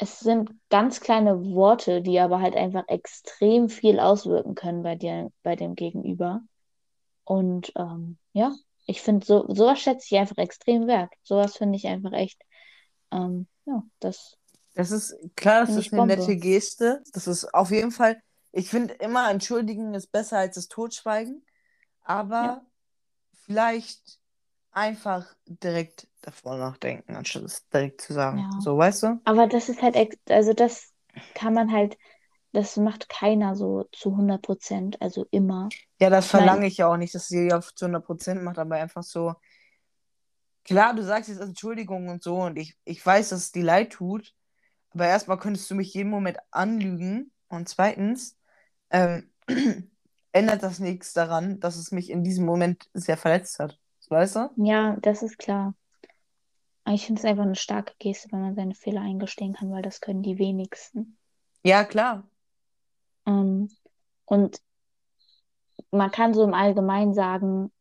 es 0.01 0.19
sind 0.19 0.49
ganz 0.69 0.99
kleine 0.99 1.45
Worte, 1.53 2.01
die 2.01 2.19
aber 2.19 2.41
halt 2.41 2.55
einfach 2.55 2.83
extrem 2.87 3.69
viel 3.69 3.99
auswirken 3.99 4.55
können 4.55 4.81
bei 4.81 4.95
dir, 4.95 5.31
bei 5.43 5.55
dem 5.55 5.75
Gegenüber. 5.75 6.41
Und 7.23 7.71
ähm, 7.77 8.17
ja, 8.33 8.51
ich 8.87 8.99
finde, 9.03 9.23
so, 9.23 9.45
sowas 9.53 9.79
schätze 9.79 10.07
ich 10.09 10.17
einfach 10.19 10.39
extrem 10.39 10.87
wert. 10.87 11.13
Sowas 11.21 11.55
finde 11.55 11.75
ich 11.77 11.85
einfach 11.85 12.13
echt, 12.13 12.41
ähm, 13.11 13.45
ja, 13.65 13.83
das, 13.99 14.39
Das 14.73 14.89
ist 14.89 15.15
klar, 15.35 15.67
das 15.67 15.77
ist 15.77 15.93
eine 15.93 16.01
Bombe. 16.01 16.15
nette 16.17 16.35
Geste. 16.35 17.03
Das 17.13 17.27
ist 17.27 17.53
auf 17.53 17.69
jeden 17.69 17.91
Fall, 17.91 18.19
ich 18.51 18.69
finde 18.69 18.93
immer, 18.95 19.29
entschuldigen 19.29 19.93
ist 19.93 20.11
besser 20.11 20.39
als 20.39 20.55
das 20.55 20.67
Totschweigen. 20.67 21.45
Aber 22.03 22.43
Ja. 22.43 22.65
vielleicht 23.45 24.19
einfach 24.71 25.35
direkt 25.45 26.07
davor 26.21 26.57
nachdenken, 26.57 27.15
anstatt 27.15 27.43
es 27.43 27.67
direkt 27.69 28.01
zu 28.01 28.13
sagen. 28.13 28.45
Ja. 28.51 28.61
So, 28.61 28.77
weißt 28.77 29.03
du? 29.03 29.21
aber 29.25 29.47
das 29.47 29.69
ist 29.69 29.81
halt, 29.81 29.97
also 30.29 30.53
das 30.53 30.93
kann 31.33 31.53
man 31.53 31.71
halt, 31.71 31.97
das 32.53 32.77
macht 32.77 33.09
keiner 33.09 33.55
so 33.55 33.85
zu 33.91 34.15
100 34.15 34.41
Prozent, 34.41 35.01
also 35.01 35.25
immer. 35.31 35.69
Ja, 35.99 36.09
das 36.09 36.25
Ich 36.25 36.33
mein- 36.33 36.41
verlange 36.43 36.67
ich 36.67 36.77
ja 36.77 36.87
auch 36.87 36.97
nicht, 36.97 37.13
dass 37.15 37.27
sie 37.27 37.53
auf 37.53 37.73
zu 37.75 37.85
100% 37.85 38.43
macht, 38.43 38.57
aber 38.57 38.75
einfach 38.75 39.03
so. 39.03 39.35
Klar, 40.63 40.93
du 40.93 41.03
sagst 41.03 41.29
jetzt 41.29 41.41
Entschuldigung 41.41 42.09
und 42.09 42.23
so 42.23 42.37
und 42.41 42.57
ich, 42.57 42.77
ich 42.85 43.03
weiß, 43.05 43.29
dass 43.29 43.39
es 43.39 43.51
dir 43.51 43.63
leid 43.63 43.93
tut, 43.93 44.33
aber 44.91 45.07
erstmal 45.07 45.39
könntest 45.39 45.69
du 45.71 45.75
mich 45.75 45.93
jeden 45.93 46.09
Moment 46.09 46.37
anlügen 46.51 47.31
und 47.47 47.67
zweitens 47.67 48.37
ähm, 48.91 49.29
ändert 50.31 50.63
das 50.63 50.79
nichts 50.79 51.13
daran, 51.13 51.59
dass 51.59 51.77
es 51.77 51.91
mich 51.91 52.09
in 52.09 52.23
diesem 52.23 52.45
Moment 52.45 52.89
sehr 52.93 53.17
verletzt 53.17 53.59
hat. 53.59 53.77
Weißt 54.09 54.35
du? 54.35 54.49
Ja, 54.57 54.97
das 55.01 55.23
ist 55.23 55.37
klar. 55.37 55.73
Aber 56.83 56.95
ich 56.95 57.05
finde 57.05 57.19
es 57.19 57.25
einfach 57.25 57.43
eine 57.43 57.55
starke 57.55 57.93
Geste, 57.99 58.31
wenn 58.31 58.41
man 58.41 58.55
seine 58.55 58.75
Fehler 58.75 59.01
eingestehen 59.01 59.53
kann, 59.53 59.71
weil 59.71 59.81
das 59.81 60.01
können 60.01 60.23
die 60.23 60.37
wenigsten. 60.37 61.17
Ja, 61.63 61.85
klar. 61.85 62.27
Ähm, 63.25 63.69
und 64.25 64.59
man 65.91 66.11
kann 66.11 66.33
so 66.33 66.43
im 66.43 66.53
Allgemeinen 66.53 67.13
sagen, 67.13 67.71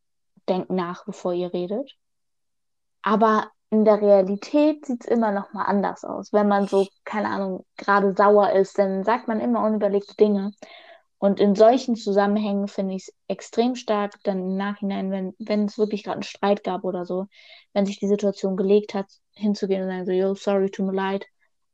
denkt 0.47 0.69
nach, 0.69 1.05
bevor 1.05 1.33
ihr 1.33 1.53
redet. 1.53 1.97
Aber 3.01 3.51
in 3.69 3.85
der 3.85 4.01
Realität 4.01 4.85
sieht 4.85 5.05
es 5.05 5.07
immer 5.07 5.31
noch 5.31 5.53
mal 5.53 5.63
anders 5.63 6.03
aus. 6.03 6.33
Wenn 6.33 6.47
man 6.47 6.67
so, 6.67 6.87
keine 7.05 7.29
Ahnung, 7.29 7.65
gerade 7.77 8.13
sauer 8.15 8.51
ist, 8.51 8.77
dann 8.77 9.03
sagt 9.03 9.27
man 9.27 9.39
immer 9.39 9.63
unüberlegte 9.63 10.15
Dinge. 10.15 10.51
Und 11.21 11.39
in 11.39 11.53
solchen 11.55 11.95
Zusammenhängen 11.95 12.67
finde 12.67 12.95
ich 12.95 13.03
es 13.03 13.13
extrem 13.27 13.75
stark, 13.75 14.15
dann 14.23 14.39
im 14.39 14.57
Nachhinein, 14.57 15.11
wenn, 15.11 15.35
wenn 15.37 15.65
es 15.65 15.77
wirklich 15.77 16.03
gerade 16.03 16.15
einen 16.15 16.23
Streit 16.23 16.63
gab 16.63 16.83
oder 16.83 17.05
so, 17.05 17.27
wenn 17.73 17.85
sich 17.85 17.99
die 17.99 18.07
Situation 18.07 18.57
gelegt 18.57 18.95
hat, 18.95 19.05
hinzugehen 19.33 19.83
und 19.83 19.89
sagen 19.89 20.05
so, 20.07 20.11
yo, 20.13 20.33
sorry, 20.33 20.71
tut 20.71 20.87
mir 20.87 20.93
leid. 20.93 21.27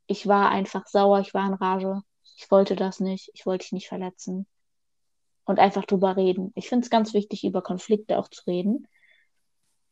Ich 0.06 0.26
war 0.26 0.50
einfach 0.50 0.86
sauer, 0.86 1.20
ich 1.20 1.32
war 1.32 1.46
in 1.46 1.54
Rage. 1.54 2.02
Ich 2.36 2.50
wollte 2.50 2.76
das 2.76 3.00
nicht, 3.00 3.30
ich 3.32 3.46
wollte 3.46 3.64
dich 3.64 3.72
nicht 3.72 3.88
verletzen. 3.88 4.46
Und 5.44 5.58
einfach 5.58 5.86
drüber 5.86 6.16
reden. 6.16 6.52
Ich 6.54 6.68
finde 6.68 6.84
es 6.84 6.90
ganz 6.90 7.14
wichtig, 7.14 7.42
über 7.44 7.62
Konflikte 7.62 8.18
auch 8.18 8.28
zu 8.28 8.42
reden. 8.46 8.86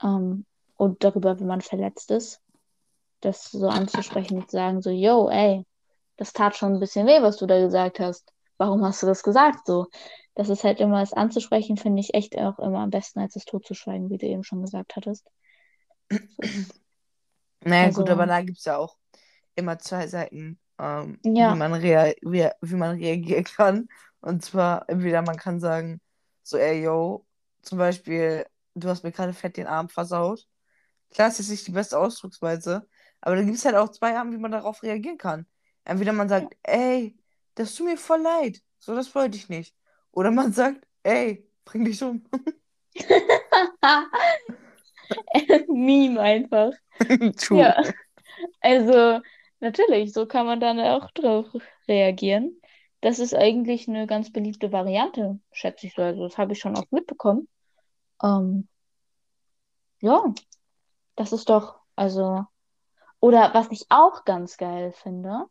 Ähm, 0.02 0.44
und 0.76 1.02
darüber, 1.02 1.40
wenn 1.40 1.46
man 1.46 1.62
verletzt 1.62 2.11
ist. 2.11 2.42
das 3.20 3.50
so 3.50 3.68
anzusprechen 3.68 4.38
und 4.38 4.50
zu 4.50 4.57
sagen, 4.57 4.82
so, 4.82 4.90
yo, 4.90 5.30
ey, 5.30 5.64
das 6.18 6.32
tat 6.34 6.57
schon 6.57 6.74
ein 6.74 6.80
bisschen 6.80 7.07
weh, 7.07 7.22
was 7.22 7.38
du 7.38 7.46
da 7.46 7.59
gesagt 7.61 8.00
hast. 8.00 8.32
Warum 8.59 8.84
hast 8.84 9.02
du 9.02 9.07
das 9.07 9.22
gesagt? 9.22 9.66
So, 9.66 9.86
das 10.34 10.48
ist 10.48 10.64
halt 10.64 10.80
immer, 10.80 11.00
das 11.00 11.12
anzusprechen, 11.12 11.76
finde 11.76 12.00
ich 12.00 12.14
echt 12.14 12.36
auch 12.38 12.59
immer 12.59 12.80
am 12.80 12.90
besten, 12.90 13.20
als 13.20 13.36
es 13.36 13.44
totzuschweigen, 13.44 14.11
wie 14.11 14.18
du 14.18 14.26
eben 14.26 14.44
schon 14.44 14.62
gesagt 14.62 14.96
hattest. 14.96 15.26
So. 16.11 16.18
Naja, 17.64 17.86
Also- 17.86 18.02
gut, 18.02 18.11
aber 18.11 18.26
da 18.26 18.40
gibt 18.42 18.59
es 18.59 18.64
ja 18.64 18.76
auch 18.76 18.96
immer 19.54 19.78
zwei 19.78 20.07
Seiten, 20.07 20.59
ähm, 20.78 21.18
Ja. 21.24 21.52
wie, 21.54 21.59
man 21.59 21.72
rea 21.74 22.12
wie, 22.22 22.48
wie 22.61 22.74
man 22.74 22.96
reagieren 22.96 23.44
kann. 23.57 23.88
Und 24.20 24.44
zwar, 24.44 24.88
entweder 24.88 25.22
man 25.22 25.36
kann 25.36 25.61
sagen, 25.61 26.00
so, 26.42 26.57
ey, 26.59 26.82
yo, 26.82 27.24
zum 27.62 27.78
Beispiel, 27.78 28.46
du 28.74 28.88
hast 28.88 29.02
mir 29.02 29.12
gerade 29.12 29.32
fett 29.32 29.57
den 29.57 29.66
Arm 29.66 29.88
versaut. 29.88 30.46
Klar, 31.11 31.28
es 31.28 31.40
ist 31.40 31.50
nicht 31.50 31.66
die 31.66 31.72
beste 31.72 31.98
Ausdrucksweise, 31.98 32.86
aber 33.20 33.36
da 33.36 33.42
gibt 33.42 33.57
es 33.57 33.64
halt 33.64 33.76
auch 33.76 33.88
zwei 33.90 34.16
Arten, 34.16 34.32
wie 34.32 34.38
man 34.38 34.52
darauf 34.52 34.82
reagieren 34.82 35.18
kann. 35.18 35.46
Entweder 35.84 36.12
man 36.12 36.28
sagt, 36.28 36.57
ey, 36.62 37.16
das 37.57 37.74
tut 37.74 37.86
mir 37.86 37.96
voll 37.96 38.20
leid, 38.20 38.62
so, 38.78 38.94
das 38.94 39.14
wollte 39.14 39.36
ich 39.36 39.48
nicht. 39.48 39.74
Oder 40.12 40.30
man 40.30 40.52
sagt, 40.52 40.86
ey, 41.02 41.48
bring 41.64 41.84
dich 41.84 42.02
um. 42.02 42.24
Meme 45.68 46.20
einfach. 46.20 46.72
True. 47.36 47.61
Ja. 47.61 47.82
Also, 48.61 49.20
natürlich, 49.61 50.12
so 50.12 50.26
kann 50.26 50.46
man 50.46 50.61
dann 50.61 50.80
auch 50.80 51.11
drauf 51.12 51.46
reagieren. 51.88 52.61
Das 53.00 53.18
ist 53.18 53.34
eigentlich 53.34 53.88
eine 53.88 54.07
ganz 54.07 54.32
beliebte 54.32 54.72
Variante, 54.72 55.38
schätze 55.52 55.86
ich 55.86 55.94
so. 55.94 56.02
Also, 56.02 56.22
das 56.22 56.38
habe 56.38 56.52
ich 56.52 56.61
schon 56.61 56.76
oft 56.76 56.92
mitbekommen. 56.92 57.48
Ähm, 58.22 58.68
ja, 60.00 60.22
das 61.16 61.32
ist 61.32 61.48
doch, 61.48 61.80
also, 61.96 62.44
oder 63.20 63.52
was 63.54 63.70
ich 63.70 63.86
auch 63.88 64.24
ganz 64.24 64.57
geil 64.57 64.92
finde, 64.92 65.46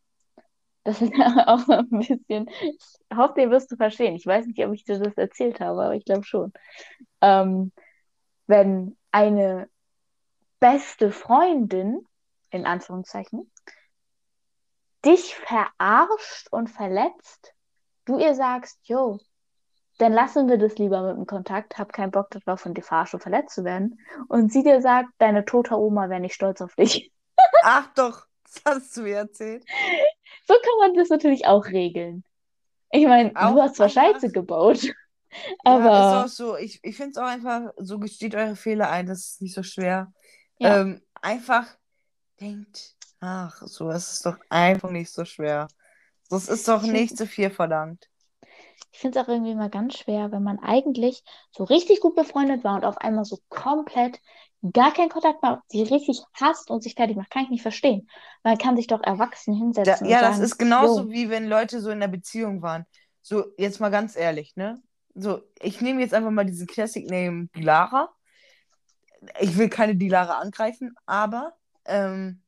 das 0.85 1.01
ist 1.01 1.11
auch 1.47 1.67
ein 1.67 1.89
bisschen, 1.89 2.47
ich 2.49 3.17
hoffe, 3.17 3.33
den 3.35 3.51
wirst 3.51 3.71
du 3.71 3.75
verstehen. 3.75 4.15
Ich 4.15 4.25
weiß 4.25 4.45
nicht, 4.45 4.63
ob 4.65 4.73
ich 4.73 4.85
dir 4.85 4.99
das 4.99 5.17
erzählt 5.17 5.59
habe, 5.59 5.83
aber 5.83 5.95
ich 5.95 6.05
glaube 6.05 6.23
schon. 6.23 6.53
Ähm, 7.21 7.73
wenn 8.47 8.95
eine 9.11 9.67
beste 10.59 11.11
Freundin, 11.11 12.05
in 12.51 12.65
Anführungszeichen, 12.65 13.51
dich 15.03 15.35
verarscht 15.35 16.47
und 16.51 16.69
verletzt, 16.69 17.53
du 18.05 18.19
ihr 18.19 18.35
sagst, 18.35 18.79
yo, 18.87 19.19
dann 19.97 20.13
lassen 20.13 20.47
wir 20.47 20.57
das 20.57 20.77
lieber 20.77 21.01
mit 21.01 21.17
dem 21.17 21.25
Kontakt, 21.25 21.77
hab 21.79 21.93
keinen 21.93 22.11
Bock 22.11 22.29
darauf, 22.29 22.61
von 22.61 22.73
dir 22.73 22.83
verarscht 22.83 23.15
und 23.15 23.21
verletzt 23.21 23.55
zu 23.55 23.63
werden. 23.63 23.99
Und 24.27 24.51
sie 24.51 24.61
dir 24.61 24.81
sagt, 24.81 25.09
deine 25.17 25.45
tote 25.45 25.77
Oma 25.77 26.09
wäre 26.09 26.19
nicht 26.19 26.35
stolz 26.35 26.61
auf 26.61 26.75
dich. 26.75 27.11
Ach 27.63 27.87
doch, 27.95 28.27
das 28.43 28.61
hast 28.65 28.97
du 28.97 29.01
mir 29.01 29.17
erzählt. 29.17 29.65
So 30.47 30.53
kann 30.55 30.77
man 30.79 30.93
das 30.95 31.09
natürlich 31.09 31.45
auch 31.45 31.65
regeln. 31.67 32.23
Ich 32.91 33.05
meine, 33.05 33.31
du 33.33 33.61
hast 33.61 33.75
zwar 33.75 33.89
Scheiße 33.89 34.31
gebaut, 34.31 34.79
Ja, 35.65 35.89
aber 35.89 35.99
ist 35.99 36.13
auch 36.13 36.27
so. 36.27 36.57
Ich, 36.57 36.79
ich 36.83 36.95
finde 36.95 37.11
es 37.11 37.17
auch 37.17 37.23
einfach, 37.27 37.71
so 37.77 37.99
gesteht 37.99 38.35
eure 38.35 38.55
Fehler 38.55 38.89
ein, 38.89 39.05
das 39.07 39.19
ist 39.31 39.41
nicht 39.41 39.53
so 39.55 39.63
schwer. 39.63 40.13
Ja. 40.59 40.81
Ähm, 40.81 41.01
einfach 41.21 41.67
denkt 42.39 42.95
nach. 43.21 43.61
So, 43.67 43.89
es 43.91 44.13
ist 44.13 44.25
doch 44.25 44.37
einfach 44.49 44.91
nicht 44.91 45.11
so 45.11 45.25
schwer. 45.25 45.67
Es 46.31 46.49
ist 46.49 46.67
doch 46.67 46.83
Ich 46.83 46.91
nicht 46.91 47.17
so 47.17 47.25
viel 47.25 47.49
verlangt. 47.51 48.09
ich 48.91 48.99
finde 48.99 49.19
es 49.19 49.25
auch 49.25 49.29
irgendwie 49.29 49.51
immer 49.51 49.69
ganz 49.69 49.97
schwer, 49.97 50.31
wenn 50.31 50.41
man 50.43 50.59
eigentlich 50.59 51.23
so 51.51 51.63
richtig 51.65 51.99
gut 52.01 52.15
befreundet 52.15 52.63
war 52.63 52.75
und 52.75 52.85
auf 52.85 52.97
einmal 52.97 53.25
so 53.25 53.39
komplett 53.49 54.19
gar 54.71 54.93
keinen 54.93 55.09
Kontakt 55.09 55.41
mehr, 55.43 55.61
sie 55.67 55.83
richtig 55.83 56.21
hasst 56.33 56.69
und 56.69 56.83
sich 56.83 56.95
fertig 56.95 57.17
macht. 57.17 57.29
Kann 57.29 57.43
ich 57.43 57.49
nicht 57.49 57.61
verstehen. 57.61 58.09
Man 58.43 58.57
kann 58.57 58.75
sich 58.75 58.87
doch 58.87 59.01
erwachsen 59.03 59.53
Da, 59.53 59.59
hinsetzen 59.59 60.07
ja, 60.07 60.17
und 60.17 60.23
das 60.23 60.35
sagen, 60.35 60.45
ist 60.45 60.57
genauso 60.57 61.01
jo, 61.03 61.09
wie 61.11 61.29
wenn 61.29 61.47
Leute 61.47 61.81
so 61.81 61.89
in 61.89 61.97
einer 62.01 62.07
Beziehung 62.07 62.61
waren. 62.61 62.85
So, 63.21 63.45
jetzt 63.57 63.79
mal 63.79 63.89
ganz 63.89 64.15
ehrlich, 64.15 64.55
ne? 64.55 64.81
So, 65.13 65.41
ich 65.61 65.81
nehme 65.81 66.01
jetzt 66.01 66.13
einfach 66.13 66.31
mal 66.31 66.45
diesen 66.45 66.67
Classic 66.67 67.09
Name 67.09 67.47
Dilara. 67.55 68.09
Ich 69.39 69.57
will 69.57 69.69
keine 69.69 69.95
Dilara 69.95 70.39
angreifen, 70.39 70.93
aber 71.05 71.53
ähm, 71.85 72.41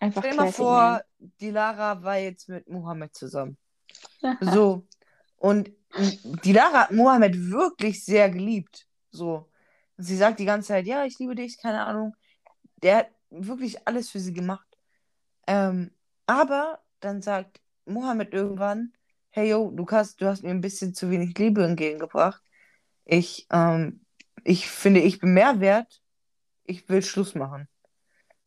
einfach 0.00 0.22
Stell 0.22 0.32
dir 0.32 0.36
mal 0.36 0.52
vor, 0.52 0.82
Name. 0.82 1.04
die 1.40 1.50
Lara 1.50 2.02
war 2.02 2.18
jetzt 2.18 2.48
mit 2.48 2.68
Mohammed 2.68 3.14
zusammen. 3.14 3.56
So. 4.40 4.86
Und 5.36 5.70
die 6.44 6.52
Lara 6.52 6.82
hat 6.82 6.92
Mohammed 6.92 7.50
wirklich 7.50 8.04
sehr 8.04 8.30
geliebt. 8.30 8.86
So. 9.10 9.51
Sie 10.02 10.16
sagt 10.16 10.40
die 10.40 10.44
ganze 10.44 10.68
Zeit, 10.68 10.86
ja, 10.86 11.04
ich 11.04 11.18
liebe 11.18 11.34
dich, 11.34 11.58
keine 11.58 11.84
Ahnung. 11.84 12.14
Der 12.82 12.96
hat 12.98 13.08
wirklich 13.30 13.86
alles 13.86 14.10
für 14.10 14.20
sie 14.20 14.32
gemacht. 14.32 14.66
Ähm, 15.46 15.92
aber 16.26 16.80
dann 17.00 17.22
sagt 17.22 17.60
Mohammed 17.84 18.32
irgendwann, 18.32 18.92
hey 19.30 19.50
yo, 19.50 19.70
du 19.70 19.86
hast, 19.90 20.20
du 20.20 20.26
hast 20.26 20.42
mir 20.42 20.50
ein 20.50 20.60
bisschen 20.60 20.94
zu 20.94 21.10
wenig 21.10 21.36
Liebe 21.38 21.64
entgegengebracht. 21.64 22.42
Ich, 23.04 23.46
ähm, 23.50 24.04
ich 24.44 24.68
finde, 24.68 25.00
ich 25.00 25.20
bin 25.20 25.34
mehr 25.34 25.60
wert. 25.60 26.02
Ich 26.64 26.88
will 26.88 27.02
Schluss 27.02 27.34
machen. 27.34 27.68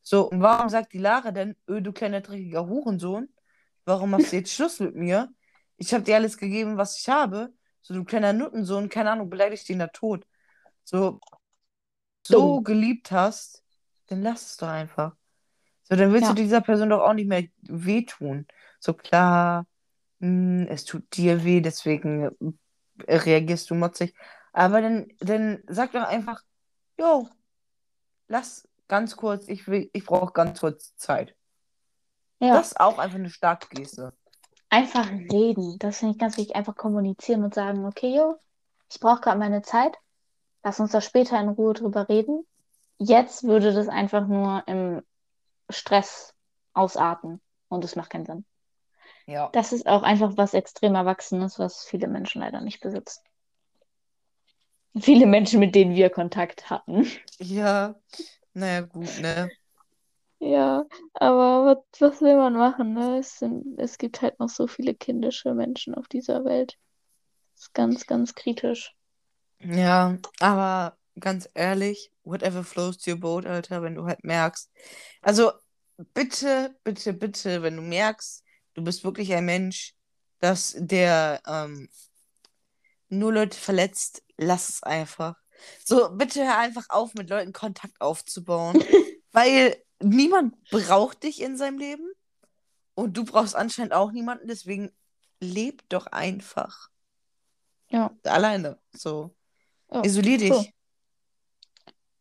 So, 0.01 0.29
und 0.29 0.41
warum 0.41 0.69
sagt 0.69 0.93
die 0.93 0.99
Lara 0.99 1.31
denn, 1.31 1.55
öh, 1.67 1.81
du 1.81 1.91
kleiner 1.91 2.21
dreckiger 2.21 2.67
Hurensohn, 2.67 3.27
warum 3.85 4.11
machst 4.11 4.31
du 4.31 4.37
jetzt 4.37 4.53
Schluss 4.53 4.79
mit 4.79 4.95
mir? 4.95 5.33
Ich 5.77 5.93
habe 5.93 6.03
dir 6.03 6.15
alles 6.15 6.37
gegeben, 6.37 6.77
was 6.77 6.99
ich 6.99 7.09
habe. 7.09 7.53
So, 7.81 7.93
du 7.93 8.03
kleiner 8.03 8.33
Nuttensohn, 8.33 8.89
keine 8.89 9.11
Ahnung, 9.11 9.29
beleidigst 9.29 9.67
den 9.67 9.79
da 9.79 9.87
tot. 9.87 10.25
So, 10.83 11.19
so 12.27 12.61
geliebt 12.61 13.11
hast, 13.11 13.63
dann 14.07 14.21
lass 14.21 14.51
es 14.51 14.57
doch 14.57 14.67
einfach. 14.69 15.15
So, 15.83 15.95
dann 15.95 16.13
willst 16.13 16.25
Ja. 16.25 16.31
du 16.31 16.35
dieser 16.35 16.61
Person 16.61 16.89
doch 16.89 17.01
auch 17.01 17.13
nicht 17.13 17.27
mehr 17.29 17.45
wehtun. 17.63 18.47
So, 18.79 18.93
klar, 18.93 19.67
hm, 20.21 20.67
es 20.69 20.85
tut 20.85 21.17
dir 21.17 21.43
weh, 21.45 21.61
deswegen 21.61 22.57
äh, 23.07 23.15
reagierst 23.17 23.69
du 23.69 23.75
motzig. 23.75 24.15
Aber 24.53 24.81
dann, 24.81 25.07
dann 25.19 25.63
sag 25.67 25.91
doch 25.93 26.03
einfach, 26.05 26.41
yo, 26.99 27.29
lass 28.27 28.67
ganz 28.87 29.15
kurz, 29.15 29.47
ich 29.47 29.67
will, 29.67 29.89
ich 29.93 30.05
brauche 30.05 30.31
ganz 30.33 30.59
kurz 30.59 30.95
Zeit. 30.95 31.35
Ja, 32.39 32.55
Das 32.55 32.67
ist 32.67 32.79
auch 32.79 32.97
einfach 32.97 33.19
eine 33.19 33.29
starke 33.29 33.67
Geste. 33.69 34.13
einfach 34.69 35.09
reden. 35.11 35.77
Das 35.79 35.97
finde 35.99 36.13
ich 36.13 36.19
ganz 36.19 36.37
wichtig. 36.37 36.55
Einfach 36.55 36.75
kommunizieren 36.75 37.43
und 37.43 37.53
sagen, 37.55 37.85
okay, 37.85 38.15
jo, 38.15 38.35
ich 38.91 38.99
brauche 38.99 39.21
gerade 39.21 39.39
meine 39.39 39.61
Zeit. 39.63 39.95
Lass 40.65 40.79
uns 40.79 40.93
da 40.93 40.99
später 40.99 41.39
in 41.39 41.49
Ruhe 41.49 41.75
drüber 41.75 42.09
reden. 42.09 42.43
Jetzt 42.97 43.43
würde 43.43 43.71
das 43.71 43.87
einfach 43.87 44.25
nur 44.25 44.63
im 44.65 45.03
Stress 45.69 46.33
ausarten 46.73 47.39
und 47.69 47.85
es 47.85 47.95
macht 47.95 48.09
keinen 48.09 48.25
Sinn. 48.25 48.45
Ja. 49.27 49.49
Das 49.51 49.73
ist 49.73 49.85
auch 49.85 50.01
einfach 50.01 50.37
was 50.37 50.55
extrem 50.55 50.95
Erwachsenes, 50.95 51.59
was 51.59 51.85
viele 51.85 52.07
Menschen 52.07 52.41
leider 52.41 52.61
nicht 52.61 52.79
besitzen. 52.79 53.21
Viele 54.99 55.27
Menschen, 55.27 55.59
mit 55.59 55.75
denen 55.75 55.93
wir 55.93 56.09
Kontakt 56.09 56.67
hatten. 56.67 57.05
Ja, 57.37 57.93
naja, 58.55 58.81
gut, 58.81 59.19
ne? 59.21 59.51
Ja, 60.39 60.83
aber 61.13 61.83
was, 61.91 62.01
was 62.01 62.21
will 62.21 62.37
man 62.37 62.53
machen, 62.53 62.95
ne? 62.95 63.19
Es 63.19 63.37
sind, 63.37 63.77
es 63.77 63.99
gibt 63.99 64.23
halt 64.23 64.39
noch 64.39 64.49
so 64.49 64.65
viele 64.65 64.95
kindische 64.95 65.53
Menschen 65.53 65.93
auf 65.93 66.07
dieser 66.07 66.43
Welt. 66.43 66.75
Das 67.53 67.65
ist 67.65 67.73
ganz, 67.75 68.07
ganz 68.07 68.33
kritisch. 68.33 68.94
Ja, 69.59 70.17
aber 70.39 70.97
ganz 71.19 71.49
ehrlich, 71.53 72.11
whatever 72.23 72.63
flows 72.63 72.97
to 72.97 73.11
your 73.11 73.17
boat, 73.19 73.45
Alter, 73.45 73.81
wenn 73.81 73.95
du 73.95 74.05
halt 74.05 74.23
merkst. 74.23 74.69
Also, 75.21 75.51
bitte, 76.13 76.75
bitte, 76.83 77.13
bitte, 77.13 77.61
wenn 77.63 77.77
du 77.77 77.81
merkst, 77.81 78.43
du 78.73 78.83
bist 78.83 79.03
wirklich 79.03 79.33
ein 79.33 79.45
Mensch, 79.45 79.95
dass 80.39 80.75
der 80.77 81.41
ähm, 81.47 81.89
nur 83.09 83.33
Leute 83.33 83.57
verletzt, 83.57 84.23
lass 84.37 84.69
es 84.69 84.83
einfach. 84.83 85.35
So, 85.83 86.09
bitte 86.09 86.43
hör 86.45 86.57
einfach 86.57 86.85
auf, 86.89 87.13
mit 87.13 87.29
Leuten 87.29 87.53
Kontakt 87.53 87.99
aufzubauen, 88.01 88.83
weil 89.31 89.77
niemand 90.01 90.55
braucht 90.69 91.23
dich 91.23 91.41
in 91.41 91.57
seinem 91.57 91.77
Leben 91.77 92.05
und 92.95 93.17
du 93.17 93.25
brauchst 93.25 93.55
anscheinend 93.55 93.93
auch 93.93 94.11
niemanden, 94.11 94.47
deswegen 94.47 94.91
leb 95.39 95.87
doch 95.89 96.07
einfach 96.07 96.89
Ja, 97.89 98.11
alleine. 98.23 98.79
So, 98.93 99.34
ja, 99.91 100.03
isolier 100.03 100.37
dich. 100.37 100.73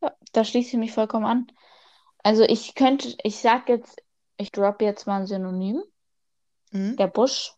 Ja, 0.03 0.15
da 0.33 0.45
schließe 0.45 0.71
ich 0.71 0.77
mich 0.77 0.93
vollkommen 0.93 1.27
an. 1.27 1.47
Also 2.23 2.43
ich 2.43 2.75
könnte, 2.75 3.15
ich 3.23 3.39
sag 3.39 3.69
jetzt, 3.69 4.03
ich 4.37 4.51
droppe 4.51 4.85
jetzt 4.85 5.07
mal 5.07 5.21
ein 5.21 5.27
Synonym. 5.27 5.83
Mhm. 6.73 6.97
Der 6.97 7.07
Busch 7.07 7.55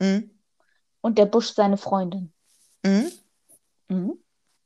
Mhm. 0.00 0.30
und 1.00 1.18
der 1.18 1.26
Busch 1.26 1.52
seine 1.52 1.76
Freundin. 1.76 2.32
Mhm. 2.82 3.12
Mhm. 3.88 4.18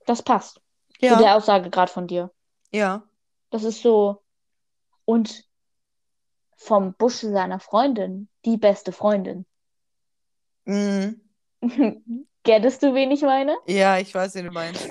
Das 0.06 0.22
passt 0.22 0.54
zu 0.56 0.62
Ja, 1.00 1.18
der 1.18 1.36
Aussage 1.36 1.70
gerade 1.70 1.92
von 1.92 2.06
dir. 2.06 2.32
ja. 2.72 3.02
Das 3.50 3.62
ist 3.64 3.80
so. 3.80 4.22
Und 5.04 5.44
vom 6.56 6.94
Busch 6.94 7.20
seiner 7.20 7.60
Freundin, 7.60 8.28
die 8.44 8.56
beste 8.56 8.90
Freundin. 8.92 9.46
Mhm. 10.64 11.20
Gettest 12.46 12.80
du, 12.84 12.94
wen 12.94 13.10
ich 13.10 13.22
meine? 13.22 13.56
Ja, 13.66 13.98
ich 13.98 14.14
weiß, 14.14 14.36
wie 14.36 14.42
du 14.44 14.52
meinst. 14.52 14.88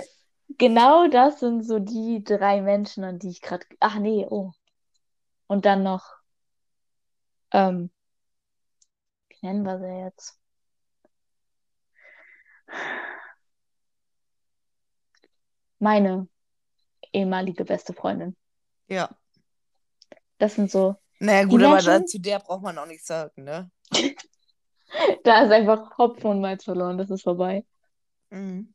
genau 0.57 1.07
das 1.07 1.39
sind 1.39 1.63
so 1.65 1.79
die 1.79 2.21
drei 2.21 2.61
Menschen, 2.61 3.05
an 3.05 3.17
die 3.17 3.29
ich 3.29 3.39
gerade. 3.41 3.65
Ach 3.79 3.97
nee, 3.97 4.27
oh. 4.29 4.51
Und 5.47 5.65
dann 5.65 5.81
noch. 5.81 6.03
Ähm, 7.51 7.89
wie 9.29 9.47
nennen 9.47 9.63
wir 9.63 9.79
sie 9.79 10.03
jetzt? 10.03 10.37
Meine 15.79 16.27
ehemalige 17.13 17.63
beste 17.63 17.93
Freundin. 17.93 18.35
Ja. 18.89 19.09
Das 20.39 20.55
sind 20.55 20.69
so. 20.69 20.97
Naja, 21.19 21.45
gut, 21.45 21.63
aber 21.63 21.75
Menschen- 21.75 22.07
zu 22.07 22.19
der 22.19 22.39
braucht 22.39 22.63
man 22.63 22.77
auch 22.77 22.85
nichts 22.85 23.07
sagen, 23.07 23.45
ne? 23.45 23.71
Da 25.23 25.43
ist 25.43 25.51
einfach 25.51 25.97
Hopfen 25.97 26.29
und 26.31 26.41
Malz 26.41 26.63
verloren, 26.63 26.97
das 26.97 27.09
ist 27.09 27.23
vorbei. 27.23 27.65
Mhm. 28.31 28.73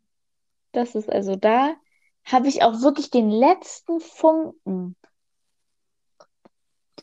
Das 0.73 0.95
ist 0.95 1.09
also 1.11 1.37
da, 1.37 1.75
habe 2.25 2.49
ich 2.49 2.63
auch 2.63 2.81
wirklich 2.83 3.11
den 3.11 3.31
letzten 3.31 4.01
Funken 4.01 4.97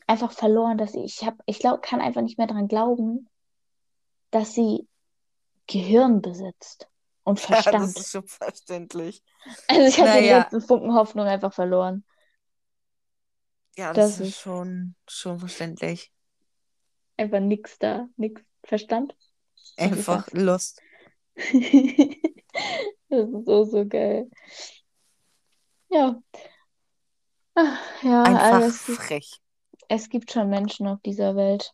einfach 0.06 0.32
verloren, 0.32 0.78
dass 0.78 0.94
ich, 0.94 1.04
ich 1.20 1.24
habe, 1.26 1.38
ich 1.46 1.58
glaube, 1.58 1.80
kann 1.80 2.00
einfach 2.00 2.22
nicht 2.22 2.38
mehr 2.38 2.46
daran 2.46 2.68
glauben, 2.68 3.28
dass 4.30 4.54
sie 4.54 4.86
Gehirn 5.66 6.22
besitzt 6.22 6.88
und 7.24 7.38
Ja, 7.50 7.62
das 7.62 7.64
Verstand. 7.64 7.98
ist 7.98 8.10
schon 8.10 8.26
verständlich. 8.26 9.22
Also 9.68 9.82
ich 9.82 9.98
habe 9.98 10.10
den 10.10 10.22
Naja. 10.22 10.38
letzten 10.40 10.60
Funken 10.60 10.94
Hoffnung 10.94 11.26
einfach 11.26 11.52
verloren. 11.52 12.04
Ja, 13.76 13.92
das, 13.94 14.06
Das 14.06 14.20
ist 14.20 14.28
ist- 14.28 14.40
schon, 14.40 14.94
schon 15.08 15.38
verständlich. 15.38 16.12
Einfach 17.16 17.40
nix 17.40 17.78
da, 17.78 18.08
nix 18.16 18.42
Verstand. 18.68 19.16
Einfach 19.76 20.30
Lust. 20.32 20.80
Das 23.10 23.26
ist 23.26 23.46
so, 23.46 23.64
so 23.64 23.86
geil. 23.86 24.28
Ja. 25.88 26.20
Ach, 27.54 28.02
ja, 28.02 28.22
Einfach 28.22 28.42
also 28.52 28.66
es, 28.68 28.84
gibt- 28.86 28.98
frech. 28.98 29.30
es 29.88 30.08
gibt 30.10 30.30
schon 30.32 30.50
Menschen 30.50 30.86
auf 30.86 31.00
dieser 31.00 31.34
Welt, 31.34 31.72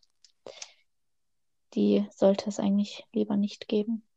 die 1.73 2.07
sollte 2.15 2.47
es 2.49 2.59
eigentlich 2.59 3.03
lieber 3.11 3.35
nicht 3.35 3.67
geben. 3.67 4.07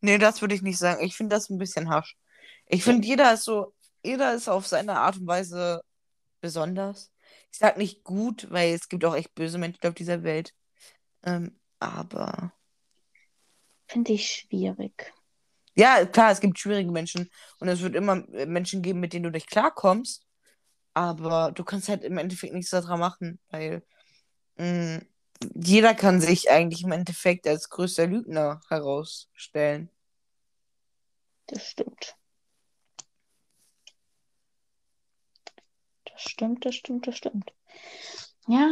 Nee, 0.00 0.16
das 0.18 0.40
würde 0.40 0.54
ich 0.54 0.62
nicht 0.62 0.78
sagen. 0.78 1.04
Ich 1.04 1.16
finde 1.16 1.36
das 1.36 1.50
ein 1.50 1.58
bisschen 1.58 1.90
harsch. 1.90 2.16
Ich 2.66 2.82
finde, 2.84 3.06
jeder 3.06 3.34
ist 3.34 3.44
so, 3.44 3.74
jeder 4.02 4.32
ist 4.34 4.48
auf 4.48 4.66
seine 4.66 4.98
Art 4.98 5.16
und 5.18 5.26
Weise 5.26 5.82
besonders. 6.40 7.10
Ich 7.52 7.58
sag 7.58 7.76
nicht 7.76 8.04
gut, 8.04 8.50
weil 8.50 8.72
es 8.72 8.88
gibt 8.88 9.04
auch 9.04 9.14
echt 9.14 9.34
böse 9.34 9.58
Menschen 9.58 9.86
auf 9.86 9.94
dieser 9.94 10.22
Welt. 10.22 10.54
Ähm, 11.24 11.58
aber 11.84 12.52
Finde 13.88 14.12
ich 14.12 14.26
schwierig. 14.30 15.14
ja, 15.76 16.04
klar, 16.06 16.30
es 16.30 16.40
gibt 16.40 16.58
schwierige 16.58 16.90
Menschen 16.92 17.30
und 17.58 17.68
es 17.68 17.80
wird 17.82 17.94
immer 17.96 18.16
äh, 18.34 18.46
Menschen 18.46 18.82
geben, 18.82 19.00
mit 19.00 19.12
denen 19.12 19.24
du 19.24 19.30
nicht 19.30 19.50
klarkommst. 19.50 20.24
Aber 20.94 21.52
du 21.52 21.64
kannst 21.64 21.88
halt 21.88 22.04
im 22.04 22.18
Endeffekt 22.18 22.54
nichts 22.54 22.70
daran 22.70 23.00
machen, 23.00 23.40
weil 23.50 23.84
mh, 24.58 25.02
jeder 25.54 25.94
kann 25.94 26.20
sich 26.20 26.50
eigentlich 26.50 26.84
im 26.84 26.92
Endeffekt 26.92 27.46
als 27.48 27.70
größter 27.70 28.06
Lügner 28.08 28.60
herausstellen. 28.70 29.90
Das 31.46 31.66
stimmt. 31.70 32.18
Das 36.06 36.22
stimmt, 36.22 36.64
das 36.64 36.74
stimmt, 36.76 37.06
das 37.06 37.16
stimmt. 37.18 37.52
Ja, 38.48 38.68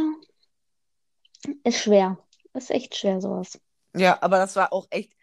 ist 1.63 1.79
schwer. 1.81 2.17
Ist 2.53 2.71
echt 2.71 2.95
schwer, 2.95 3.19
sowas. 3.21 3.59
Ja, 3.95 4.17
aber 4.21 4.37
das 4.37 4.55
war 4.55 4.71
auch 4.73 4.87
echt 4.89 5.13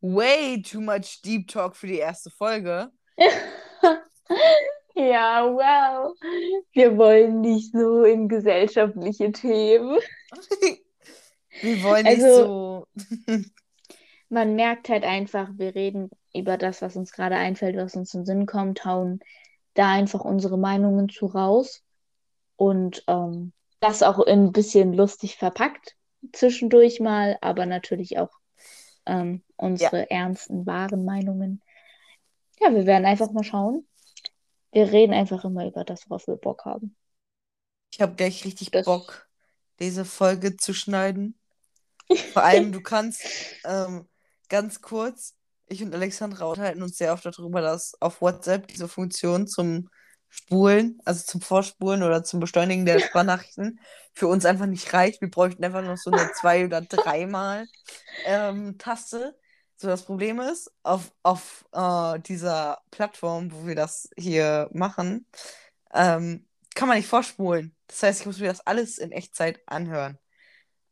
way 0.00 0.62
too 0.62 0.80
much 0.80 1.20
Deep 1.22 1.48
Talk 1.48 1.76
für 1.76 1.86
die 1.86 1.98
erste 1.98 2.30
Folge. 2.30 2.90
Ja, 4.94 5.44
wow. 5.44 6.12
Wir 6.72 6.96
wollen 6.98 7.40
nicht 7.40 7.72
so 7.72 8.02
in 8.02 8.28
gesellschaftliche 8.28 9.30
Themen. 9.30 9.96
Wir 11.60 11.82
wollen 11.84 12.04
nicht 12.04 12.22
Also- 12.22 12.86
so. 12.96 13.04
Man 14.28 14.56
merkt 14.56 14.88
halt 14.90 15.04
einfach, 15.04 15.48
wir 15.56 15.74
reden 15.74 16.10
über 16.34 16.58
das, 16.58 16.82
was 16.82 16.96
uns 16.96 17.12
gerade 17.12 17.36
einfällt, 17.36 17.76
was 17.76 17.96
uns 17.96 18.12
in 18.12 18.20
den 18.20 18.26
Sinn 18.26 18.46
kommt, 18.46 18.84
hauen 18.84 19.20
da 19.72 19.90
einfach 19.90 20.20
unsere 20.22 20.58
Meinungen 20.58 21.08
zu 21.08 21.24
raus 21.26 21.82
und 22.56 23.02
ähm, 23.06 23.52
das 23.80 24.02
auch 24.02 24.18
ein 24.26 24.52
bisschen 24.52 24.92
lustig 24.92 25.36
verpackt 25.36 25.96
zwischendurch 26.32 27.00
mal, 27.00 27.38
aber 27.40 27.66
natürlich 27.66 28.18
auch 28.18 28.30
ähm, 29.06 29.42
unsere 29.56 30.10
ernsten, 30.10 30.66
wahren 30.66 31.04
Meinungen. 31.04 31.62
Ja, 32.60 32.74
wir 32.74 32.86
werden 32.86 33.06
einfach 33.06 33.30
mal 33.32 33.44
schauen. 33.44 33.86
Wir 34.72 34.90
reden 34.92 35.14
einfach 35.14 35.44
immer 35.44 35.66
über 35.66 35.84
das, 35.84 36.08
worauf 36.08 36.26
wir 36.26 36.36
Bock 36.36 36.64
haben. 36.64 36.96
Ich 37.92 38.00
habe 38.00 38.14
gleich 38.14 38.44
richtig 38.44 38.70
Das- 38.70 38.84
Bock, 38.84 39.28
diese 39.80 40.04
Folge 40.04 40.56
zu 40.56 40.74
schneiden. 40.74 41.38
Vor 42.32 42.42
allem, 42.42 42.72
du 42.72 42.80
kannst 42.80 43.22
ähm, 43.64 44.08
ganz 44.48 44.80
kurz, 44.80 45.36
ich 45.66 45.82
und 45.82 45.94
Alexandra 45.94 46.46
unterhalten 46.46 46.82
uns 46.82 46.96
sehr 46.96 47.12
oft 47.12 47.24
darüber, 47.26 47.60
dass 47.60 48.00
auf 48.00 48.20
WhatsApp 48.20 48.66
diese 48.68 48.88
Funktion 48.88 49.46
zum 49.46 49.90
Spulen, 50.28 51.00
also 51.04 51.24
zum 51.24 51.40
Vorspulen 51.40 52.02
oder 52.02 52.24
zum 52.24 52.40
Beschleunigen 52.40 52.86
der 52.86 52.98
Sprachnachrichten 53.00 53.80
für 54.12 54.28
uns 54.28 54.44
einfach 54.44 54.66
nicht 54.66 54.92
reicht. 54.92 55.20
Wir 55.20 55.30
bräuchten 55.30 55.64
einfach 55.64 55.82
noch 55.82 55.96
so 55.96 56.10
eine 56.10 56.30
zwei- 56.32 56.64
oder 56.64 56.80
dreimal 56.82 57.66
ähm, 58.26 58.76
Taste. 58.78 59.36
So, 59.76 59.86
das 59.86 60.04
Problem 60.04 60.40
ist, 60.40 60.72
auf, 60.82 61.12
auf 61.22 61.64
äh, 61.72 62.18
dieser 62.20 62.80
Plattform, 62.90 63.52
wo 63.52 63.66
wir 63.66 63.76
das 63.76 64.10
hier 64.16 64.68
machen, 64.72 65.26
ähm, 65.94 66.46
kann 66.74 66.88
man 66.88 66.96
nicht 66.96 67.08
vorspulen. 67.08 67.74
Das 67.86 68.02
heißt, 68.02 68.20
ich 68.20 68.26
muss 68.26 68.40
mir 68.40 68.48
das 68.48 68.66
alles 68.66 68.98
in 68.98 69.12
Echtzeit 69.12 69.60
anhören. 69.66 70.18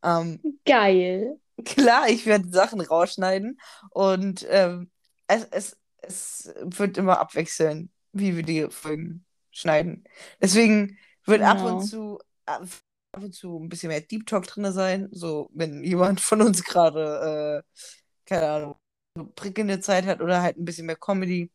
Ähm, 0.04 0.40
Geil. 0.64 1.40
klar, 1.64 2.08
ich 2.08 2.26
werde 2.26 2.48
Sachen 2.48 2.80
rausschneiden 2.80 3.60
und 3.90 4.46
ähm, 4.48 4.90
es, 5.26 5.44
es, 5.50 5.76
es 5.98 6.54
wird 6.62 6.96
immer 6.96 7.18
abwechseln, 7.18 7.90
wie 8.12 8.36
wir 8.36 8.44
die 8.44 8.68
Folgen 8.70 9.25
schneiden. 9.56 10.04
Deswegen 10.40 10.98
wird 11.24 11.42
ab 11.42 11.62
Genau. 11.62 11.64
und 11.64 11.80
zu 11.80 12.18
ab, 12.46 12.66
ab 13.12 13.22
und 13.22 13.34
zu 13.34 13.58
ein 13.58 13.68
bisschen 13.68 13.88
mehr 13.88 14.00
Deep 14.02 14.26
Talk 14.26 14.46
drin 14.46 14.72
sein. 14.72 15.08
So, 15.12 15.50
wenn 15.54 15.82
jemand 15.84 16.20
von 16.20 16.42
uns 16.42 16.64
gerade, 16.64 17.64
äh, 17.66 17.80
keine 18.26 18.48
Ahnung, 18.50 18.76
so 19.16 19.26
prickelnde 19.34 19.80
Zeit 19.80 20.06
hat 20.06 20.20
oder 20.20 20.42
halt 20.42 20.56
ein 20.58 20.64
bisschen 20.64 20.86
mehr 20.86 20.96
Comedy. 20.96 21.50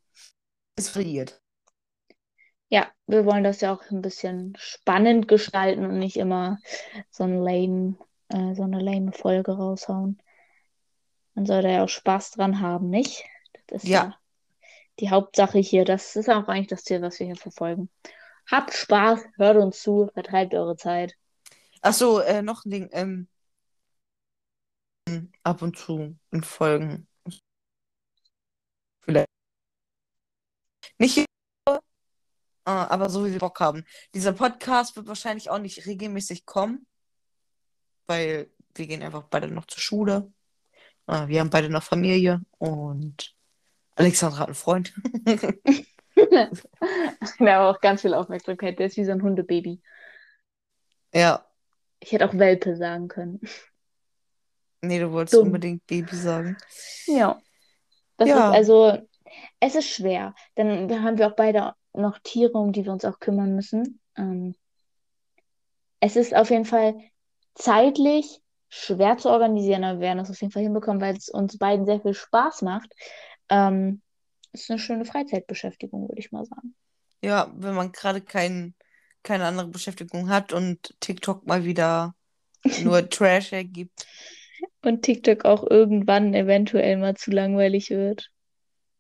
Es 0.76 0.96
variiert. 0.96 1.42
Ja, 2.70 2.88
wir 3.08 3.26
wollen 3.26 3.44
das 3.44 3.62
ja 3.62 3.72
auch 3.74 3.84
ein 3.92 4.02
bisschen 4.02 4.54
spannend 4.58 5.28
gestalten 5.28 5.86
und 5.86 6.00
nicht 6.00 6.18
immer 6.18 6.58
so 7.12 7.24
ein 7.26 7.38
lame, 7.40 7.98
äh, 8.30 8.56
so 8.56 8.64
eine 8.64 8.80
lame 8.82 9.12
Folge 9.12 9.52
raushauen. 9.52 10.20
Man 11.36 11.46
soll 11.46 11.62
da 11.62 11.70
ja 11.70 11.84
auch 11.84 11.90
Spaß 11.90 12.32
dran 12.32 12.62
haben, 12.62 12.90
nicht? 12.90 13.26
Das 13.68 13.84
ist 13.84 13.90
Ja. 13.90 14.00
ja 14.00 14.16
die 15.02 15.10
Hauptsache 15.10 15.60
hier. 15.60 15.84
Das 15.84 16.16
ist 16.16 16.30
auch 16.30 16.48
eigentlich 16.48 16.68
das 16.68 16.84
Ziel, 16.84 17.02
was 17.02 17.20
wir 17.20 17.26
hier 17.26 17.36
verfolgen. 17.36 17.90
Habt 18.50 18.74
Spaß, 18.74 19.22
hört 19.38 19.58
uns 19.58 19.82
zu, 19.82 20.10
vertreibt 20.14 20.54
eure 20.54 20.78
Zeit. 20.78 21.16
Ach 21.82 21.94
so, 21.94 22.20
äh, 22.20 22.42
noch 22.42 22.64
ein 22.66 22.70
Ding. 22.70 22.90
Ähm, 22.92 23.28
ab 25.44 25.62
und 25.62 25.78
zu 25.78 26.18
in 26.32 26.44
Folgen. 26.44 27.08
Vielleicht. 29.02 29.28
Nicht 30.98 31.18
äh, 31.18 31.26
aber 32.66 33.10
so 33.10 33.26
wie 33.26 33.32
wir 33.32 33.40
Bock 33.40 33.60
haben. 33.60 33.84
Dieser 34.14 34.34
Podcast 34.34 34.96
wird 34.96 35.08
wahrscheinlich 35.08 35.50
auch 35.50 35.58
nicht 35.58 35.88
regelmäßig 35.88 36.46
kommen, 36.46 36.86
weil 38.06 38.52
wir 38.76 38.88
gehen 38.88 39.02
einfach 39.02 39.24
beide 39.24 39.48
noch 39.48 39.66
zur 39.66 39.82
Schule. 39.82 40.32
Äh, 41.08 41.28
wir 41.28 41.40
haben 41.40 41.50
beide 41.50 41.70
noch 41.70 41.84
Familie 41.84 42.42
und 42.60 43.36
Alexandra 44.02 44.40
hat 44.40 44.48
einen 44.48 44.56
Freund. 44.56 44.94
Der 47.40 47.56
hat 47.56 47.76
auch 47.76 47.82
ganz 47.82 48.02
viel 48.02 48.14
Aufmerksamkeit. 48.14 48.80
Der 48.80 48.88
ist 48.88 48.98
wie 48.98 49.06
so 49.06 49.12
ein 49.12 49.22
Hundebaby. 49.22 49.82
ja, 51.14 51.46
Ich 52.00 52.12
hätte 52.12 52.28
auch 52.28 52.34
Welpe 52.38 52.76
sagen 52.76 53.08
können. 53.08 53.40
nee, 54.82 55.00
du 55.00 55.12
wolltest 55.12 55.36
Dumm. 55.36 55.48
unbedingt 55.48 55.86
Baby 55.88 56.16
sagen. 56.16 56.58
Ja. 57.08 57.40
Das 58.18 58.30
Ja. 58.30 58.50
ist 58.50 58.56
also, 58.56 58.98
es 59.60 59.76
ist 59.76 59.90
schwer. 59.90 60.36
Dann 60.56 61.04
haben 61.04 61.18
wir 61.18 61.28
auch 61.28 61.36
beide 61.36 61.74
noch 61.94 62.20
Tiere, 62.20 62.54
um 62.58 62.72
die 62.72 62.86
wir 62.86 62.92
uns 62.92 63.06
auch 63.06 63.20
kümmern 63.20 63.56
müssen. 63.56 64.00
Ähm, 64.18 64.56
es 66.00 66.16
ist 66.16 66.36
auf 66.36 66.50
jeden 66.50 66.66
Fall 66.66 66.96
zeitlich 67.56 68.42
schwer 68.70 69.18
zu 69.18 69.30
organisieren, 69.30 69.84
aber 69.84 70.00
wir 70.00 70.08
werden 70.08 70.20
das 70.20 70.30
auf 70.32 70.40
jeden 70.42 70.52
Fall 70.54 70.64
hinbekommen, 70.64 71.02
weil 71.02 71.16
es 71.18 71.30
uns 71.30 71.58
beiden 71.58 71.86
sehr 71.86 72.00
viel 72.02 72.14
Spaß 72.14 72.62
macht. 72.62 72.94
Ähm, 73.52 74.02
ist 74.52 74.72
eine 74.72 74.80
schöne 74.80 75.06
Freizeitbeschäftigung, 75.06 76.10
würde 76.10 76.20
ich 76.20 76.32
mal 76.32 76.46
sagen. 76.46 76.76
Ja, 77.22 77.54
wenn 77.56 77.76
man 77.76 77.92
gerade 77.92 78.22
kein, 78.22 78.74
keine 79.22 79.46
andere 79.46 79.68
Beschäftigung 79.68 80.30
hat 80.30 80.52
und 80.54 80.96
TikTok 81.00 81.46
mal 81.46 81.64
wieder 81.64 82.16
nur 82.82 83.08
Trash 83.08 83.54
ergibt. 83.54 84.08
Und 84.82 85.04
TikTok 85.04 85.46
auch 85.46 85.70
irgendwann 85.70 86.34
eventuell 86.34 86.98
mal 86.98 87.16
zu 87.16 87.30
langweilig 87.30 87.92
wird. 87.92 88.32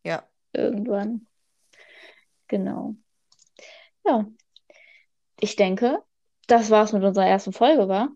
Ja, 0.04 0.28
Irgendwann. 0.54 1.28
Genau. 2.47 2.95
Ja. 4.06 4.26
Ich 5.39 5.56
denke, 5.56 6.04
das 6.47 6.70
war's 6.70 6.93
mit 6.93 7.04
unserer 7.04 7.28
ersten 7.28 7.54
Folge, 7.54 7.88
war? 7.88 8.10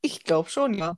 Ich 0.00 0.22
glaube 0.24 0.48
schon, 0.48 0.74
ja. 0.74 0.96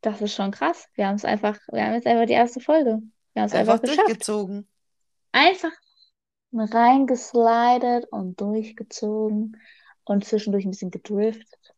Das 0.00 0.20
ist 0.20 0.34
schon 0.34 0.52
krass. 0.52 0.88
Wir 0.94 1.08
haben 1.08 1.16
es 1.16 1.24
einfach, 1.24 1.58
wir 1.72 1.84
haben 1.84 1.94
jetzt 1.94 2.06
einfach 2.06 2.26
die 2.26 2.34
erste 2.34 2.60
Folge. 2.60 3.00
Wir 3.38 3.42
haben 3.42 3.48
es 3.50 3.54
einfach, 3.54 3.74
Einfach 3.74 3.94
durchgezogen. 3.94 4.66
Einfach 5.30 5.70
reingeslidet 6.52 8.10
und 8.10 8.40
durchgezogen 8.40 9.56
und 10.02 10.24
zwischendurch 10.24 10.64
ein 10.64 10.72
bisschen 10.72 10.90
gedriftet. 10.90 11.74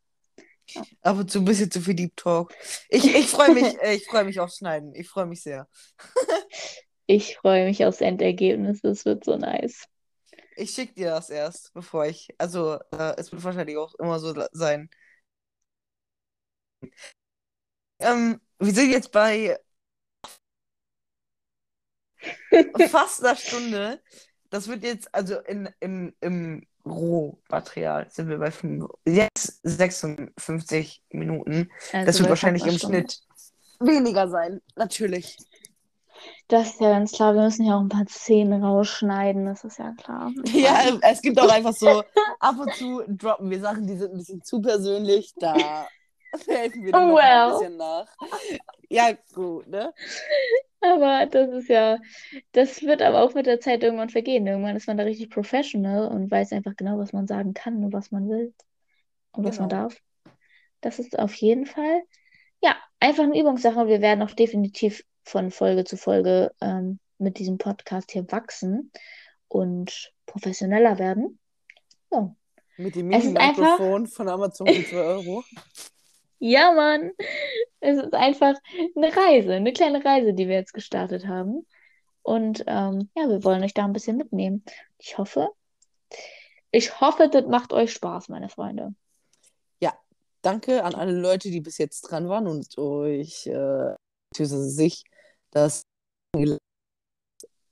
Ab 1.02 1.18
und 1.18 1.30
zu 1.30 1.40
ein 1.40 1.44
bisschen 1.44 1.70
zu 1.70 1.82
viel 1.82 1.92
Deep 1.92 2.16
Talk. 2.16 2.54
Ich, 2.88 3.14
ich 3.14 3.26
freue 3.26 3.52
mich, 3.52 3.78
äh, 3.82 3.94
ich 3.94 4.06
freue 4.06 4.24
mich 4.24 4.40
aufs 4.40 4.56
Schneiden. 4.56 4.94
Ich 4.94 5.08
freue 5.08 5.26
mich 5.26 5.42
sehr. 5.42 5.68
Ich 7.06 7.38
freue 7.38 7.64
mich 7.64 7.84
aufs 7.84 8.00
Endergebnis. 8.00 8.84
Es 8.84 9.04
wird 9.04 9.24
so 9.24 9.36
nice. 9.36 9.88
Ich 10.54 10.70
schicke 10.70 10.94
dir 10.94 11.11
das 11.11 11.28
erst, 11.28 11.74
bevor 11.74 12.06
ich. 12.06 12.28
Also, 12.38 12.78
äh, 12.92 13.16
es 13.16 13.32
wird 13.32 13.42
wahrscheinlich 13.42 13.76
auch 13.76 13.96
immer 13.96 14.20
so 14.20 14.32
sein. 14.52 14.88
Ähm, 17.98 18.40
wir 18.61 18.72
sind 18.72 18.92
jetzt 18.92 19.11
bei 19.11 19.58
fast 22.89 23.25
einer 23.25 23.37
Stunde. 23.37 24.01
Das 24.51 24.68
wird 24.68 24.83
jetzt, 24.83 25.14
also 25.14 25.39
in, 25.41 25.68
im, 25.81 26.14
im 26.21 26.66
Rohmaterial 26.85 28.09
sind 28.11 28.29
wir 28.29 28.39
bei 28.39 28.51
fünf, 28.51 28.87
jetzt 29.07 29.61
56 29.62 31.03
Minuten. 31.11 31.71
Also 31.93 32.07
Das 32.07 32.18
wird 32.18 32.29
wahrscheinlich 32.31 32.66
im 32.66 32.79
Stunde. 32.79 32.99
Schnitt 32.99 33.21
weniger 33.81 34.29
sein, 34.29 34.61
natürlich. 34.77 35.37
Das 36.49 36.68
ist 36.68 36.81
ja 36.81 36.91
ganz 36.91 37.12
klar. 37.12 37.35
Wir 37.35 37.43
müssen 37.43 37.64
ja 37.64 37.77
auch 37.77 37.81
ein 37.81 37.89
paar 37.89 38.07
Szenen 38.09 38.62
rausschneiden. 38.62 39.47
Das 39.47 39.64
ist 39.64 39.79
ja 39.79 39.95
klar. 39.97 40.31
Ja, 40.53 40.99
es 41.03 41.23
gibt 41.23 41.41
auch 41.41 41.49
einfach 41.49 41.73
so, 41.73 42.03
ab 42.41 42.57
und 42.59 42.75
zu 42.75 43.03
droppen 43.09 43.51
wir 43.51 43.61
Sachen, 43.61 43.87
die 43.87 43.97
sind 43.97 44.12
ein 44.12 44.18
bisschen 44.18 44.43
zu 44.43 44.61
persönlich. 44.61 45.33
Da 45.37 45.55
helfen 46.47 46.85
wir 46.85 46.93
noch 46.93 47.16
Well. 47.16 47.23
ein 47.23 47.53
bisschen 47.53 47.77
nach. 47.77 48.07
Ja, 48.89 49.12
gut, 49.33 49.68
ne? 49.68 49.95
Aber 50.83 51.26
das 51.26 51.51
ist 51.51 51.68
ja, 51.68 51.99
das 52.53 52.83
wird 52.83 53.03
aber 53.03 53.22
auch 53.22 53.35
mit 53.35 53.47
der 53.47 53.61
Zeit 53.61 53.83
irgendwann 53.83 54.09
vergehen. 54.09 54.47
Irgendwann 54.47 54.76
ist 54.76 54.87
man 54.87 54.97
da 54.97 55.05
richtig 55.05 55.28
professional 55.31 56.09
und 56.09 56.31
weiß 56.31 56.53
einfach 56.53 56.74
genau, 56.76 56.99
was 56.99 57.12
man 57.12 57.26
sagen 57.26 57.53
kann 57.55 57.85
und 57.85 57.93
was 57.93 58.11
man 58.11 58.28
will 58.28 58.55
und 59.33 59.45
was 59.45 59.59
man 59.59 59.68
Genau. 59.68 59.83
darf. 59.83 59.97
Das 60.81 60.99
ist 60.99 61.18
auf 61.18 61.35
jeden 61.35 61.66
Fall, 61.66 62.03
ja, 62.62 62.74
einfach 63.01 63.24
eine 63.24 63.39
Übungssache 63.39 63.78
und 63.78 63.89
wir 63.89 64.01
werden 64.01 64.22
auch 64.22 64.31
definitiv 64.31 65.05
von 65.24 65.51
Folge 65.51 65.85
zu 65.85 65.97
Folge 65.99 66.53
ähm, 66.62 66.99
mit 67.18 67.39
diesem 67.39 67.59
Podcast 67.59 68.11
hier 68.12 68.24
wachsen 68.33 68.91
und 69.49 70.12
professioneller 70.24 70.99
werden. 70.99 71.39
Ja, 72.11 72.35
Mit 72.78 72.95
dem 72.95 73.12
Es 73.12 73.24
ist 73.26 73.37
einfach- 73.37 73.78
Mini-Mikrofon 73.78 74.07
von 74.07 74.28
Amazon 74.28 74.66
für 74.66 74.85
2 74.89 74.97
Euro. 74.97 75.45
Ja, 76.41 76.72
Mann, 76.72 77.12
es 77.80 77.99
ist 77.99 78.14
einfach 78.14 78.55
eine 78.97 79.16
Reise, 79.16 79.55
eine 79.55 79.72
kleine 79.72 80.05
Reise, 80.05 80.34
die 80.34 80.49
wir 80.49 80.57
jetzt 80.57 80.74
gestartet 80.74 81.26
haben. 81.26 81.66
Und 82.22 82.64
ähm, 82.66 83.09
ja, 83.16 83.28
wir 83.28 83.45
wollen 83.45 83.62
euch 83.62 83.74
da 83.74 83.84
ein 83.84 83.93
bisschen 83.93 84.16
mitnehmen. 84.16 84.64
Ich 84.99 85.16
hoffe, 85.16 85.51
ich 86.72 87.01
hoffe, 87.01 87.28
das 87.28 87.47
macht 87.47 87.72
euch 87.72 87.93
Spaß, 87.93 88.28
meine 88.28 88.49
Freunde. 88.49 88.95
Danke 90.43 90.84
an 90.84 90.95
alle 90.95 91.12
Leute, 91.12 91.51
die 91.51 91.61
bis 91.61 91.76
jetzt 91.78 92.03
dran 92.03 92.28
waren 92.28 92.47
und 92.47 92.78
euch, 92.78 93.47
äh, 93.47 93.95
sich, 94.34 95.05
das. 95.51 95.82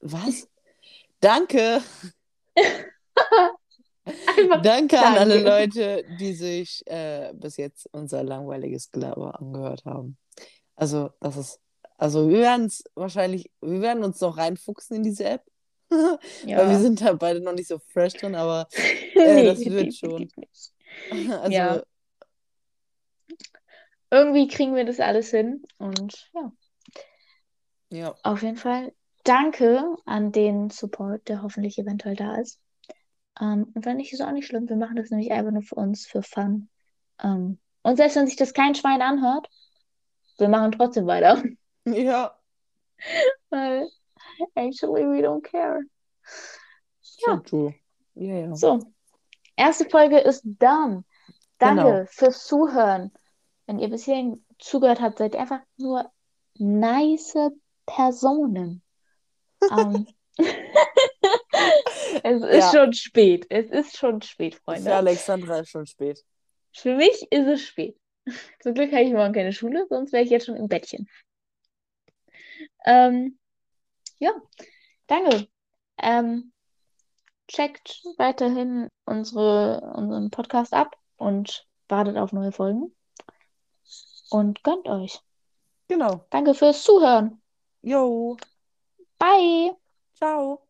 Was? 0.00 0.48
Danke! 1.20 1.82
Danke 4.62 4.98
an 4.98 5.16
alle. 5.18 5.42
Leute, 5.42 6.04
die 6.18 6.32
sich 6.34 6.82
äh, 6.86 7.32
bis 7.34 7.56
jetzt 7.56 7.88
unser 7.92 8.22
langweiliges 8.22 8.90
Gelaber 8.90 9.38
angehört 9.38 9.84
haben. 9.84 10.16
Also, 10.76 11.10
das 11.20 11.36
ist. 11.36 11.60
Also, 11.96 12.28
wir 12.28 12.38
werden 12.38 12.66
es 12.66 12.84
wahrscheinlich, 12.94 13.50
wir 13.60 13.80
werden 13.80 14.04
uns 14.04 14.20
noch 14.20 14.36
reinfuchsen 14.38 14.96
in 14.98 15.02
diese 15.02 15.24
App. 15.24 15.42
Weil 15.90 16.18
wir 16.44 16.48
Ja. 16.48 16.78
sind 16.78 17.00
da 17.00 17.12
beide 17.14 17.40
noch 17.40 17.54
nicht 17.54 17.68
so 17.68 17.78
fresh 17.78 18.12
drin, 18.14 18.34
aber 18.34 18.68
äh, 19.14 19.44
das 19.44 19.64
wird 19.64 19.94
schon. 19.94 20.30
also, 21.10 21.50
Ja. 21.50 21.82
Irgendwie 24.10 24.48
kriegen 24.48 24.74
wir 24.74 24.84
das 24.84 25.00
alles 25.00 25.30
hin. 25.30 25.62
Und 25.78 26.30
ja, 26.34 26.52
ja. 27.90 28.14
auf 28.22 28.42
jeden 28.42 28.56
Fall 28.56 28.92
danke 29.24 29.82
an 30.06 30.32
den 30.32 30.70
Support, 30.70 31.28
der 31.28 31.42
hoffentlich 31.42 31.78
eventuell 31.78 32.16
da 32.16 32.36
ist. 32.36 32.58
Ähm, 33.40 33.70
und 33.74 33.84
wenn 33.86 33.96
nicht, 33.98 34.12
ist 34.12 34.20
auch 34.20 34.32
nicht 34.32 34.46
schlimm. 34.46 34.68
Wir 34.68 34.76
machen 34.76 34.96
das 34.96 35.10
nämlich 35.10 35.30
einfach 35.32 35.52
nur 35.52 35.62
für 35.62 35.76
uns, 35.76 36.06
für 36.06 36.22
Fun. 36.22 36.68
Ähm, 37.22 37.58
und 37.82 37.96
selbst 37.96 38.16
wenn 38.16 38.26
sich 38.26 38.36
das 38.36 38.52
kein 38.52 38.74
Schwein 38.74 39.02
anhört, 39.02 39.48
wir 40.38 40.48
machen 40.48 40.72
trotzdem 40.72 41.06
weiter. 41.06 41.42
Ja, 41.84 42.36
Weil 43.48 43.88
actually 44.54 45.04
we 45.04 45.26
don't 45.26 45.42
care. 45.42 45.80
schon 47.02 47.42
true. 47.44 47.74
Ja, 48.14 48.34
ja. 48.34 48.54
So, 48.54 48.80
erste 49.56 49.88
Folge 49.88 50.18
ist 50.18 50.42
done. 50.44 51.04
Danke 51.58 51.82
Genau. 51.82 52.04
fürs 52.10 52.44
Zuhören. 52.44 53.10
Wenn 53.66 53.78
ihr 53.78 53.88
bis 53.88 54.04
hierhin 54.04 54.44
zugehört 54.58 55.00
habt, 55.00 55.18
seid 55.18 55.34
ihr 55.34 55.40
einfach 55.40 55.60
nur 55.76 56.10
nice 56.54 57.34
Personen. 57.86 58.82
Ähm, 59.72 60.06
es 62.22 62.42
ist 62.42 62.72
Ja. 62.72 62.72
schon 62.72 62.92
spät. 62.92 63.46
Es 63.48 63.66
ist 63.70 63.96
schon 63.96 64.22
spät, 64.22 64.54
Für 64.56 64.60
Freunde. 64.62 64.94
Alexandra 64.94 65.60
ist 65.60 65.70
schon 65.70 65.86
spät. 65.86 66.24
Für 66.72 66.94
mich 66.94 67.26
ist 67.30 67.46
es 67.46 67.62
spät. 67.62 67.96
Zum 68.60 68.74
Glück 68.74 68.92
habe 68.92 69.02
ich 69.02 69.12
morgen 69.12 69.32
keine 69.32 69.52
Schule, 69.52 69.86
sonst 69.88 70.12
wäre 70.12 70.22
ich 70.24 70.30
jetzt 70.30 70.46
schon 70.46 70.56
im 70.56 70.68
Bettchen. 70.68 71.08
Ähm, 72.84 73.38
ja, 74.18 74.32
danke. 75.06 75.48
Ähm, 75.98 76.52
checkt 77.48 78.02
weiterhin 78.18 78.88
unsere, 79.04 79.80
unseren 79.96 80.30
Podcast 80.30 80.72
ab 80.74 80.96
und 81.16 81.66
wartet 81.88 82.16
auf 82.16 82.32
neue 82.32 82.52
Folgen. 82.52 82.94
Und 84.30 84.62
gönnt 84.62 84.86
euch. 84.88 85.20
Genau. 85.88 86.26
Danke 86.30 86.54
fürs 86.54 86.82
Zuhören. 86.82 87.40
Jo. 87.80 88.36
Bye. 89.18 89.74
Ciao. 90.14 90.67